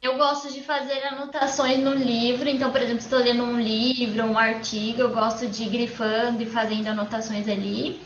Eu 0.00 0.16
gosto 0.16 0.52
de 0.52 0.62
fazer 0.62 1.04
anotações 1.06 1.80
no 1.80 1.92
livro, 1.92 2.48
então, 2.48 2.70
por 2.70 2.80
exemplo, 2.80 3.00
estou 3.00 3.18
lendo 3.18 3.42
um 3.42 3.60
livro, 3.60 4.24
um 4.24 4.38
artigo, 4.38 5.00
eu 5.00 5.10
gosto 5.10 5.48
de 5.48 5.64
ir 5.64 5.70
grifando 5.70 6.40
e 6.40 6.46
fazendo 6.46 6.86
anotações 6.86 7.48
ali. 7.48 8.00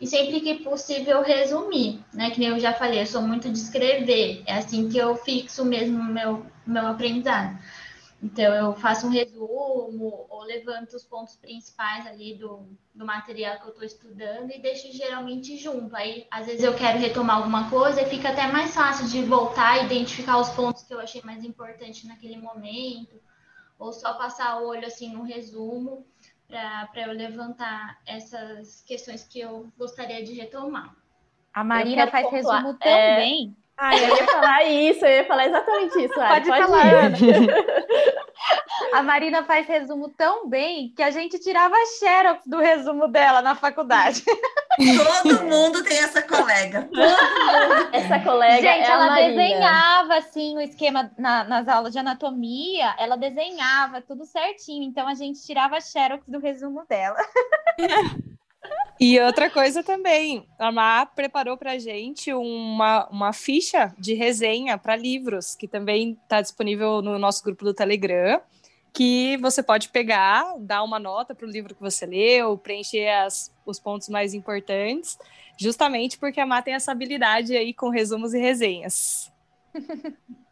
E 0.00 0.06
sempre 0.06 0.40
que 0.40 0.54
possível, 0.64 1.22
resumir, 1.22 2.00
né? 2.14 2.30
Que 2.30 2.40
nem 2.40 2.48
eu 2.48 2.58
já 2.58 2.72
falei, 2.72 3.02
eu 3.02 3.06
sou 3.06 3.20
muito 3.20 3.50
de 3.50 3.58
escrever, 3.58 4.42
é 4.46 4.54
assim 4.54 4.88
que 4.88 4.96
eu 4.96 5.14
fixo 5.16 5.66
mesmo 5.66 5.98
o 5.98 6.04
meu, 6.04 6.46
meu 6.66 6.86
aprendizado. 6.86 7.58
Então, 8.24 8.54
eu 8.54 8.72
faço 8.72 9.06
um 9.06 9.10
resumo 9.10 10.24
ou 10.30 10.42
levanto 10.44 10.94
os 10.96 11.04
pontos 11.04 11.36
principais 11.36 12.06
ali 12.06 12.34
do, 12.34 12.66
do 12.94 13.04
material 13.04 13.58
que 13.58 13.64
eu 13.64 13.68
estou 13.68 13.84
estudando 13.84 14.50
e 14.50 14.62
deixo 14.62 14.90
geralmente 14.90 15.58
junto. 15.58 15.94
Aí, 15.94 16.26
às 16.30 16.46
vezes, 16.46 16.64
eu 16.64 16.74
quero 16.74 16.98
retomar 16.98 17.36
alguma 17.36 17.68
coisa 17.68 18.00
e 18.00 18.06
fica 18.06 18.30
até 18.30 18.46
mais 18.46 18.74
fácil 18.74 19.06
de 19.08 19.22
voltar 19.22 19.76
e 19.76 19.84
identificar 19.84 20.38
os 20.38 20.48
pontos 20.48 20.84
que 20.84 20.94
eu 20.94 21.00
achei 21.00 21.20
mais 21.22 21.44
importantes 21.44 22.04
naquele 22.04 22.38
momento, 22.38 23.20
ou 23.78 23.92
só 23.92 24.14
passar 24.14 24.58
o 24.58 24.68
olho 24.68 24.86
assim 24.86 25.12
no 25.12 25.22
resumo 25.22 26.06
para 26.48 27.06
eu 27.06 27.12
levantar 27.12 28.00
essas 28.06 28.82
questões 28.86 29.24
que 29.24 29.40
eu 29.40 29.70
gostaria 29.76 30.24
de 30.24 30.32
retomar. 30.32 30.96
A 31.52 31.62
Marina 31.62 32.06
faz 32.06 32.26
pontuar. 32.26 32.62
resumo 32.64 32.78
É. 32.80 33.26
Ah, 33.86 33.96
eu 33.96 34.16
ia 34.16 34.24
falar 34.26 34.64
isso, 34.64 35.04
eu 35.04 35.10
ia 35.10 35.24
falar 35.26 35.46
exatamente 35.46 36.04
isso. 36.04 36.20
Ari, 36.20 36.46
Pode 36.48 36.62
falar, 36.62 36.86
ir. 36.86 36.94
Ana. 36.94 37.16
A 38.92 39.02
Marina 39.02 39.42
faz 39.44 39.66
resumo 39.66 40.08
tão 40.08 40.48
bem 40.48 40.92
que 40.94 41.02
a 41.02 41.10
gente 41.10 41.38
tirava 41.38 41.74
xerox 41.98 42.46
do 42.46 42.58
resumo 42.58 43.08
dela 43.08 43.40
na 43.42 43.54
faculdade. 43.54 44.22
Todo 45.22 45.42
mundo 45.44 45.82
tem 45.82 45.98
essa 45.98 46.22
colega. 46.22 46.82
Todo 46.92 46.98
mundo. 46.98 47.88
Essa 47.92 48.18
colega 48.20 48.56
Gente, 48.62 48.66
é 48.86 48.90
a 48.90 48.92
ela 48.94 49.06
Marina. 49.06 49.28
desenhava 49.30 50.14
assim 50.16 50.56
o 50.56 50.60
esquema 50.60 51.10
na- 51.18 51.44
nas 51.44 51.68
aulas 51.68 51.92
de 51.92 51.98
anatomia, 51.98 52.94
ela 52.98 53.16
desenhava 53.16 54.00
tudo 54.00 54.24
certinho, 54.24 54.82
então 54.84 55.06
a 55.08 55.14
gente 55.14 55.44
tirava 55.44 55.80
xerox 55.80 56.22
do 56.28 56.38
resumo 56.38 56.84
dela. 56.88 57.16
E 59.00 59.18
outra 59.20 59.50
coisa 59.50 59.82
também, 59.82 60.48
a 60.58 60.70
Má 60.70 61.04
preparou 61.04 61.56
para 61.56 61.78
gente 61.78 62.32
uma, 62.32 63.08
uma 63.08 63.32
ficha 63.32 63.92
de 63.98 64.14
resenha 64.14 64.78
para 64.78 64.94
livros, 64.94 65.56
que 65.56 65.66
também 65.66 66.18
está 66.22 66.40
disponível 66.40 67.02
no 67.02 67.18
nosso 67.18 67.42
grupo 67.42 67.64
do 67.64 67.74
Telegram, 67.74 68.40
que 68.92 69.36
você 69.38 69.62
pode 69.62 69.88
pegar, 69.88 70.54
dar 70.60 70.84
uma 70.84 71.00
nota 71.00 71.34
para 71.34 71.46
o 71.46 71.50
livro 71.50 71.74
que 71.74 71.80
você 71.80 72.06
leu, 72.06 72.56
preencher 72.56 73.08
as, 73.08 73.52
os 73.66 73.80
pontos 73.80 74.08
mais 74.08 74.32
importantes, 74.32 75.18
justamente 75.58 76.16
porque 76.16 76.40
a 76.40 76.46
Má 76.46 76.62
tem 76.62 76.74
essa 76.74 76.92
habilidade 76.92 77.56
aí 77.56 77.74
com 77.74 77.88
resumos 77.88 78.32
e 78.32 78.38
resenhas. 78.38 79.32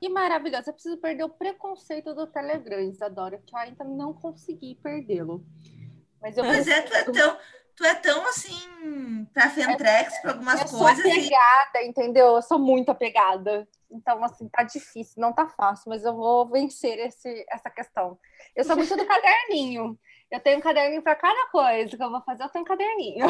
Que 0.00 0.08
maravilhoso. 0.08 0.68
Eu 0.68 0.72
preciso 0.72 0.96
perder 0.96 1.22
o 1.22 1.28
preconceito 1.28 2.12
do 2.12 2.26
Telegram, 2.26 2.80
Isadora, 2.80 3.40
que 3.46 3.54
eu 3.54 3.58
ainda 3.60 3.84
não 3.84 4.12
consegui 4.12 4.74
perdê-lo. 4.82 5.46
Mas 6.20 6.36
eu 6.36 6.44
é, 6.44 6.82
tu 6.82 6.94
é 6.94 7.04
tão, 7.04 7.36
tu 7.76 7.84
é 7.84 7.94
tão 7.94 8.26
assim, 8.26 9.26
pra 9.32 9.48
Fentrex, 9.50 10.18
pra 10.20 10.32
algumas 10.32 10.60
Eu 10.60 10.68
sou 10.68 10.78
coisas. 10.80 11.04
E... 11.04 11.10
apegada, 11.10 11.82
entendeu? 11.84 12.26
Eu 12.36 12.42
sou 12.42 12.58
muito 12.58 12.90
apegada. 12.90 13.66
Então, 13.90 14.24
assim, 14.24 14.48
tá 14.48 14.62
difícil, 14.62 15.20
não 15.20 15.32
tá 15.32 15.46
fácil, 15.48 15.90
mas 15.90 16.02
eu 16.04 16.14
vou 16.14 16.46
vencer 16.46 16.98
esse, 16.98 17.44
essa 17.50 17.68
questão. 17.68 18.18
Eu 18.56 18.64
sou 18.64 18.76
muito 18.76 18.96
do 18.96 19.04
caderninho. 19.06 19.98
Eu 20.30 20.40
tenho 20.40 20.58
um 20.58 20.62
caderninho 20.62 21.02
para 21.02 21.14
cada 21.14 21.46
coisa 21.50 21.94
que 21.94 22.02
eu 22.02 22.10
vou 22.10 22.22
fazer, 22.22 22.42
eu 22.42 22.48
tenho 22.48 22.64
um 22.64 22.68
caderninho. 22.68 23.26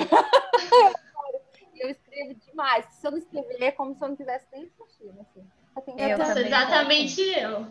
E 1.75 1.83
eu 1.83 1.91
escrevo 1.91 2.35
demais. 2.35 2.87
Se 2.93 3.05
eu 3.07 3.11
não 3.11 3.19
escrever, 3.19 3.61
é 3.65 3.73
como 3.73 3.95
se 3.97 4.05
eu 4.05 4.09
não 4.09 4.17
tivesse 4.17 4.47
nem 4.53 4.63
assistindo. 4.65 5.21
Assim. 5.21 5.45
Eu 5.77 5.83
tenho 5.83 5.99
Eu 5.99 6.09
muita- 6.17 6.27
também. 6.27 6.47
Exatamente 6.47 7.21
eu. 7.23 7.67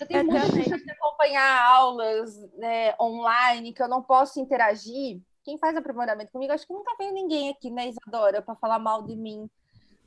eu 0.00 0.06
tenho 0.08 0.20
Eu 0.20 0.24
muito 0.24 0.46
também. 0.48 0.84
de 0.84 0.90
acompanhar 0.90 1.64
aulas 1.70 2.36
né, 2.58 2.94
online 3.00 3.72
que 3.72 3.82
eu 3.82 3.88
não 3.88 4.02
posso 4.02 4.40
interagir. 4.40 5.20
Quem 5.44 5.58
faz 5.58 5.76
aprimoramento 5.76 6.32
comigo, 6.32 6.52
acho 6.52 6.66
que 6.66 6.72
nunca 6.72 6.94
veio 6.98 7.12
ninguém 7.12 7.50
aqui, 7.50 7.70
né, 7.70 7.88
Isadora, 7.88 8.42
para 8.42 8.54
falar 8.56 8.78
mal 8.78 9.02
de 9.02 9.16
mim. 9.16 9.48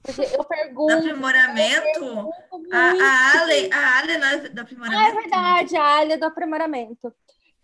Porque 0.03 0.21
eu 0.21 0.43
Do 0.47 0.47
pergunto. 0.47 0.93
aprimoramento, 0.93 2.05
muito. 2.05 2.33
a, 2.71 2.89
a 2.91 3.41
Ale, 3.41 3.69
a 3.73 3.97
Ale 3.97 4.17
não 4.17 4.27
é 4.27 4.37
do 4.37 4.61
Ah, 4.61 4.61
é 4.61 4.61
aprimoramento. 4.61 5.15
verdade, 5.21 5.75
a 5.77 5.83
área 5.83 6.17
do 6.17 6.25
aprimoramento. 6.25 7.13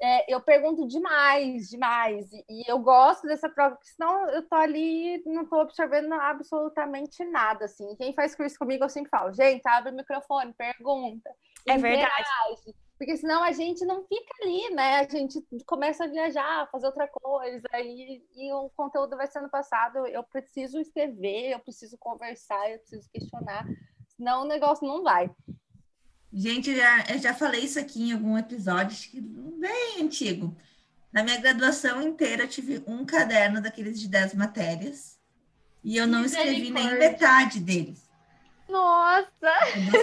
É, 0.02 0.34
eu 0.34 0.42
pergunto 0.42 0.88
demais, 0.88 1.70
demais. 1.70 2.32
E, 2.34 2.44
e 2.50 2.64
eu 2.72 2.80
gosto 2.80 3.28
dessa 3.28 3.48
troca, 3.50 3.76
porque 3.76 3.92
senão 3.92 4.28
eu 4.32 4.42
tô 4.48 4.56
ali 4.56 5.22
não 5.28 5.46
tô 5.46 5.60
absorvendo 5.60 6.14
absolutamente 6.16 7.24
nada, 7.26 7.66
assim. 7.66 7.96
Quem 7.98 8.14
faz 8.14 8.36
curso 8.36 8.58
comigo, 8.58 8.84
eu 8.84 8.90
sempre 8.90 9.10
falo, 9.12 9.32
gente, 9.32 9.68
abre 9.68 9.92
o 9.92 9.96
microfone, 9.96 10.54
pergunta. 10.54 11.30
É 11.68 11.78
verdade. 11.78 12.28
Porque 13.02 13.18
senão 13.18 13.44
a 13.44 13.52
gente 13.52 13.84
não 13.84 14.04
fica 14.04 14.32
ali, 14.44 14.76
né? 14.76 15.00
A 15.00 15.10
gente 15.10 15.44
começa 15.66 16.04
a 16.04 16.08
viajar, 16.08 16.70
fazer 16.72 16.86
outra 16.86 17.08
coisa, 17.08 17.68
e, 17.74 18.22
e 18.36 18.54
o 18.54 18.70
conteúdo 18.78 19.18
vai 19.18 19.26
sendo 19.26 19.50
passado. 19.50 20.06
Eu 20.06 20.24
preciso 20.24 20.80
escrever, 20.80 21.50
eu 21.50 21.58
preciso 21.58 21.98
conversar, 21.98 22.70
eu 22.70 22.78
preciso 22.78 23.10
questionar, 23.12 23.68
senão 24.16 24.44
o 24.44 24.48
negócio 24.48 24.88
não 24.88 25.02
vai. 25.02 25.32
Gente, 26.32 26.76
já, 26.76 27.04
eu 27.10 27.18
já 27.18 27.34
falei 27.34 27.62
isso 27.62 27.80
aqui 27.80 28.04
em 28.04 28.14
algum 28.14 28.38
episódio, 28.38 28.96
acho 28.96 29.10
que 29.10 29.20
bem 29.20 30.04
antigo. 30.04 30.56
Na 31.12 31.24
minha 31.24 31.42
graduação 31.42 32.04
inteira, 32.04 32.44
eu 32.44 32.50
tive 32.50 32.84
um 32.86 33.04
caderno 33.04 33.60
daqueles 33.60 34.00
de 34.00 34.08
10 34.08 34.36
matérias. 34.36 35.20
E 35.84 35.98
eu 35.98 36.06
não 36.06 36.24
escrevi 36.24 36.70
nem 36.70 37.00
metade 37.00 37.60
deles. 37.62 38.08
Nossa! 38.70 39.28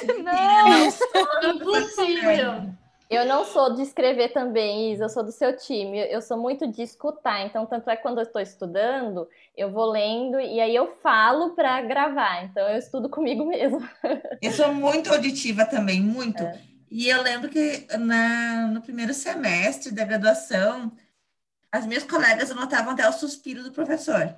Eu 0.02 0.18
não 0.24 1.54
Impossível. 1.54 2.76
Eu 3.10 3.24
não 3.24 3.42
sou 3.44 3.74
de 3.74 3.80
escrever 3.80 4.34
também, 4.34 4.92
Isa, 4.92 5.04
eu 5.04 5.08
sou 5.08 5.24
do 5.24 5.32
seu 5.32 5.56
time. 5.56 5.98
Eu 6.10 6.20
sou 6.20 6.36
muito 6.36 6.66
de 6.66 6.82
escutar. 6.82 7.46
Então, 7.46 7.64
tanto 7.64 7.88
é 7.88 7.96
que 7.96 8.02
quando 8.02 8.18
eu 8.18 8.24
estou 8.24 8.40
estudando, 8.40 9.26
eu 9.56 9.72
vou 9.72 9.86
lendo 9.86 10.38
e 10.38 10.60
aí 10.60 10.74
eu 10.74 10.94
falo 11.02 11.54
para 11.54 11.80
gravar. 11.80 12.44
Então, 12.44 12.68
eu 12.68 12.76
estudo 12.76 13.08
comigo 13.08 13.46
mesmo. 13.46 13.80
Eu 14.42 14.52
sou 14.52 14.72
muito 14.72 15.10
auditiva 15.10 15.64
também, 15.64 16.00
muito. 16.00 16.42
É. 16.42 16.60
E 16.90 17.08
eu 17.08 17.22
lembro 17.22 17.50
que 17.50 17.86
na, 17.98 18.68
no 18.68 18.80
primeiro 18.80 19.12
semestre 19.12 19.92
da 19.92 20.04
graduação, 20.04 20.90
as 21.70 21.84
minhas 21.84 22.04
colegas 22.04 22.50
anotavam 22.50 22.92
até 22.92 23.06
o 23.06 23.12
suspiro 23.12 23.62
do 23.62 23.72
professor. 23.72 24.34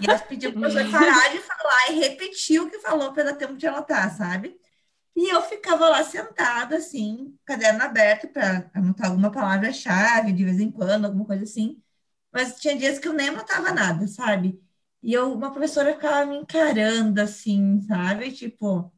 E 0.00 0.08
elas 0.08 0.22
pediam 0.22 0.52
para 0.52 0.68
o 0.68 0.72
professor 0.72 0.90
parar 0.90 1.30
de 1.30 1.38
falar 1.38 1.90
e 1.90 2.00
repetir 2.00 2.60
o 2.60 2.70
que 2.70 2.78
falou 2.78 3.12
para 3.12 3.24
dar 3.24 3.34
tempo 3.34 3.56
de 3.56 3.66
anotar, 3.66 4.16
sabe? 4.16 4.58
E 5.16 5.28
eu 5.34 5.42
ficava 5.42 5.88
lá 5.88 6.02
sentada, 6.04 6.76
assim, 6.76 7.36
caderno 7.44 7.82
aberto 7.82 8.28
para 8.28 8.70
anotar 8.74 9.08
alguma 9.10 9.30
palavra-chave 9.30 10.32
de 10.32 10.44
vez 10.44 10.60
em 10.60 10.70
quando, 10.70 11.04
alguma 11.06 11.26
coisa 11.26 11.44
assim. 11.44 11.82
Mas 12.32 12.60
tinha 12.60 12.76
dias 12.78 12.98
que 12.98 13.08
eu 13.08 13.12
nem 13.12 13.28
anotava 13.30 13.72
nada, 13.72 14.06
sabe? 14.08 14.62
E 15.02 15.12
eu, 15.12 15.32
uma 15.34 15.52
professora 15.52 15.94
ficava 15.94 16.26
me 16.26 16.36
encarando 16.38 17.20
assim, 17.20 17.80
sabe? 17.82 18.32
Tipo, 18.32 18.92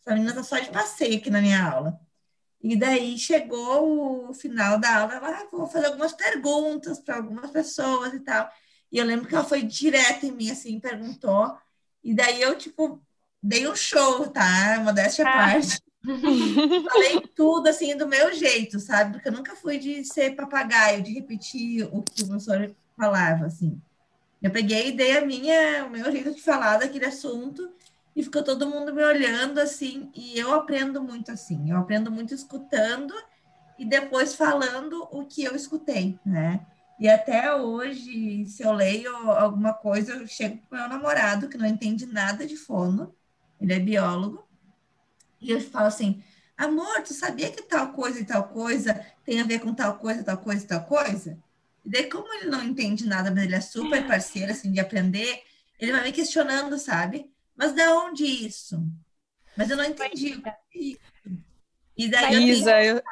essa 0.00 0.14
menina 0.14 0.34
tá 0.34 0.42
só 0.42 0.58
de 0.58 0.70
passeio 0.70 1.18
aqui 1.18 1.30
na 1.30 1.40
minha 1.40 1.62
aula. 1.64 2.00
E 2.62 2.76
daí 2.76 3.18
chegou 3.18 4.30
o 4.30 4.34
final 4.34 4.78
da 4.80 5.00
aula, 5.02 5.14
ela, 5.14 5.28
ah, 5.30 5.48
vou 5.50 5.66
fazer 5.66 5.86
algumas 5.86 6.12
perguntas 6.12 7.00
para 7.00 7.16
algumas 7.16 7.50
pessoas 7.50 8.14
e 8.14 8.20
tal. 8.20 8.50
E 8.92 8.98
eu 8.98 9.04
lembro 9.04 9.28
que 9.28 9.34
ela 9.34 9.44
foi 9.44 9.62
direto 9.62 10.26
em 10.26 10.32
mim, 10.32 10.50
assim, 10.50 10.80
perguntou. 10.80 11.56
E 12.04 12.14
daí 12.14 12.40
eu, 12.42 12.56
tipo, 12.58 13.02
dei 13.42 13.68
um 13.68 13.74
show, 13.74 14.28
tá? 14.28 14.80
Modéstia 14.84 15.26
à 15.26 15.32
parte. 15.32 15.80
Falei 16.92 17.20
tudo, 17.34 17.68
assim, 17.68 17.96
do 17.96 18.06
meu 18.06 18.32
jeito, 18.32 18.80
sabe? 18.80 19.12
Porque 19.12 19.28
eu 19.28 19.32
nunca 19.32 19.54
fui 19.54 19.78
de 19.78 20.04
ser 20.04 20.34
papagaio, 20.34 21.02
de 21.02 21.12
repetir 21.12 21.84
o 21.92 22.02
que 22.02 22.22
o 22.22 22.26
professor 22.26 22.74
falava, 22.96 23.46
assim. 23.46 23.80
Eu 24.42 24.50
peguei 24.50 24.88
e 24.88 24.92
dei 24.92 25.18
a 25.18 25.24
minha, 25.24 25.84
o 25.86 25.90
meu 25.90 26.10
jeito 26.10 26.34
de 26.34 26.40
falar 26.40 26.78
daquele 26.78 27.04
assunto 27.04 27.70
e 28.16 28.22
ficou 28.22 28.42
todo 28.42 28.68
mundo 28.68 28.94
me 28.94 29.02
olhando 29.02 29.58
assim, 29.58 30.10
e 30.14 30.38
eu 30.38 30.52
aprendo 30.54 31.02
muito 31.02 31.30
assim, 31.30 31.70
eu 31.70 31.76
aprendo 31.76 32.10
muito 32.10 32.34
escutando 32.34 33.14
e 33.78 33.84
depois 33.84 34.34
falando 34.34 35.08
o 35.10 35.24
que 35.24 35.44
eu 35.44 35.54
escutei, 35.54 36.18
né? 36.24 36.66
E 36.98 37.08
até 37.08 37.54
hoje, 37.54 38.44
se 38.46 38.62
eu 38.62 38.72
leio 38.72 39.14
alguma 39.30 39.72
coisa, 39.72 40.12
eu 40.12 40.26
chego 40.26 40.58
com 40.68 40.76
meu 40.76 40.86
namorado, 40.88 41.48
que 41.48 41.56
não 41.56 41.66
entende 41.66 42.04
nada 42.04 42.46
de 42.46 42.56
fono, 42.56 43.14
ele 43.60 43.72
é 43.72 43.78
biólogo, 43.78 44.46
e 45.40 45.50
eu 45.50 45.60
falo 45.60 45.86
assim, 45.86 46.22
amor, 46.56 47.02
tu 47.02 47.14
sabia 47.14 47.50
que 47.50 47.62
tal 47.62 47.92
coisa 47.92 48.20
e 48.20 48.24
tal 48.24 48.48
coisa 48.48 48.94
tem 49.24 49.40
a 49.40 49.44
ver 49.44 49.60
com 49.60 49.74
tal 49.74 49.98
coisa, 49.98 50.22
tal 50.22 50.38
coisa 50.38 50.64
e 50.64 50.66
tal 50.66 50.84
coisa? 50.84 51.38
E 51.84 51.88
daí, 51.90 52.08
como 52.10 52.32
ele 52.34 52.46
não 52.50 52.62
entende 52.62 53.06
nada, 53.06 53.30
mas 53.30 53.44
ele 53.44 53.54
é 53.54 53.60
super 53.60 54.06
parceiro, 54.06 54.52
assim, 54.52 54.70
de 54.70 54.80
aprender, 54.80 55.42
ele 55.78 55.92
vai 55.92 56.02
me 56.02 56.12
questionando, 56.12 56.78
sabe? 56.78 57.30
Mas 57.56 57.72
de 57.72 57.86
onde 57.88 58.24
isso? 58.24 58.82
Mas 59.56 59.70
eu 59.70 59.76
não 59.76 59.84
entendi. 59.84 60.34
o 60.34 60.42
que 60.42 60.48
é 60.48 60.56
isso. 60.74 61.00
E 61.96 62.08
daí 62.08 62.34
eu 62.34 62.40
tenho- 62.40 62.52
Isa, 62.52 62.82
eu, 62.82 63.02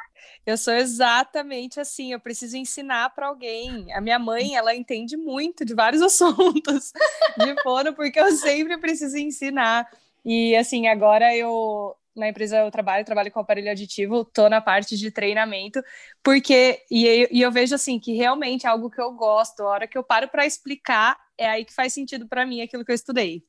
eu 0.45 0.57
sou 0.57 0.73
exatamente 0.73 1.79
assim. 1.79 2.11
Eu 2.11 2.19
preciso 2.19 2.57
ensinar 2.57 3.09
para 3.11 3.27
alguém. 3.27 3.91
A 3.93 4.01
minha 4.01 4.17
mãe, 4.19 4.55
ela 4.55 4.75
entende 4.75 5.17
muito 5.17 5.65
de 5.65 5.73
vários 5.73 6.01
assuntos 6.03 6.91
de 7.37 7.61
fono, 7.63 7.93
porque 7.93 8.19
eu 8.19 8.31
sempre 8.33 8.77
preciso 8.77 9.17
ensinar. 9.17 9.89
E 10.23 10.55
assim, 10.55 10.87
agora 10.87 11.35
eu 11.35 11.95
na 12.15 12.27
empresa 12.27 12.57
eu 12.57 12.71
trabalho, 12.71 13.05
trabalho 13.05 13.31
com 13.31 13.39
aparelho 13.39 13.71
aditivo, 13.71 14.25
tô 14.25 14.49
na 14.49 14.59
parte 14.59 14.97
de 14.97 15.09
treinamento, 15.09 15.81
porque 16.21 16.83
e 16.91 17.05
eu, 17.05 17.27
e 17.31 17.41
eu 17.41 17.51
vejo 17.51 17.73
assim 17.73 17.99
que 17.99 18.13
realmente 18.13 18.65
é 18.67 18.69
algo 18.69 18.89
que 18.89 19.01
eu 19.01 19.11
gosto. 19.13 19.61
A 19.61 19.69
hora 19.69 19.87
que 19.87 19.97
eu 19.97 20.03
paro 20.03 20.27
para 20.27 20.45
explicar, 20.45 21.17
é 21.37 21.49
aí 21.49 21.63
que 21.63 21.73
faz 21.73 21.93
sentido 21.93 22.27
para 22.27 22.45
mim 22.45 22.61
aquilo 22.61 22.83
que 22.83 22.91
eu 22.91 22.95
estudei. 22.95 23.43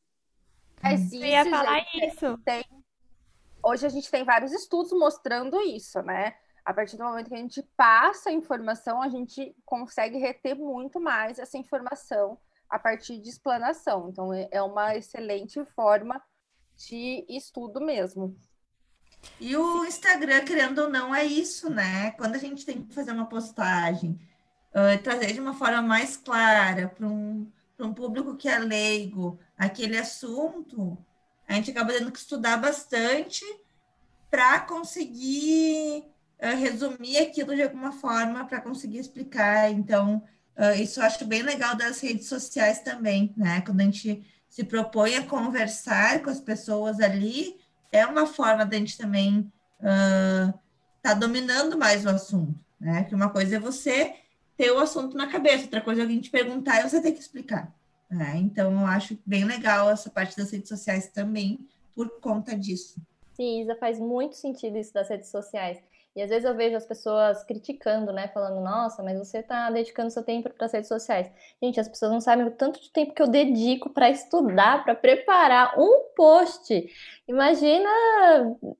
Mas 0.83 1.13
Eu 1.13 1.21
ia 1.21 1.43
isso, 1.43 1.51
falar 1.51 1.81
gente, 1.81 2.07
isso. 2.07 2.41
Hoje 3.63 3.87
a 3.87 3.91
gente 3.91 4.11
tem 4.11 4.25
vários 4.25 4.53
estudos 4.53 4.93
mostrando 4.93 5.61
isso, 5.61 6.01
né? 6.03 6.35
A 6.65 6.73
partir 6.73 6.97
do 6.97 7.05
momento 7.05 7.29
que 7.29 7.35
a 7.35 7.39
gente 7.39 7.63
passa 7.77 8.31
a 8.31 8.33
informação, 8.33 9.03
a 9.03 9.09
gente 9.09 9.55
consegue 9.67 10.19
reter 10.19 10.55
muito 10.55 11.01
mais 11.01 11.39
essa 11.39 11.59
informação 11.59 12.39
a 12.69 12.79
partir 12.79 13.19
de 13.19 13.29
explanação. 13.29 14.09
Então, 14.09 14.33
é, 14.33 14.49
é 14.51 14.63
uma 14.63 14.95
excelente 14.95 15.63
forma 15.75 16.23
de 16.89 17.27
estudo 17.29 17.81
mesmo. 17.81 18.37
E 19.39 19.55
o 19.57 19.85
Instagram, 19.85 20.45
querendo 20.45 20.83
ou 20.83 20.89
não, 20.89 21.15
é 21.15 21.25
isso, 21.25 21.69
né? 21.69 22.13
Quando 22.13 22.37
a 22.37 22.39
gente 22.39 22.65
tem 22.65 22.83
que 22.83 22.95
fazer 22.95 23.13
uma 23.13 23.29
postagem, 23.29 24.19
uh, 24.71 25.03
trazer 25.03 25.33
de 25.33 25.41
uma 25.41 25.53
forma 25.55 25.83
mais 25.83 26.17
clara 26.17 26.89
para 26.89 27.07
um, 27.07 27.51
um 27.79 27.93
público 27.93 28.37
que 28.37 28.49
é 28.49 28.59
leigo 28.59 29.39
aquele 29.59 29.99
assunto, 29.99 30.97
a 31.47 31.55
gente 31.55 31.71
acaba 31.71 31.93
tendo 31.93 32.11
que 32.11 32.19
estudar 32.19 32.57
bastante 32.57 33.45
para 34.31 34.61
conseguir 34.61 36.05
uh, 36.41 36.57
resumir 36.59 37.19
aquilo 37.19 37.55
de 37.55 37.63
alguma 37.63 37.93
forma, 37.93 38.47
para 38.47 38.61
conseguir 38.61 38.99
explicar. 38.99 39.71
Então, 39.71 40.23
uh, 40.57 40.81
isso 40.81 41.01
eu 41.01 41.05
acho 41.05 41.27
bem 41.27 41.43
legal 41.43 41.77
das 41.77 42.01
redes 42.01 42.27
sociais 42.27 42.81
também, 42.81 43.35
né? 43.37 43.61
Quando 43.61 43.81
a 43.81 43.85
gente 43.85 44.25
se 44.51 44.65
propõe 44.65 45.15
a 45.15 45.25
conversar 45.25 46.23
com 46.23 46.29
as 46.29 46.41
pessoas 46.41 47.01
ali, 47.01 47.57
é 47.93 48.05
uma 48.05 48.27
forma 48.27 48.67
da 48.67 48.77
gente 48.77 48.99
também 48.99 49.51
estar 49.79 50.51
uh, 50.51 50.61
tá 51.01 51.15
dominando 51.15 51.79
mais 51.79 52.05
o 52.05 52.11
assunto, 52.11 52.59
né? 52.79 53.05
Que 53.05 53.15
uma 53.15 53.31
coisa 53.31 53.57
é 53.57 53.61
você 53.61 54.15
ter 54.57 54.73
o 54.73 54.79
assunto 54.79 55.17
na 55.17 55.29
cabeça, 55.29 55.65
outra 55.65 55.81
coisa 55.81 56.01
é 56.01 56.03
alguém 56.03 56.21
te 56.21 56.31
perguntar 56.31 56.81
e 56.81 56.89
você 56.89 57.01
tem 57.01 57.15
que 57.15 57.21
explicar. 57.21 57.73
Né? 58.11 58.37
Então, 58.39 58.73
eu 58.73 58.87
acho 58.87 59.17
bem 59.25 59.45
legal 59.45 59.89
essa 59.89 60.11
parte 60.11 60.37
das 60.37 60.51
redes 60.51 60.69
sociais 60.69 61.09
também, 61.09 61.67
por 61.95 62.21
conta 62.21 62.59
disso. 62.59 63.01
Sim, 63.35 63.63
Isa, 63.63 63.77
faz 63.77 63.99
muito 64.01 64.37
sentido 64.37 64.77
isso 64.77 64.93
das 64.93 65.09
redes 65.09 65.31
sociais. 65.31 65.79
E 66.15 66.23
às 66.23 66.29
vezes 66.29 66.45
eu 66.45 66.57
vejo 66.57 66.77
as 66.77 66.85
pessoas 66.85 67.45
criticando, 67.45 68.13
né? 68.13 68.27
Falando, 68.29 68.61
nossa, 68.61 69.01
mas 69.01 69.17
você 69.17 69.39
está 69.39 69.71
dedicando 69.71 70.11
seu 70.11 70.25
tempo 70.25 70.51
para 70.51 70.67
as 70.67 70.73
redes 70.73 70.89
sociais. 70.89 71.31
Gente, 71.63 71.79
as 71.79 71.89
pessoas 71.89 72.11
não 72.11 72.21
sabem 72.21 72.47
o 72.47 72.51
tanto 72.51 72.81
de 72.81 72.91
tempo 72.93 73.15
que 73.15 73.23
eu 73.23 73.29
dedico 73.29 73.91
para 73.91 74.11
estudar, 74.11 74.83
para 74.83 74.95
preparar 74.97 75.79
um 75.79 76.13
post. 76.17 76.85
Imagina. 77.29 77.89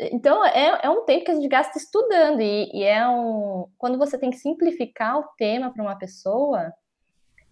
Então, 0.01 0.45
é, 0.45 0.81
é 0.83 0.91
um 0.91 1.05
tempo 1.05 1.25
que 1.25 1.31
a 1.31 1.35
gente 1.35 1.47
gasta 1.47 1.79
estudando. 1.79 2.41
E, 2.41 2.69
e 2.75 2.83
é 2.83 3.07
um. 3.07 3.69
Quando 3.79 3.97
você 3.97 4.19
tem 4.19 4.31
que 4.31 4.37
simplificar 4.37 5.21
o 5.21 5.29
tema 5.39 5.73
para 5.73 5.83
uma 5.85 5.97
pessoa, 5.97 6.73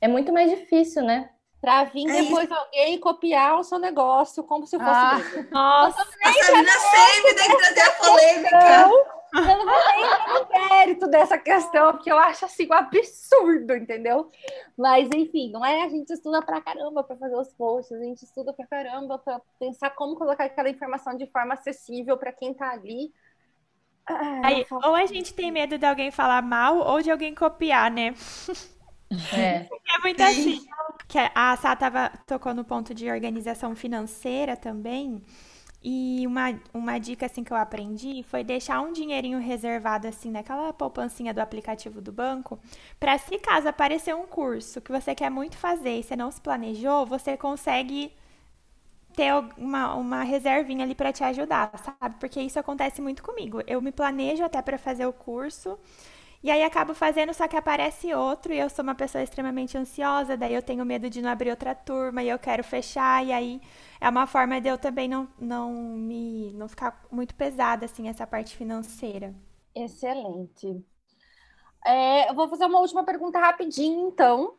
é 0.01 0.09
muito 0.09 0.33
mais 0.33 0.51
difícil, 0.51 1.05
né? 1.05 1.31
Para 1.61 1.85
vir 1.85 2.09
é 2.09 2.23
depois 2.23 2.45
isso. 2.45 2.55
alguém 2.55 2.99
copiar 2.99 3.59
o 3.59 3.65
seu 3.65 3.79
negócio 3.79 4.43
como 4.43 4.67
se 4.67 4.77
fosse. 4.77 4.91
Ah, 4.91 5.19
nossa, 5.53 6.03
a 6.03 6.33
Sabrina 6.33 6.71
sempre 6.73 7.35
tem 7.35 7.49
que 7.49 7.57
trazer 7.57 7.81
a 7.81 7.91
polêmica. 7.93 8.57
Então, 8.57 9.18
eu 9.35 9.59
não 9.59 9.67
vou 9.67 9.85
nem 9.87 10.05
entrar 10.05 10.29
no 10.29 10.49
mérito 10.49 11.09
dessa 11.09 11.39
questão, 11.39 11.93
porque 11.93 12.11
eu 12.11 12.19
acho 12.19 12.45
assim 12.45 12.67
um 12.69 12.75
absurdo, 12.75 13.75
entendeu? 13.75 14.29
Mas, 14.77 15.09
enfim, 15.15 15.51
não 15.51 15.65
é 15.65 15.83
a 15.85 15.89
gente 15.89 16.11
estuda 16.13 16.43
pra 16.43 16.61
caramba 16.61 17.05
para 17.05 17.17
fazer 17.17 17.37
os 17.37 17.53
posts, 17.53 17.97
a 17.97 18.03
gente 18.03 18.23
estuda 18.25 18.53
pra 18.53 18.67
caramba 18.67 19.19
para 19.19 19.41
pensar 19.59 19.91
como 19.91 20.17
colocar 20.17 20.45
aquela 20.45 20.71
informação 20.71 21.17
de 21.17 21.27
forma 21.27 21.55
acessível 21.55 22.17
para 22.17 22.33
quem 22.33 22.55
tá 22.55 22.71
ali. 22.71 23.13
Ah, 24.07 24.41
Aí, 24.45 24.67
ou 24.71 24.95
a 24.95 25.05
gente 25.07 25.35
tem 25.35 25.51
medo 25.51 25.77
de 25.77 25.85
alguém 25.85 26.11
falar 26.11 26.41
mal 26.43 26.79
ou 26.79 27.03
de 27.03 27.11
alguém 27.11 27.35
copiar, 27.35 27.91
né? 27.91 28.15
É. 29.33 29.69
É 29.91 30.01
muito 30.03 30.23
assim. 30.23 30.61
Que 31.09 31.19
a 31.35 31.57
Sá 31.57 31.75
tava, 31.75 32.11
tocou 32.27 32.53
no 32.53 32.63
ponto 32.63 32.95
de 32.95 33.11
organização 33.11 33.75
financeira 33.75 34.55
também. 34.55 35.23
E 35.83 36.27
uma, 36.27 36.61
uma 36.75 36.99
dica 36.99 37.27
assim 37.27 37.45
que 37.45 37.53
eu 37.53 37.57
aprendi 37.57 38.23
foi 38.25 38.43
deixar 38.43 38.81
um 38.81 38.93
dinheirinho 38.93 39.39
reservado 39.39 40.09
assim 40.09 40.31
naquela 40.31 40.73
poupancinha 40.73 41.33
do 41.33 41.41
aplicativo 41.41 42.01
do 42.01 42.11
banco, 42.13 42.59
para 42.99 43.17
se 43.19 43.39
caso 43.39 43.69
aparecer 43.69 44.15
um 44.15 44.27
curso 44.27 44.81
que 44.81 44.91
você 44.91 45.15
quer 45.15 45.31
muito 45.31 45.57
fazer 45.57 46.01
e 46.01 46.03
você 46.03 46.17
não 46.17 46.31
se 46.33 46.41
planejou, 46.41 47.07
você 47.07 47.37
consegue 47.37 48.13
ter 49.15 49.33
uma, 49.57 49.95
uma 49.95 50.23
reservinha 50.23 50.85
ali 50.85 50.95
para 50.95 51.13
te 51.13 51.25
ajudar, 51.25 51.71
sabe? 51.79 52.17
Porque 52.21 52.41
isso 52.41 52.59
acontece 52.59 53.01
muito 53.03 53.23
comigo. 53.23 53.61
Eu 53.67 53.81
me 53.83 53.91
planejo 53.91 54.45
até 54.45 54.63
para 54.63 54.79
fazer 54.79 55.07
o 55.07 55.13
curso, 55.13 55.79
e 56.43 56.51
aí 56.51 56.63
acabo 56.63 56.95
fazendo, 56.95 57.35
só 57.35 57.49
que 57.49 57.57
aparece 57.57 58.15
outro 58.15 58.53
e 58.53 58.59
eu 58.59 58.71
sou 58.71 58.83
uma 58.83 58.95
pessoa 58.95 59.23
extremamente 59.23 59.77
ansiosa, 59.77 60.37
daí 60.37 60.55
eu 60.55 60.63
tenho 60.63 60.85
medo 60.85 61.11
de 61.11 61.21
não 61.21 61.31
abrir 61.31 61.51
outra 61.51 61.75
turma 61.75 62.23
e 62.23 62.29
eu 62.29 62.39
quero 62.39 62.63
fechar, 62.63 63.25
e 63.27 63.33
aí 63.33 63.61
é 64.01 64.09
uma 64.09 64.27
forma 64.27 64.61
de 64.61 64.69
eu 64.69 64.79
também 64.79 65.09
não, 65.09 65.29
não 65.39 65.73
me 65.73 66.53
não 66.55 66.69
ficar 66.69 67.05
muito 67.11 67.35
pesada 67.35 67.87
assim 67.87 68.09
essa 68.09 68.27
parte 68.27 68.57
financeira. 68.57 69.35
Excelente. 69.75 70.85
É, 71.85 72.31
eu 72.31 72.35
vou 72.35 72.49
fazer 72.49 72.67
uma 72.67 72.81
última 72.81 73.05
pergunta 73.05 73.39
rapidinho, 73.39 74.09
então. 74.09 74.55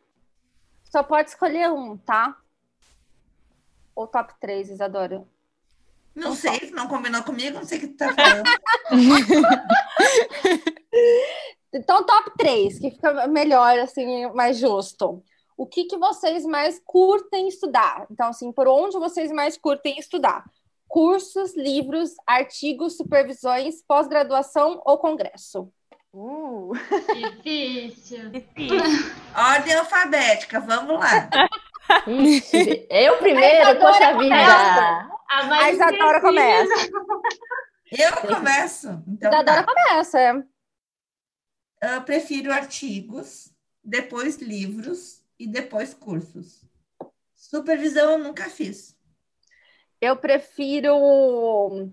Só 0.84 1.02
pode 1.02 1.30
escolher 1.30 1.70
um, 1.70 1.96
tá? 1.96 2.36
Ou 3.94 4.06
top 4.06 4.34
3, 4.40 4.70
Isadora? 4.70 5.26
Não 6.14 6.32
então, 6.32 6.34
sei, 6.34 6.70
não 6.72 6.88
combinou 6.88 7.22
comigo, 7.22 7.58
não 7.58 7.64
sei 7.64 7.78
o 7.78 7.80
que 7.82 7.88
tu 7.88 7.96
tá 7.96 8.12
falando. 8.12 8.44
Então, 11.72 12.04
top 12.04 12.32
3, 12.36 12.78
que 12.78 12.90
fica 12.90 13.26
melhor, 13.28 13.78
assim, 13.78 14.26
mais 14.32 14.58
justo. 14.58 15.22
O 15.56 15.66
que, 15.66 15.84
que 15.84 15.96
vocês 15.96 16.44
mais 16.44 16.80
curtem 16.84 17.46
estudar? 17.46 18.06
Então, 18.10 18.28
assim, 18.28 18.50
por 18.50 18.66
onde 18.66 18.98
vocês 18.98 19.30
mais 19.30 19.56
curtem 19.56 19.98
estudar? 19.98 20.44
Cursos, 20.88 21.54
livros, 21.56 22.14
artigos, 22.26 22.96
supervisões, 22.96 23.82
pós-graduação 23.86 24.80
ou 24.84 24.98
congresso? 24.98 25.70
Uh, 26.12 26.72
difícil. 27.14 28.32
Ordem 29.36 29.74
alfabética, 29.74 30.58
vamos 30.58 30.98
lá. 30.98 31.30
eu 32.90 33.18
primeiro, 33.18 33.78
poxa 33.78 34.18
vida. 34.18 34.34
A, 35.30 35.64
a 35.64 35.70
Isadora 35.70 36.20
começa. 36.20 36.90
Eu 37.92 38.34
começo. 38.34 38.88
Então, 39.06 39.30
Isadora 39.30 39.62
tá. 39.62 39.72
começa, 39.72 40.44
Eu 41.82 42.02
prefiro 42.02 42.52
artigos, 42.52 43.50
depois 43.82 44.36
livros 44.36 45.22
e 45.38 45.46
depois 45.46 45.94
cursos. 45.94 46.62
Supervisão 47.34 48.12
eu 48.12 48.18
nunca 48.18 48.50
fiz. 48.50 48.94
Eu 49.98 50.14
prefiro 50.16 51.90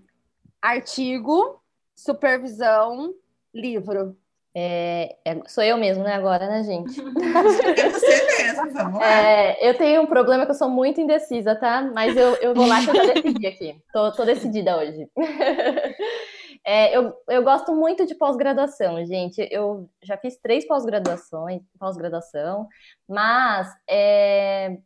artigo, 0.60 1.62
supervisão, 1.94 3.14
livro. 3.54 4.14
É, 4.54 5.16
é, 5.24 5.40
sou 5.46 5.64
eu 5.64 5.78
mesmo, 5.78 6.02
né, 6.04 6.14
agora, 6.14 6.48
né, 6.48 6.62
gente? 6.64 7.00
É 7.78 7.88
você 7.88 8.26
mesmo, 8.42 8.72
vamos 8.72 8.98
lá. 8.98 9.22
É, 9.22 9.68
eu 9.70 9.76
tenho 9.76 10.02
um 10.02 10.06
problema 10.06 10.44
que 10.44 10.50
eu 10.50 10.54
sou 10.54 10.68
muito 10.68 11.00
indecisa, 11.00 11.54
tá? 11.54 11.80
Mas 11.94 12.16
eu, 12.16 12.34
eu 12.36 12.54
vou 12.54 12.66
lá 12.66 12.82
que 12.82 12.90
eu 12.90 12.94
já 12.94 13.04
decidi 13.04 13.46
aqui. 13.46 13.76
Tô, 13.92 14.12
tô 14.12 14.24
decidida 14.24 14.76
hoje. 14.76 15.08
É, 16.70 16.94
eu, 16.94 17.14
eu 17.30 17.42
gosto 17.42 17.74
muito 17.74 18.04
de 18.04 18.14
pós-graduação, 18.14 19.02
gente. 19.06 19.48
Eu 19.50 19.88
já 20.02 20.18
fiz 20.18 20.36
três 20.36 20.68
pós-graduações, 20.68 21.62
pós-graduação, 21.78 22.68
mas 23.08 23.74
é, 23.88 24.76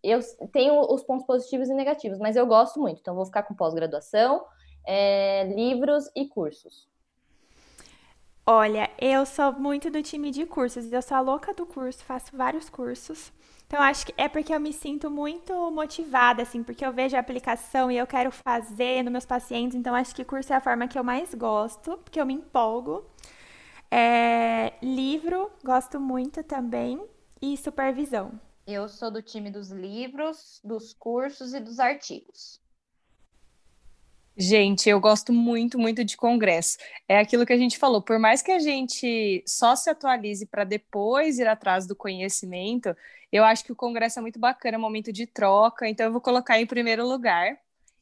eu 0.00 0.20
tenho 0.52 0.78
os 0.78 1.02
pontos 1.02 1.26
positivos 1.26 1.68
e 1.68 1.74
negativos, 1.74 2.20
mas 2.20 2.36
eu 2.36 2.46
gosto 2.46 2.78
muito. 2.78 3.00
Então, 3.00 3.16
vou 3.16 3.26
ficar 3.26 3.42
com 3.42 3.52
pós-graduação, 3.52 4.44
é, 4.86 5.52
livros 5.52 6.08
e 6.14 6.28
cursos. 6.28 6.88
Olha, 8.46 8.88
eu 9.00 9.26
sou 9.26 9.54
muito 9.54 9.90
do 9.90 10.00
time 10.04 10.30
de 10.30 10.46
cursos. 10.46 10.92
Eu 10.92 11.02
sou 11.02 11.16
a 11.16 11.20
louca 11.20 11.52
do 11.52 11.66
curso, 11.66 12.04
faço 12.04 12.36
vários 12.36 12.70
cursos. 12.70 13.32
Então, 13.74 13.82
acho 13.82 14.06
que 14.06 14.14
é 14.16 14.28
porque 14.28 14.54
eu 14.54 14.60
me 14.60 14.72
sinto 14.72 15.10
muito 15.10 15.52
motivada, 15.72 16.42
assim, 16.42 16.62
porque 16.62 16.86
eu 16.86 16.92
vejo 16.92 17.16
a 17.16 17.18
aplicação 17.18 17.90
e 17.90 17.98
eu 17.98 18.06
quero 18.06 18.30
fazer 18.30 19.02
nos 19.02 19.10
meus 19.10 19.26
pacientes. 19.26 19.76
Então, 19.76 19.96
acho 19.96 20.14
que 20.14 20.24
curso 20.24 20.52
é 20.52 20.56
a 20.56 20.60
forma 20.60 20.86
que 20.86 20.96
eu 20.96 21.02
mais 21.02 21.34
gosto, 21.34 21.98
porque 21.98 22.20
eu 22.20 22.24
me 22.24 22.34
empolgo. 22.34 23.04
É, 23.90 24.74
livro, 24.80 25.50
gosto 25.64 25.98
muito 25.98 26.44
também. 26.44 27.04
E 27.42 27.56
supervisão. 27.56 28.38
Eu 28.64 28.88
sou 28.88 29.10
do 29.10 29.20
time 29.20 29.50
dos 29.50 29.72
livros, 29.72 30.60
dos 30.62 30.94
cursos 30.94 31.52
e 31.52 31.58
dos 31.58 31.80
artigos. 31.80 32.60
Gente, 34.36 34.88
eu 34.88 34.98
gosto 35.00 35.32
muito, 35.32 35.78
muito 35.78 36.04
de 36.04 36.16
congresso. 36.16 36.76
É 37.08 37.18
aquilo 37.18 37.46
que 37.46 37.52
a 37.52 37.56
gente 37.56 37.78
falou, 37.78 38.02
por 38.02 38.18
mais 38.18 38.42
que 38.42 38.50
a 38.50 38.58
gente 38.58 39.44
só 39.46 39.76
se 39.76 39.88
atualize 39.88 40.44
para 40.46 40.64
depois 40.64 41.38
ir 41.38 41.46
atrás 41.46 41.86
do 41.86 41.94
conhecimento, 41.94 42.96
eu 43.30 43.44
acho 43.44 43.64
que 43.64 43.70
o 43.70 43.76
congresso 43.76 44.18
é 44.18 44.22
muito 44.22 44.38
bacana, 44.40 44.76
é 44.76 44.78
um 44.78 44.80
momento 44.80 45.12
de 45.12 45.24
troca, 45.26 45.88
então 45.88 46.06
eu 46.06 46.12
vou 46.12 46.20
colocar 46.20 46.60
em 46.60 46.66
primeiro 46.66 47.06
lugar. 47.06 47.56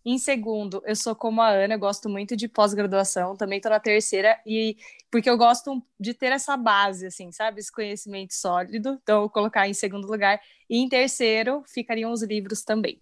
Em 0.04 0.18
segundo, 0.18 0.82
eu 0.86 0.96
sou 0.96 1.14
como 1.14 1.42
a 1.42 1.48
Ana, 1.50 1.76
gosto 1.76 2.08
muito 2.08 2.34
de 2.34 2.48
pós-graduação, 2.48 3.36
também 3.36 3.58
estou 3.58 3.70
na 3.70 3.78
terceira, 3.78 4.40
e 4.46 4.76
porque 5.10 5.28
eu 5.30 5.36
gosto 5.36 5.82
de 6.00 6.14
ter 6.14 6.32
essa 6.32 6.56
base, 6.56 7.06
assim, 7.06 7.30
sabe? 7.30 7.60
Esse 7.60 7.70
conhecimento 7.70 8.32
sólido, 8.34 8.98
então 9.02 9.16
eu 9.16 9.20
vou 9.22 9.30
colocar 9.30 9.68
em 9.68 9.74
segundo 9.74 10.08
lugar. 10.08 10.40
E 10.68 10.78
em 10.78 10.88
terceiro, 10.88 11.62
ficariam 11.66 12.10
os 12.10 12.22
livros 12.22 12.62
também. 12.64 13.00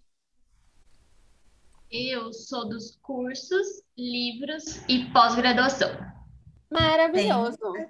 Eu 1.91 2.31
sou 2.31 2.69
dos 2.69 2.95
cursos, 3.01 3.83
livros 3.97 4.81
e 4.87 5.11
pós-graduação. 5.11 5.89
Maravilhoso. 6.69 7.57
Bem, 7.73 7.89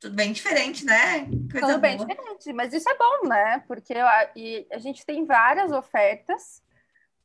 tudo 0.00 0.14
bem 0.14 0.32
diferente, 0.32 0.86
né? 0.86 1.26
Coisa 1.52 1.66
Tudo 1.66 1.80
bem 1.80 1.98
boa. 1.98 2.08
diferente, 2.08 2.52
mas 2.54 2.72
isso 2.72 2.88
é 2.88 2.96
bom, 2.96 3.28
né? 3.28 3.62
Porque 3.68 3.92
a, 3.92 4.30
e 4.34 4.66
a 4.72 4.78
gente 4.78 5.04
tem 5.04 5.26
várias 5.26 5.70
ofertas 5.70 6.62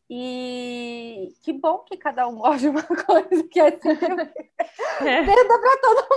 e 0.10 1.34
que 1.41 1.54
bom 1.54 1.78
que 1.80 1.96
cada 1.96 2.28
um 2.28 2.39
gosta 2.39 2.60
de 2.60 2.68
uma 2.68 2.84
coisa 2.84 3.43
que 3.50 3.60
é 3.62 3.70
assim, 3.70 3.96
venda 5.02 5.60
para 5.60 5.78
todo 5.78 6.08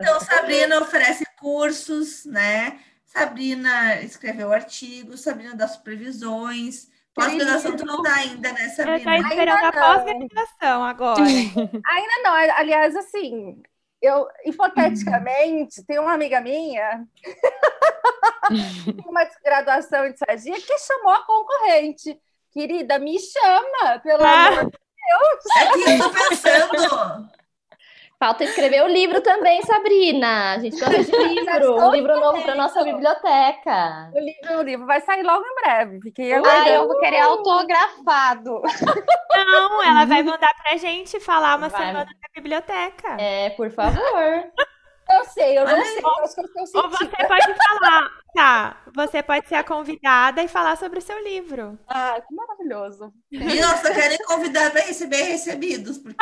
Então, 0.00 0.20
Sabrina 0.20 0.80
oferece 0.80 1.26
cursos, 1.38 2.24
né? 2.24 2.80
Sabrina 3.04 4.00
escreveu 4.00 4.50
artigos, 4.50 5.20
Sabrina 5.20 5.54
dá 5.54 5.68
supervisões. 5.68 6.90
Pós-graduação 7.14 7.76
tu 7.76 7.84
não 7.84 8.00
dá 8.02 8.14
ainda, 8.14 8.52
né, 8.52 8.64
Eu 8.64 8.70
tô 8.70 8.74
Sabrina? 8.76 9.18
esperando 9.18 9.50
a 9.50 9.54
Ainda 9.66 9.70
não. 9.72 10.04
pós-graduação 10.04 10.84
agora. 10.84 11.22
Ainda 11.86 12.22
não, 12.24 12.32
aliás, 12.56 12.96
assim, 12.96 13.62
eu, 14.00 14.26
hipoteticamente, 14.44 15.84
tem 15.84 15.98
uma 15.98 16.14
amiga 16.14 16.40
minha, 16.40 17.04
uma 19.06 19.24
graduação 19.44 20.06
em 20.06 20.10
estagia, 20.12 20.60
que 20.60 20.78
chamou 20.78 21.12
a 21.12 21.24
concorrente. 21.24 22.18
Querida, 22.52 22.98
me 22.98 23.18
chama, 23.18 23.98
pelo 24.02 24.22
Ah. 24.24 24.46
amor 24.48 24.70
de 24.70 24.78
É 25.58 25.72
que 25.72 25.90
eu 25.90 25.98
tô 26.00 26.28
pensando. 26.28 27.30
Falta 28.22 28.44
escrever 28.44 28.84
o 28.84 28.86
livro 28.86 29.20
também, 29.20 29.60
Sabrina. 29.62 30.52
A 30.52 30.58
gente 30.60 30.78
gosta 30.78 31.02
de 31.02 31.10
livro, 31.26 31.74
um 31.76 31.90
livro 31.90 32.20
novo 32.20 32.40
para 32.40 32.54
nossa 32.54 32.84
biblioteca. 32.84 34.12
O 34.14 34.20
livro, 34.20 34.58
o 34.60 34.62
livro 34.62 34.86
vai 34.86 35.00
sair 35.00 35.24
logo 35.24 35.44
em 35.44 35.54
breve. 35.60 36.00
Fiquei 36.00 36.32
Ah, 36.32 36.38
aguardando. 36.38 36.68
eu 36.70 36.86
vou 36.86 37.00
querer 37.00 37.18
autografado. 37.18 38.62
Não, 39.34 39.82
ela 39.82 40.04
vai 40.04 40.22
mandar 40.22 40.54
pra 40.62 40.76
gente 40.76 41.18
falar 41.18 41.58
uma 41.58 41.68
Vai. 41.68 41.80
semana 41.80 42.04
na 42.04 42.28
biblioteca. 42.32 43.16
É, 43.18 43.50
por 43.50 43.68
favor. 43.72 44.44
Eu 45.12 45.24
sei, 45.26 45.58
eu 45.58 45.64
não 45.66 45.84
sei, 45.84 45.98
eu 45.98 46.24
acho 46.24 46.34
que 46.34 46.40
eu 46.40 46.64
estou 46.64 46.82
Ou 46.84 46.90
você 46.90 47.06
pode 47.06 47.54
falar, 47.54 48.10
tá? 48.34 48.76
Você 48.94 49.22
pode 49.22 49.48
ser 49.48 49.54
a 49.56 49.64
convidada 49.64 50.42
e 50.42 50.48
falar 50.48 50.76
sobre 50.76 50.98
o 50.98 51.02
seu 51.02 51.18
livro. 51.22 51.78
Ah, 51.88 52.20
que 52.26 52.34
maravilhoso. 52.34 53.12
E 53.30 53.60
nossa, 53.60 53.92
querem 53.92 54.18
convidar 54.26 54.70
para 54.70 54.82
receber 54.82 55.22
recebidos, 55.24 55.98
porque 55.98 56.16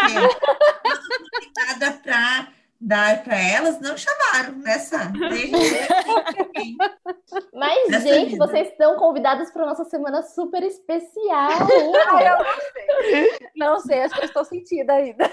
nada 1.56 1.92
para 2.02 2.48
dar 2.82 3.22
para 3.22 3.38
elas, 3.38 3.78
não 3.80 3.94
chamaram 3.96 4.54
nessa. 4.54 5.12
Que- 5.12 6.76
Mas, 7.52 7.88
Nessa 7.90 8.08
gente, 8.08 8.30
vida. 8.32 8.46
vocês 8.46 8.68
estão 8.68 8.96
convidadas 8.96 9.50
para 9.52 9.66
nossa 9.66 9.84
semana 9.84 10.22
super 10.22 10.62
especial. 10.62 11.50
Ah, 11.50 12.22
eu 12.24 12.38
não 12.38 12.44
sei. 13.12 13.38
Não 13.56 13.80
sei, 13.80 14.02
acho 14.02 14.14
que 14.14 14.20
eu 14.22 14.26
estou 14.26 14.44
sentindo 14.46 14.90
ainda. 14.90 15.30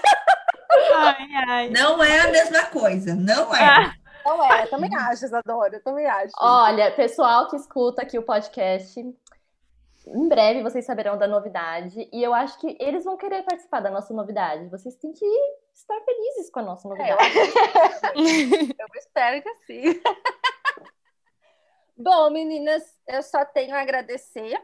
Ai, 0.70 1.28
ai. 1.48 1.70
Não 1.70 2.02
é 2.02 2.20
a 2.20 2.30
mesma 2.30 2.66
coisa, 2.66 3.14
não 3.14 3.54
é. 3.54 3.64
Ah. 3.64 3.94
Não 4.24 4.44
é, 4.44 4.64
eu 4.64 4.70
também 4.70 4.94
acho, 4.94 5.24
Isadora, 5.24 5.76
eu 5.76 5.82
também 5.82 6.06
acho. 6.06 6.32
Olha, 6.38 6.90
pessoal 6.92 7.48
que 7.48 7.56
escuta 7.56 8.02
aqui 8.02 8.18
o 8.18 8.22
podcast, 8.22 9.00
em 9.00 10.28
breve 10.28 10.62
vocês 10.62 10.84
saberão 10.84 11.16
da 11.16 11.26
novidade. 11.26 12.08
E 12.12 12.22
eu 12.22 12.34
acho 12.34 12.58
que 12.58 12.76
eles 12.78 13.04
vão 13.04 13.16
querer 13.16 13.42
participar 13.42 13.80
da 13.80 13.90
nossa 13.90 14.12
novidade. 14.12 14.68
Vocês 14.68 14.96
têm 14.96 15.12
que 15.12 15.24
estar 15.72 15.98
felizes 16.00 16.50
com 16.50 16.60
a 16.60 16.62
nossa 16.62 16.88
É, 16.88 17.12
eu, 17.12 17.16
novidade. 18.14 18.76
eu 18.78 18.86
espero 18.96 19.42
que 19.42 19.54
sim. 19.66 20.02
Bom, 21.96 22.30
meninas, 22.30 22.82
eu 23.06 23.22
só 23.22 23.44
tenho 23.46 23.74
a 23.74 23.80
agradecer. 23.80 24.60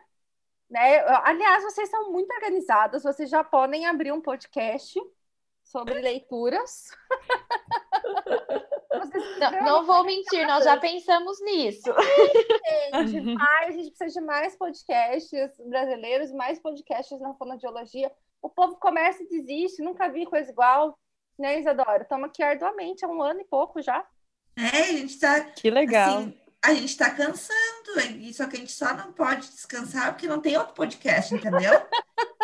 Né? 0.70 1.00
Aliás, 1.24 1.62
vocês 1.64 1.88
são 1.90 2.11
muito 2.12 2.32
organizadas, 2.34 3.02
vocês 3.02 3.30
já 3.30 3.42
podem 3.42 3.86
abrir 3.86 4.12
um 4.12 4.20
podcast 4.20 5.00
sobre 5.64 6.00
leituras. 6.00 6.90
Não, 9.38 9.64
não 9.64 9.86
vou 9.86 10.04
mentir, 10.04 10.46
nós 10.46 10.64
já 10.64 10.76
pensamos 10.76 11.40
nisso. 11.42 11.92
Gente, 12.94 13.20
mais, 13.34 13.68
a 13.68 13.72
gente 13.72 13.90
precisa 13.90 14.20
de 14.20 14.26
mais 14.26 14.56
podcasts 14.56 15.50
brasileiros, 15.68 16.32
mais 16.32 16.60
podcasts 16.60 17.20
na 17.20 17.34
fonoaudiologia. 17.34 18.10
O 18.40 18.48
povo 18.48 18.76
começa 18.76 19.22
e 19.22 19.28
desiste, 19.28 19.82
nunca 19.82 20.08
vi 20.08 20.24
coisa 20.26 20.50
igual. 20.50 20.96
Né, 21.38 21.58
Isadora? 21.58 22.02
Estamos 22.02 22.28
aqui 22.28 22.42
arduamente 22.42 23.04
há 23.04 23.08
um 23.08 23.20
ano 23.20 23.40
e 23.40 23.44
pouco 23.44 23.82
já. 23.82 24.06
É, 24.56 24.82
a 24.82 24.92
gente 24.92 25.18
tá 25.18 25.40
Que 25.40 25.70
legal. 25.70 26.18
assim, 26.18 26.38
a 26.62 26.72
gente 26.74 26.96
tá 26.96 27.10
cansando, 27.10 28.00
e 28.20 28.32
só 28.32 28.46
que 28.46 28.56
a 28.56 28.60
gente 28.60 28.72
só 28.72 28.94
não 28.94 29.12
pode 29.12 29.50
descansar 29.50 30.12
porque 30.12 30.28
não 30.28 30.40
tem 30.40 30.56
outro 30.56 30.74
podcast, 30.74 31.34
entendeu? 31.34 31.72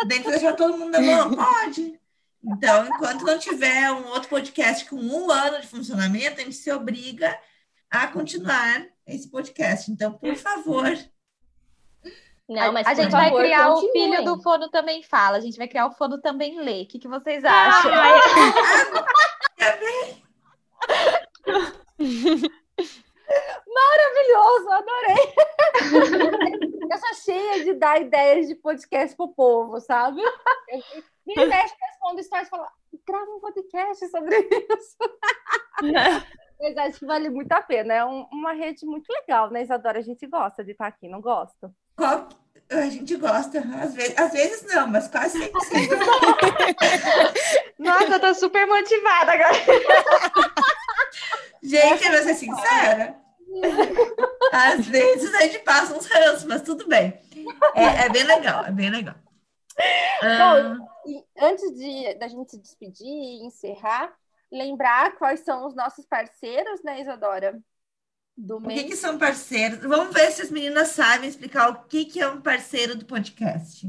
Tem 0.07 0.21
que 0.21 0.29
deixar 0.29 0.53
todo 0.55 0.77
mundo 0.77 0.91
na 0.91 1.01
mão, 1.01 1.35
pode. 1.35 2.00
Então, 2.43 2.87
enquanto 2.87 3.23
não 3.23 3.37
tiver 3.37 3.91
um 3.91 4.07
outro 4.09 4.29
podcast 4.29 4.85
com 4.89 4.95
um 4.95 5.29
ano 5.29 5.61
de 5.61 5.67
funcionamento, 5.67 6.41
a 6.41 6.43
gente 6.43 6.55
se 6.55 6.71
obriga 6.71 7.37
a 7.89 8.07
continuar 8.07 8.85
esse 9.05 9.29
podcast. 9.29 9.91
Então, 9.91 10.13
por 10.13 10.35
favor, 10.35 10.91
Não, 12.49 12.73
mas 12.73 12.87
a 12.87 12.93
gente 12.95 13.11
vai 13.11 13.25
favor, 13.29 13.41
criar 13.43 13.69
o 13.69 13.75
continuem. 13.75 14.11
filho 14.13 14.25
do 14.25 14.41
Fono 14.41 14.69
Também 14.69 15.03
Fala. 15.03 15.37
A 15.37 15.41
gente 15.41 15.57
vai 15.57 15.67
criar 15.67 15.85
o 15.85 15.91
Fono 15.91 16.19
Também 16.19 16.59
Lê. 16.59 16.81
O 16.83 16.87
que, 16.87 16.99
que 16.99 17.07
vocês 17.07 17.43
acham? 17.45 17.91
Ai, 17.93 18.19
Maravilhoso, 23.73 24.69
adorei. 24.71 25.33
Eu 26.91 26.97
sou 26.97 27.13
cheia 27.23 27.63
de 27.63 27.73
dar 27.73 28.01
ideias 28.01 28.47
de 28.47 28.55
podcast 28.55 29.15
pro 29.15 29.29
povo, 29.29 29.79
sabe? 29.79 30.21
Eu, 30.21 30.81
vira 31.25 31.43
e 31.43 31.45
mexe, 31.47 31.73
respondo 31.81 32.23
stories 32.23 32.47
e 32.47 32.49
falo, 32.49 32.67
grava 33.07 33.31
um 33.31 33.39
podcast 33.39 34.07
sobre 34.09 34.37
isso. 34.37 34.97
Mas 36.61 36.77
acho 36.77 36.99
que 36.99 37.05
vale 37.05 37.29
muito 37.29 37.51
a 37.51 37.61
pena. 37.61 37.93
É 37.93 38.05
um- 38.05 38.27
uma 38.31 38.53
rede 38.53 38.85
muito 38.85 39.09
legal, 39.11 39.49
né, 39.49 39.63
Isadora? 39.63 39.97
A 39.97 40.01
gente 40.03 40.27
gosta 40.27 40.63
de 40.63 40.71
estar 40.71 40.87
aqui, 40.87 41.07
não 41.07 41.21
gosta? 41.21 41.71
qual- 41.95 42.29
a 42.69 42.89
gente 42.89 43.15
gosta, 43.17 43.59
às 43.81 43.93
vezes, 43.93 44.17
às 44.17 44.31
vezes 44.31 44.63
não, 44.73 44.87
mas 44.87 45.07
quase 45.09 45.37
sempre. 45.39 45.51
Nossa, 47.77 48.05
eu 48.13 48.19
tô 48.19 48.33
super 48.33 48.65
motivada 48.65 49.33
agora. 49.33 49.53
Gente, 51.61 52.05
eu 52.05 52.11
vou 52.11 52.21
ser 52.23 52.35
sincera. 52.35 53.15
Às 54.53 54.85
vezes 54.85 55.33
a 55.35 55.41
gente 55.41 55.59
passa 55.59 55.93
uns 55.93 56.05
ranços, 56.05 56.45
mas 56.45 56.61
tudo 56.61 56.87
bem. 56.87 57.19
É, 57.75 58.05
é 58.05 58.09
bem 58.09 58.23
legal, 58.23 58.63
é 58.65 58.71
bem 58.71 58.89
legal. 58.89 59.15
Ah, 60.21 60.77
E 61.05 61.25
antes 61.39 61.71
de 61.75 62.13
da 62.15 62.27
gente 62.27 62.51
se 62.51 62.59
despedir 62.59 63.07
e 63.07 63.45
encerrar, 63.45 64.13
lembrar 64.51 65.15
quais 65.17 65.41
são 65.41 65.65
os 65.67 65.75
nossos 65.75 66.05
parceiros, 66.05 66.83
né, 66.83 67.01
Isadora? 67.01 67.59
Do 68.37 68.59
o 68.63 68.67
que, 68.69 68.83
que 68.85 68.95
são 68.95 69.17
parceiros? 69.17 69.79
Vamos 69.79 70.13
ver 70.13 70.31
se 70.31 70.41
as 70.41 70.51
meninas 70.51 70.89
sabem 70.89 71.29
explicar 71.29 71.69
o 71.69 71.83
que, 71.85 72.05
que 72.05 72.19
é 72.21 72.27
um 72.27 72.41
parceiro 72.41 72.95
do 72.95 73.05
podcast. 73.05 73.87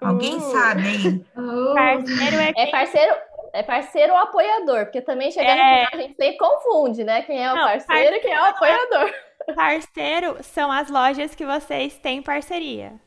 Alguém 0.00 0.38
Uh. 0.38 0.40
sabe 0.40 0.88
aí? 0.88 1.26
Parceiro 1.72 2.36
é 2.38 2.52
É 2.56 2.66
parceiro, 2.66 3.14
é 3.52 3.62
parceiro 3.62 4.12
ou 4.12 4.18
apoiador? 4.18 4.84
Porque 4.86 5.00
também 5.02 5.30
chegando 5.30 5.64
no 5.64 5.70
É. 5.72 5.76
final 5.76 5.90
a 5.92 5.96
gente 5.98 6.16
sempre 6.16 6.38
confunde, 6.38 7.04
né? 7.04 7.22
Quem 7.22 7.44
é 7.44 7.52
o 7.52 7.54
Não, 7.54 7.62
parceiro 7.62 8.16
e 8.16 8.20
quem 8.20 8.32
é 8.32 8.40
o 8.40 8.44
apoiador. 8.44 9.12
parceiro 9.54 10.42
são 10.42 10.70
as 10.72 10.90
lojas 10.90 11.34
que 11.36 11.46
vocês 11.46 11.96
têm 11.98 12.20
parceria. 12.22 13.00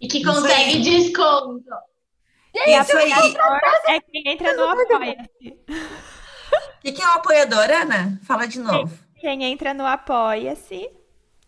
E 0.00 0.06
que 0.06 0.24
consegue 0.24 0.78
desconto. 0.80 1.64
Isso 2.54 2.96
aí. 2.96 3.12
É 3.88 4.00
quem 4.00 4.22
entra 4.26 4.54
no 4.54 4.64
Apoia-se. 4.64 5.58
O 6.78 6.80
que, 6.80 6.92
que 6.92 7.02
é 7.02 7.06
um 7.06 7.12
apoiador, 7.12 7.70
Ana? 7.70 8.20
Fala 8.24 8.46
de 8.46 8.58
novo. 8.58 8.96
Quem 9.20 9.44
entra 9.44 9.74
no 9.74 9.84
Apoia-se. 9.86 10.88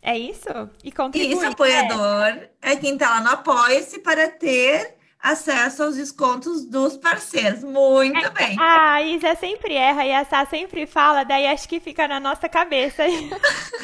É 0.03 0.16
isso? 0.18 0.48
E 0.82 0.90
contribui. 0.90 1.34
Isso, 1.34 1.46
apoiador 1.46 2.48
é 2.62 2.76
quem 2.76 2.94
está 2.94 3.11
lá 3.11 3.20
no 3.20 3.30
Apoia-se 3.30 4.01
para 4.01 4.28
ter 4.28 4.96
acesso 5.22 5.82
aos 5.82 5.96
descontos 5.96 6.64
dos 6.64 6.96
parceiros. 6.96 7.62
Muito 7.62 8.32
bem. 8.32 8.57
Ah, 8.59 8.94
a 8.94 9.03
Isa 9.03 9.34
sempre 9.34 9.74
erra 9.74 10.07
e 10.07 10.12
a 10.12 10.24
Sá 10.24 10.46
sempre 10.46 10.86
fala, 10.86 11.24
daí 11.24 11.46
acho 11.46 11.68
que 11.68 11.78
fica 11.78 12.09
na 12.09 12.18
nossa 12.18 12.48
cabeça. 12.48 13.03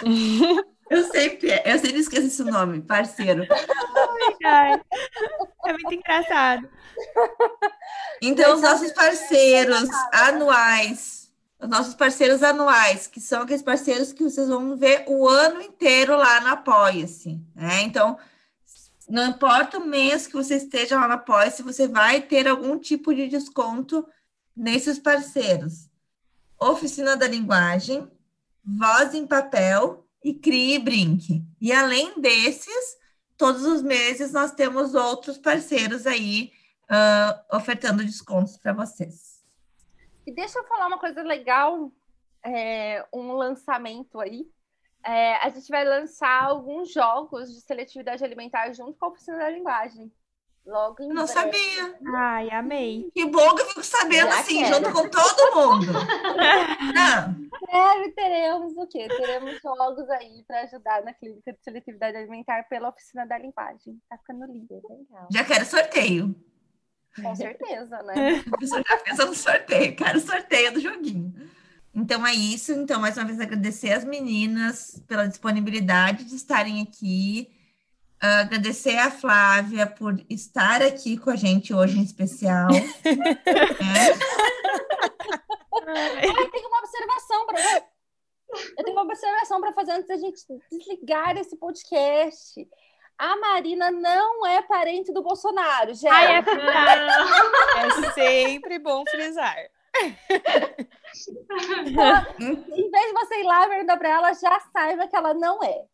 Eu 0.88 1.04
sempre, 1.10 1.50
eu 1.64 1.78
sempre 1.78 1.98
esqueço 1.98 2.26
esse 2.26 2.44
nome, 2.44 2.80
parceiro. 2.80 3.44
É 5.64 5.72
muito 5.72 5.94
engraçado. 5.94 6.68
Então, 8.22 8.54
os 8.54 8.62
nossos 8.62 8.92
parceiros 8.92 9.88
anuais, 10.12 11.32
os 11.58 11.68
nossos 11.68 11.94
parceiros 11.94 12.42
anuais, 12.42 13.06
que 13.06 13.20
são 13.20 13.42
aqueles 13.42 13.62
parceiros 13.62 14.12
que 14.12 14.22
vocês 14.22 14.48
vão 14.48 14.76
ver 14.76 15.04
o 15.08 15.28
ano 15.28 15.60
inteiro 15.60 16.16
lá 16.16 16.40
no 16.40 16.48
Apoia-se, 16.48 17.40
né? 17.54 17.82
Então, 17.82 18.16
não 19.08 19.26
importa 19.26 19.78
o 19.78 19.86
mês 19.86 20.26
que 20.26 20.34
você 20.34 20.56
esteja 20.56 20.98
lá 20.98 21.08
no 21.08 21.14
Apoia-se, 21.14 21.62
você 21.62 21.88
vai 21.88 22.20
ter 22.20 22.46
algum 22.46 22.78
tipo 22.78 23.12
de 23.12 23.26
desconto 23.28 24.06
nesses 24.56 24.98
parceiros. 24.98 25.88
Oficina 26.60 27.16
da 27.16 27.26
Linguagem, 27.26 28.08
Voz 28.64 29.14
em 29.14 29.26
Papel 29.26 30.05
e 30.26 30.34
Crie 30.34 30.74
e 30.74 30.78
Brinque. 30.80 31.44
E 31.60 31.72
além 31.72 32.20
desses, 32.20 32.98
todos 33.38 33.64
os 33.64 33.80
meses 33.80 34.32
nós 34.32 34.50
temos 34.50 34.92
outros 34.92 35.38
parceiros 35.38 36.04
aí 36.04 36.50
ah, 36.88 37.44
ofertando 37.52 38.04
descontos 38.04 38.56
para 38.56 38.72
vocês. 38.72 39.40
E 40.26 40.32
deixa 40.32 40.58
eu 40.58 40.64
falar 40.66 40.88
uma 40.88 40.98
coisa 40.98 41.22
legal, 41.22 41.92
é, 42.44 43.06
um 43.14 43.34
lançamento 43.34 44.18
aí. 44.18 44.50
É, 45.04 45.36
a 45.36 45.48
gente 45.48 45.68
vai 45.68 45.84
lançar 45.84 46.42
alguns 46.42 46.92
jogos 46.92 47.54
de 47.54 47.60
seletividade 47.60 48.24
alimentar 48.24 48.72
junto 48.72 48.98
com 48.98 49.06
a 49.06 49.08
oficina 49.10 49.38
da 49.38 49.48
linguagem. 49.48 50.12
Logo 50.66 51.00
em 51.02 51.08
Não 51.08 51.24
breve. 51.26 51.32
sabia. 51.32 51.98
Ai, 52.16 52.50
amei. 52.50 53.08
Que 53.14 53.24
bom 53.26 53.54
que 53.54 53.62
eu 53.62 53.66
fico 53.66 53.84
sabendo 53.84 54.30
Já 54.30 54.40
assim, 54.40 54.58
quero. 54.64 54.74
junto 54.74 54.92
com 54.92 55.08
todo 55.08 55.54
mundo. 55.54 55.92
Não, 55.92 57.46
breve 57.66 58.10
teremos 58.12 58.76
o 58.76 58.86
quê? 58.88 59.06
Teremos 59.08 59.60
jogos 59.62 60.10
aí 60.10 60.42
para 60.46 60.62
ajudar 60.62 61.04
na 61.04 61.12
clínica 61.14 61.52
de 61.52 61.62
seletividade 61.62 62.16
alimentar 62.16 62.64
pela 62.68 62.88
oficina 62.88 63.24
da 63.24 63.38
linguagem. 63.38 64.00
Tá 64.08 64.18
ficando 64.18 64.44
lindo. 64.46 64.82
Legal. 64.88 65.28
já 65.30 65.44
quero 65.44 65.64
sorteio. 65.64 66.34
Com 67.22 67.34
certeza, 67.34 68.02
né? 68.02 68.44
A 68.52 68.58
pessoa 68.58 68.82
já 68.86 68.98
fez 68.98 69.18
um 69.20 69.34
sorteio, 69.34 69.96
quero 69.96 70.20
sorteio 70.20 70.72
do 70.72 70.80
joguinho. 70.80 71.32
Então 71.94 72.26
é 72.26 72.34
isso. 72.34 72.72
Então, 72.72 73.00
mais 73.00 73.16
uma 73.16 73.24
vez, 73.24 73.40
agradecer 73.40 73.92
as 73.92 74.04
meninas 74.04 75.02
pela 75.08 75.26
disponibilidade 75.26 76.24
de 76.24 76.34
estarem 76.34 76.82
aqui. 76.82 77.50
Agradecer 78.20 78.96
a 78.96 79.10
Flávia 79.10 79.86
por 79.86 80.14
estar 80.28 80.82
aqui 80.82 81.18
com 81.18 81.30
a 81.30 81.36
gente 81.36 81.74
hoje 81.74 81.98
em 81.98 82.02
especial. 82.02 82.68
né? 82.72 82.82
Ai, 85.86 86.28
eu 86.28 86.50
tenho 86.50 86.68
uma 86.68 86.78
observação 86.78 87.46
para 87.46 87.60
Eu 88.78 88.84
tenho 88.84 88.92
uma 88.92 89.02
observação 89.02 89.60
para 89.60 89.72
fazer 89.72 89.92
antes 89.92 90.08
da 90.08 90.16
gente 90.16 90.40
desligar 90.70 91.36
esse 91.36 91.56
podcast. 91.56 92.66
A 93.18 93.36
Marina 93.36 93.90
não 93.90 94.46
é 94.46 94.62
parente 94.62 95.12
do 95.12 95.22
Bolsonaro, 95.22 95.94
gente. 95.94 96.08
Ai, 96.08 96.36
é. 96.36 96.44
É 97.78 98.12
sempre 98.12 98.78
bom 98.78 99.04
frisar. 99.08 99.56
Em 102.38 102.90
vez 102.90 103.06
de 103.06 103.12
você 103.12 103.40
ir 103.40 103.44
lá 103.44 103.66
perguntar 103.68 103.96
para 103.96 104.08
ela, 104.08 104.32
já 104.34 104.60
saiba 104.72 105.08
que 105.08 105.16
ela 105.16 105.32
não 105.34 105.62
é. 105.62 105.84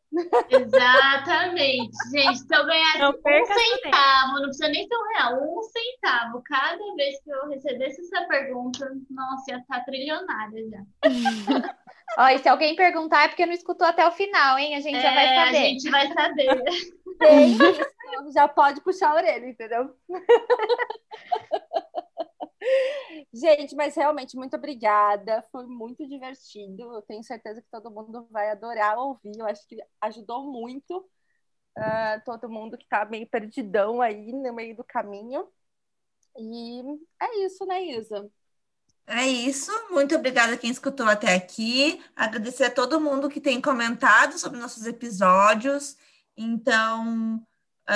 Exatamente, 0.50 1.90
gente. 2.10 2.38
Se 2.40 2.54
eu 2.54 2.66
ganhasse 2.66 2.98
Não 2.98 3.10
um 3.10 3.46
centavo, 3.46 4.32
não 4.34 4.42
precisa 4.44 4.68
nem 4.68 4.86
ser 4.86 4.94
um 4.94 5.08
real, 5.16 5.34
um 5.42 5.62
centavo. 5.62 6.42
Cada 6.44 6.94
vez 6.96 7.18
que 7.22 7.30
eu 7.30 7.48
recebesse 7.48 8.00
essa 8.02 8.26
pergunta, 8.26 8.92
nossa, 9.10 9.50
ia 9.52 9.56
estar 9.58 9.82
trilionária 9.84 10.68
já. 10.68 10.80
Ó, 12.18 12.28
e 12.28 12.38
se 12.40 12.48
alguém 12.48 12.76
perguntar 12.76 13.24
é 13.24 13.28
porque 13.28 13.46
não 13.46 13.54
escutou 13.54 13.86
até 13.86 14.06
o 14.06 14.12
final, 14.12 14.58
hein? 14.58 14.74
A 14.76 14.80
gente 14.80 15.00
já 15.00 15.14
vai 15.14 15.24
É, 15.26 15.34
saber. 15.46 15.56
A 15.56 15.60
gente 15.60 15.90
vai 15.90 16.12
saber. 16.12 16.62
Tem 17.18 17.52
isso, 17.52 18.32
já 18.34 18.46
pode 18.48 18.82
puxar 18.82 19.12
a 19.12 19.14
orelha, 19.14 19.46
entendeu? 19.46 19.94
Gente, 23.32 23.74
mas 23.74 23.94
realmente 23.94 24.36
muito 24.36 24.56
obrigada. 24.56 25.42
Foi 25.50 25.66
muito 25.66 26.06
divertido. 26.06 26.94
Eu 26.94 27.02
tenho 27.02 27.22
certeza 27.22 27.60
que 27.60 27.68
todo 27.70 27.90
mundo 27.90 28.26
vai 28.30 28.50
adorar 28.50 28.98
ouvir. 28.98 29.38
Eu 29.38 29.46
acho 29.46 29.66
que 29.66 29.76
ajudou 30.00 30.50
muito 30.50 31.08
ah, 31.76 32.20
todo 32.24 32.48
mundo 32.48 32.76
que 32.76 32.86
tá 32.86 33.04
meio 33.04 33.26
perdidão 33.28 34.00
aí 34.00 34.32
no 34.32 34.52
meio 34.52 34.76
do 34.76 34.84
caminho. 34.84 35.48
E 36.36 36.80
é 37.20 37.44
isso, 37.44 37.64
né, 37.66 37.82
Isa? 37.84 38.30
É 39.06 39.26
isso. 39.26 39.70
Muito 39.90 40.14
obrigada 40.14 40.54
a 40.54 40.56
quem 40.56 40.70
escutou 40.70 41.06
até 41.06 41.34
aqui. 41.34 42.02
Agradecer 42.14 42.64
a 42.64 42.70
todo 42.70 43.00
mundo 43.00 43.28
que 43.28 43.40
tem 43.40 43.60
comentado 43.60 44.38
sobre 44.38 44.58
nossos 44.58 44.86
episódios. 44.86 45.96
Então, 46.36 47.44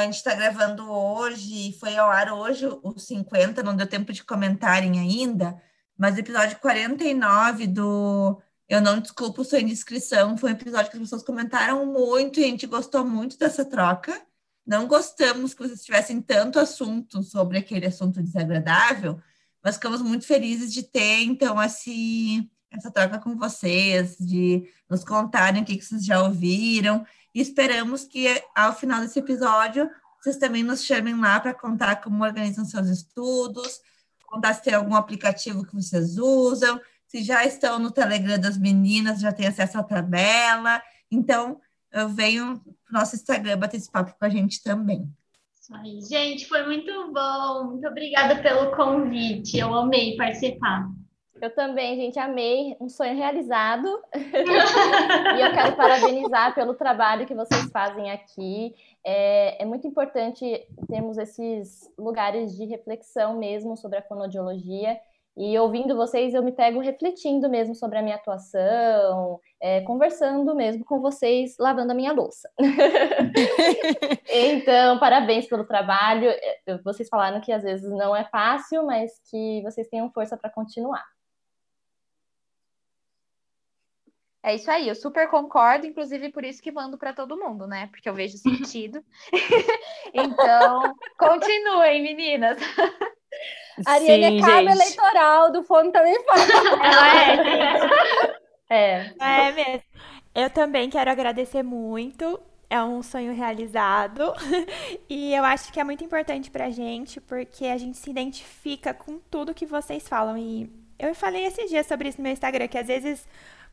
a 0.01 0.05
gente 0.05 0.17
está 0.17 0.35
gravando 0.35 0.91
hoje, 0.91 1.73
foi 1.79 1.97
ao 1.97 2.11
ar 2.11 2.33
hoje 2.33 2.67
os 2.83 3.05
50, 3.05 3.63
não 3.63 3.77
deu 3.77 3.87
tempo 3.87 4.13
de 4.13 4.23
comentarem 4.25 4.99
ainda, 4.99 5.61
mas 5.97 6.17
o 6.17 6.21
episódio 6.21 6.59
49 6.59 7.67
do 7.67 8.41
Eu 8.69 8.81
Não 8.81 9.01
Desculpo 9.01 9.45
Sua 9.45 9.61
Indiscrição 9.61 10.37
foi 10.37 10.51
um 10.51 10.55
episódio 10.55 10.91
que 10.91 10.97
as 10.97 11.03
pessoas 11.03 11.23
comentaram 11.23 11.87
muito 11.87 12.39
e 12.39 12.45
a 12.45 12.49
gente 12.49 12.67
gostou 12.67 13.05
muito 13.05 13.39
dessa 13.39 13.65
troca. 13.65 14.21
Não 14.67 14.87
gostamos 14.87 15.55
que 15.55 15.63
vocês 15.63 15.85
tivessem 15.85 16.21
tanto 16.21 16.59
assunto 16.59 17.23
sobre 17.23 17.59
aquele 17.59 17.87
assunto 17.87 18.23
desagradável, 18.23 19.21
mas 19.63 19.77
ficamos 19.77 20.03
muito 20.03 20.27
felizes 20.27 20.73
de 20.73 20.83
ter, 20.83 21.23
então, 21.23 21.63
esse, 21.63 22.51
essa 22.71 22.91
troca 22.91 23.19
com 23.19 23.37
vocês, 23.37 24.17
de 24.19 24.69
nos 24.91 25.05
contarem 25.05 25.63
o 25.63 25.65
que, 25.65 25.77
que 25.77 25.85
vocês 25.85 26.05
já 26.05 26.23
ouviram. 26.23 27.05
E 27.37 27.41
esperamos 27.43 28.05
que, 28.05 28.43
ao 28.55 28.75
final 28.75 29.03
desse 29.03 29.19
episódio, 29.19 29.91
vocês 30.19 30.39
também 30.39 30.63
nos 30.63 30.83
chamem 30.83 31.15
lá 31.21 31.39
para 31.39 31.53
contar 31.53 31.97
como 31.97 32.25
organizam 32.25 32.65
seus 32.65 32.89
estudos, 32.89 33.79
contar 34.25 34.55
se 34.55 34.63
tem 34.63 34.73
algum 34.73 34.95
aplicativo 34.95 35.63
que 35.63 35.75
vocês 35.75 36.17
usam, 36.17 36.81
se 37.07 37.23
já 37.23 37.45
estão 37.45 37.79
no 37.79 37.91
Telegram 37.91 38.39
das 38.39 38.57
meninas, 38.57 39.21
já 39.21 39.35
têm 39.35 39.49
acesso 39.49 39.77
à 39.77 39.83
tabela. 39.83 40.81
Então, 41.11 41.61
eu 41.93 42.09
para 42.09 42.55
o 42.55 42.63
nosso 42.91 43.15
Instagram 43.15 43.59
bater 43.59 43.77
esse 43.77 43.93
papo 43.93 44.17
com 44.19 44.25
a 44.25 44.31
gente 44.31 44.63
também. 44.63 45.07
Gente, 46.09 46.49
foi 46.49 46.65
muito 46.65 47.13
bom. 47.13 47.65
Muito 47.73 47.87
obrigada 47.87 48.41
pelo 48.41 48.75
convite. 48.75 49.59
Eu 49.59 49.75
amei 49.75 50.17
participar. 50.17 50.89
Eu 51.41 51.55
também, 51.55 51.97
gente, 51.97 52.19
amei. 52.19 52.77
Um 52.81 52.89
sonho 52.89 53.15
realizado. 53.15 53.87
e 54.15 55.41
eu 55.41 55.53
quero 55.53 55.77
parabenizar 55.77 56.55
pelo 56.55 56.75
trabalho 56.75 57.27
que 57.27 57.35
vocês 57.35 57.71
fazem 57.71 58.11
aqui. 58.11 58.75
É, 59.05 59.63
é, 59.63 59.65
muito 59.65 59.87
importante 59.87 60.67
termos 60.89 61.19
esses 61.19 61.93
lugares 61.99 62.57
de 62.57 62.65
reflexão 62.65 63.39
mesmo 63.39 63.77
sobre 63.77 63.99
a 63.99 64.03
fonodiologia. 64.03 64.99
E 65.37 65.59
ouvindo 65.59 65.95
vocês, 65.95 66.33
eu 66.33 66.43
me 66.43 66.51
pego 66.51 66.81
refletindo 66.81 67.47
mesmo 67.51 67.75
sobre 67.75 67.99
a 67.99 68.03
minha 68.03 68.17
atuação, 68.17 69.39
é, 69.61 69.83
conversando 69.83 70.55
mesmo 70.55 70.83
com 70.83 70.99
vocês, 70.99 71.57
lavando 71.59 71.93
a 71.93 71.95
minha 71.95 72.11
louça. 72.11 72.49
então, 74.33 74.99
parabéns 74.99 75.47
pelo 75.47 75.67
trabalho. 75.67 76.31
Vocês 76.83 77.07
falaram 77.11 77.43
que 77.43 77.53
às 77.53 77.63
vezes 77.63 77.91
não 77.91 78.17
é 78.17 78.25
fácil, 78.25 78.87
mas 78.87 79.21
que 79.31 79.61
vocês 79.63 79.87
tenham 79.89 80.11
força 80.11 80.39
para 80.39 80.49
continuar. 80.49 81.05
É 84.47 84.55
isso 84.55 84.71
aí, 84.71 84.87
eu 84.87 84.95
super 84.95 85.27
concordo, 85.27 85.89
inclusive 85.89 86.29
por 86.29 86.45
isso 86.45 86.63
que 86.63 86.71
mando 86.71 86.97
para 86.97 87.13
todo 87.13 87.37
mundo, 87.37 87.67
né? 87.67 87.89
Porque 87.89 88.09
eu 88.09 88.15
vejo 88.15 88.39
sentido. 88.39 89.05
então, 90.15 90.95
continuem, 91.19 92.01
meninas. 92.01 92.57
A 93.85 93.91
Ariane 93.99 94.39
é 94.39 94.41
cabo 94.41 94.69
eleitoral 94.69 95.51
do 95.51 95.65
Fono 95.65 95.91
também 95.91 96.15
fala. 96.23 96.43
Ela 96.87 97.25
é, 97.25 97.37
gente. 97.37 98.41
É. 98.71 99.15
É 99.19 99.51
mesmo. 99.51 99.83
Eu 100.33 100.49
também 100.49 100.89
quero 100.91 101.11
agradecer 101.11 101.65
muito. 101.65 102.41
É 102.71 102.81
um 102.81 103.03
sonho 103.03 103.35
realizado. 103.35 104.33
E 105.09 105.35
eu 105.35 105.43
acho 105.43 105.73
que 105.73 105.81
é 105.81 105.85
muito 105.85 106.05
importante 106.05 106.53
pra 106.53 106.71
gente, 106.71 107.21
porque 107.21 107.67
a 107.67 107.77
gente 107.79 107.99
se 107.99 108.11
identifica 108.11 108.95
com 108.95 109.19
tudo 109.29 109.53
que 109.53 109.67
vocês 109.67 110.07
falam. 110.07 110.39
E 110.39 110.71
eu 110.99 111.15
falei 111.17 111.45
esses 111.45 111.69
dias 111.69 111.87
sobre 111.87 112.09
isso 112.09 112.19
no 112.19 112.23
meu 112.23 112.33
Instagram, 112.33 112.69
que 112.69 112.79
às 112.79 112.87
vezes, 112.87 113.27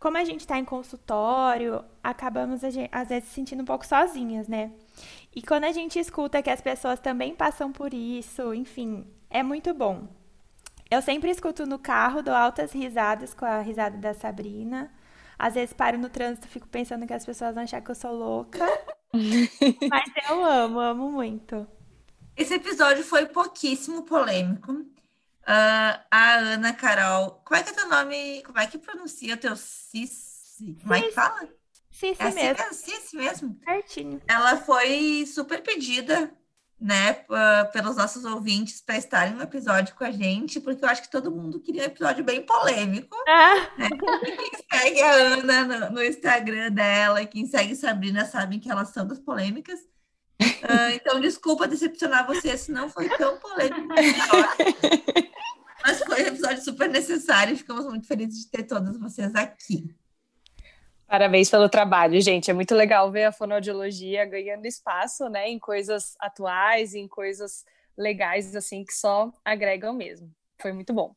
como 0.04 0.18
a 0.18 0.26
gente 0.26 0.45
tá 0.45 0.60
em 0.60 0.66
consultório, 0.66 1.82
acabamos 2.04 2.62
às 2.62 3.08
vezes 3.08 3.30
se 3.30 3.36
sentindo 3.36 3.62
um 3.62 3.66
pouco 3.66 3.86
sozinhas, 3.88 4.49
né? 4.49 4.74
E 5.34 5.41
quando 5.41 5.64
a 5.64 5.72
gente 5.72 5.97
escuta 5.97 6.43
que 6.43 6.49
as 6.49 6.60
pessoas 6.60 6.99
também 6.99 7.34
passam 7.34 7.72
por 7.72 7.93
isso, 7.93 8.54
enfim, 8.54 9.08
é 9.30 9.41
muito 9.41 9.74
bom. 9.74 10.10
Eu 10.91 11.01
sempre 11.01 11.32
escuto 11.32 11.66
no 11.66 11.80
carro, 11.80 12.22
dou 12.22 12.34
altas 12.34 12.74
risadas 12.74 13.34
com 13.34 13.45
a 13.45 13.62
risada 13.62 13.97
da 13.97 14.14
Sabrina. 14.14 14.91
Às 15.39 15.54
vezes 15.54 15.74
paro 15.74 15.97
no 15.97 16.10
trânsito, 16.10 16.49
fico 16.49 16.68
pensando 16.68 17.08
que 17.08 17.14
as 17.14 17.26
pessoas 17.26 17.56
vão 17.56 17.64
achar 17.64 17.80
que 17.80 17.89
eu 17.89 17.95
sou 17.95 18.12
louca. 18.12 18.60
Mas 19.89 20.12
eu 20.30 20.43
amo, 20.43 20.82
amo 20.82 21.12
muito. 21.14 21.66
Esse 22.36 22.56
episódio 22.56 23.06
foi 23.06 23.26
pouquíssimo 23.28 24.04
polêmico. 24.04 24.86
Uh, 25.44 26.00
a 26.10 26.36
Ana 26.36 26.74
Carol, 26.74 27.41
como 27.44 27.60
é 27.60 27.64
que 27.64 27.70
é 27.70 27.74
teu 27.74 27.89
nome? 27.89 28.41
Como 28.44 28.58
é 28.60 28.66
que 28.66 28.78
pronuncia 28.78 29.36
o 29.36 29.38
teu 29.38 29.56
Cici? 29.56 30.78
Como 30.82 30.94
é 30.94 31.02
que 31.02 31.12
fala? 31.12 31.50
Cici 31.91 32.22
é 32.22 32.28
assim 32.28 32.36
mesmo. 32.36 32.64
mesmo, 32.64 32.74
Cici 32.74 33.16
mesmo. 33.18 33.60
Certinho. 33.64 34.22
Ela 34.28 34.58
foi 34.58 35.26
super 35.28 35.62
pedida, 35.62 36.32
né, 36.80 37.26
pelos 37.72 37.96
nossos 37.98 38.26
ouvintes 38.26 38.82
para 38.82 38.98
estarem 38.98 39.34
no 39.34 39.44
episódio 39.44 39.96
com 39.96 40.04
a 40.04 40.12
gente, 40.12 40.60
porque 40.60 40.84
eu 40.84 40.89
acho 40.89 41.02
que 41.02 41.12
todo 41.12 41.32
mundo 41.32 41.60
queria 41.60 41.84
um 41.84 41.86
episódio 41.86 42.24
bem 42.24 42.41
polêmico. 42.46 43.16
Ah, 43.28 43.70
Quem 44.26 44.80
segue 44.80 45.02
a 45.02 45.12
Ana 45.12 45.64
no, 45.66 45.89
no 45.91 46.04
Instagram 46.04 46.72
dela 46.72 47.22
e 47.22 47.28
quem 47.28 47.46
segue 47.46 47.76
Sabrina 47.76 48.26
sabem 48.26 48.60
que 48.60 48.72
elas 48.72 48.89
são 48.89 49.06
das 49.06 49.20
polêmicas. 49.20 49.80
Ah, 50.64 50.91
então, 50.94 51.20
desculpa 51.22 51.68
decepcionar 51.68 52.26
você 52.26 52.58
se 52.58 52.72
não 52.72 52.89
foi 52.89 53.08
tão 53.18 53.38
polêmico. 53.38 53.94
Mas 55.84 56.00
foi 56.00 56.24
um 56.24 56.28
episódio 56.28 56.64
super 56.64 56.90
necessário 56.90 57.54
e 57.54 57.58
ficamos 57.58 57.86
muito 57.86 58.08
felizes 58.08 58.46
de 58.46 58.50
ter 58.50 58.64
todas 58.64 58.98
vocês 58.98 59.36
aqui. 59.36 59.94
Parabéns 61.06 61.50
pelo 61.50 61.70
trabalho, 61.70 62.20
gente. 62.22 62.50
É 62.50 62.54
muito 62.54 62.74
legal 62.74 63.12
ver 63.12 63.26
a 63.26 63.32
fonoaudiologia 63.32 64.26
ganhando 64.26 64.66
espaço, 64.66 65.30
né, 65.30 65.50
em 65.50 65.60
coisas 65.60 66.16
atuais, 66.20 66.96
em 66.96 67.08
coisas 67.08 67.66
legais 67.98 68.56
assim 68.56 68.84
que 68.84 68.94
só 68.94 69.32
agregam 69.44 69.94
mesmo. 69.94 70.34
Foi 70.60 70.72
muito 70.72 70.94
bom. 70.94 71.14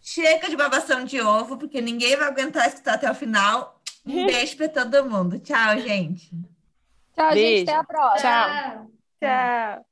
Chega 0.00 0.48
de 0.48 0.56
babação 0.56 1.04
de 1.04 1.20
ovo, 1.20 1.58
porque 1.58 1.80
ninguém 1.80 2.16
vai 2.16 2.28
aguentar 2.28 2.68
escutar 2.68 2.94
até 2.94 3.10
o 3.10 3.14
final. 3.14 3.80
Um 4.06 4.26
beijo 4.26 4.56
para 4.56 4.68
todo 4.68 5.08
mundo. 5.08 5.38
Tchau, 5.38 5.78
gente. 5.78 6.30
Tchau, 7.14 7.32
Beijo. 7.32 7.58
gente. 7.58 7.70
Até 7.70 7.78
a 7.78 7.84
próxima. 7.84 8.30
Tchau. 8.30 8.90
Tchau. 9.20 9.89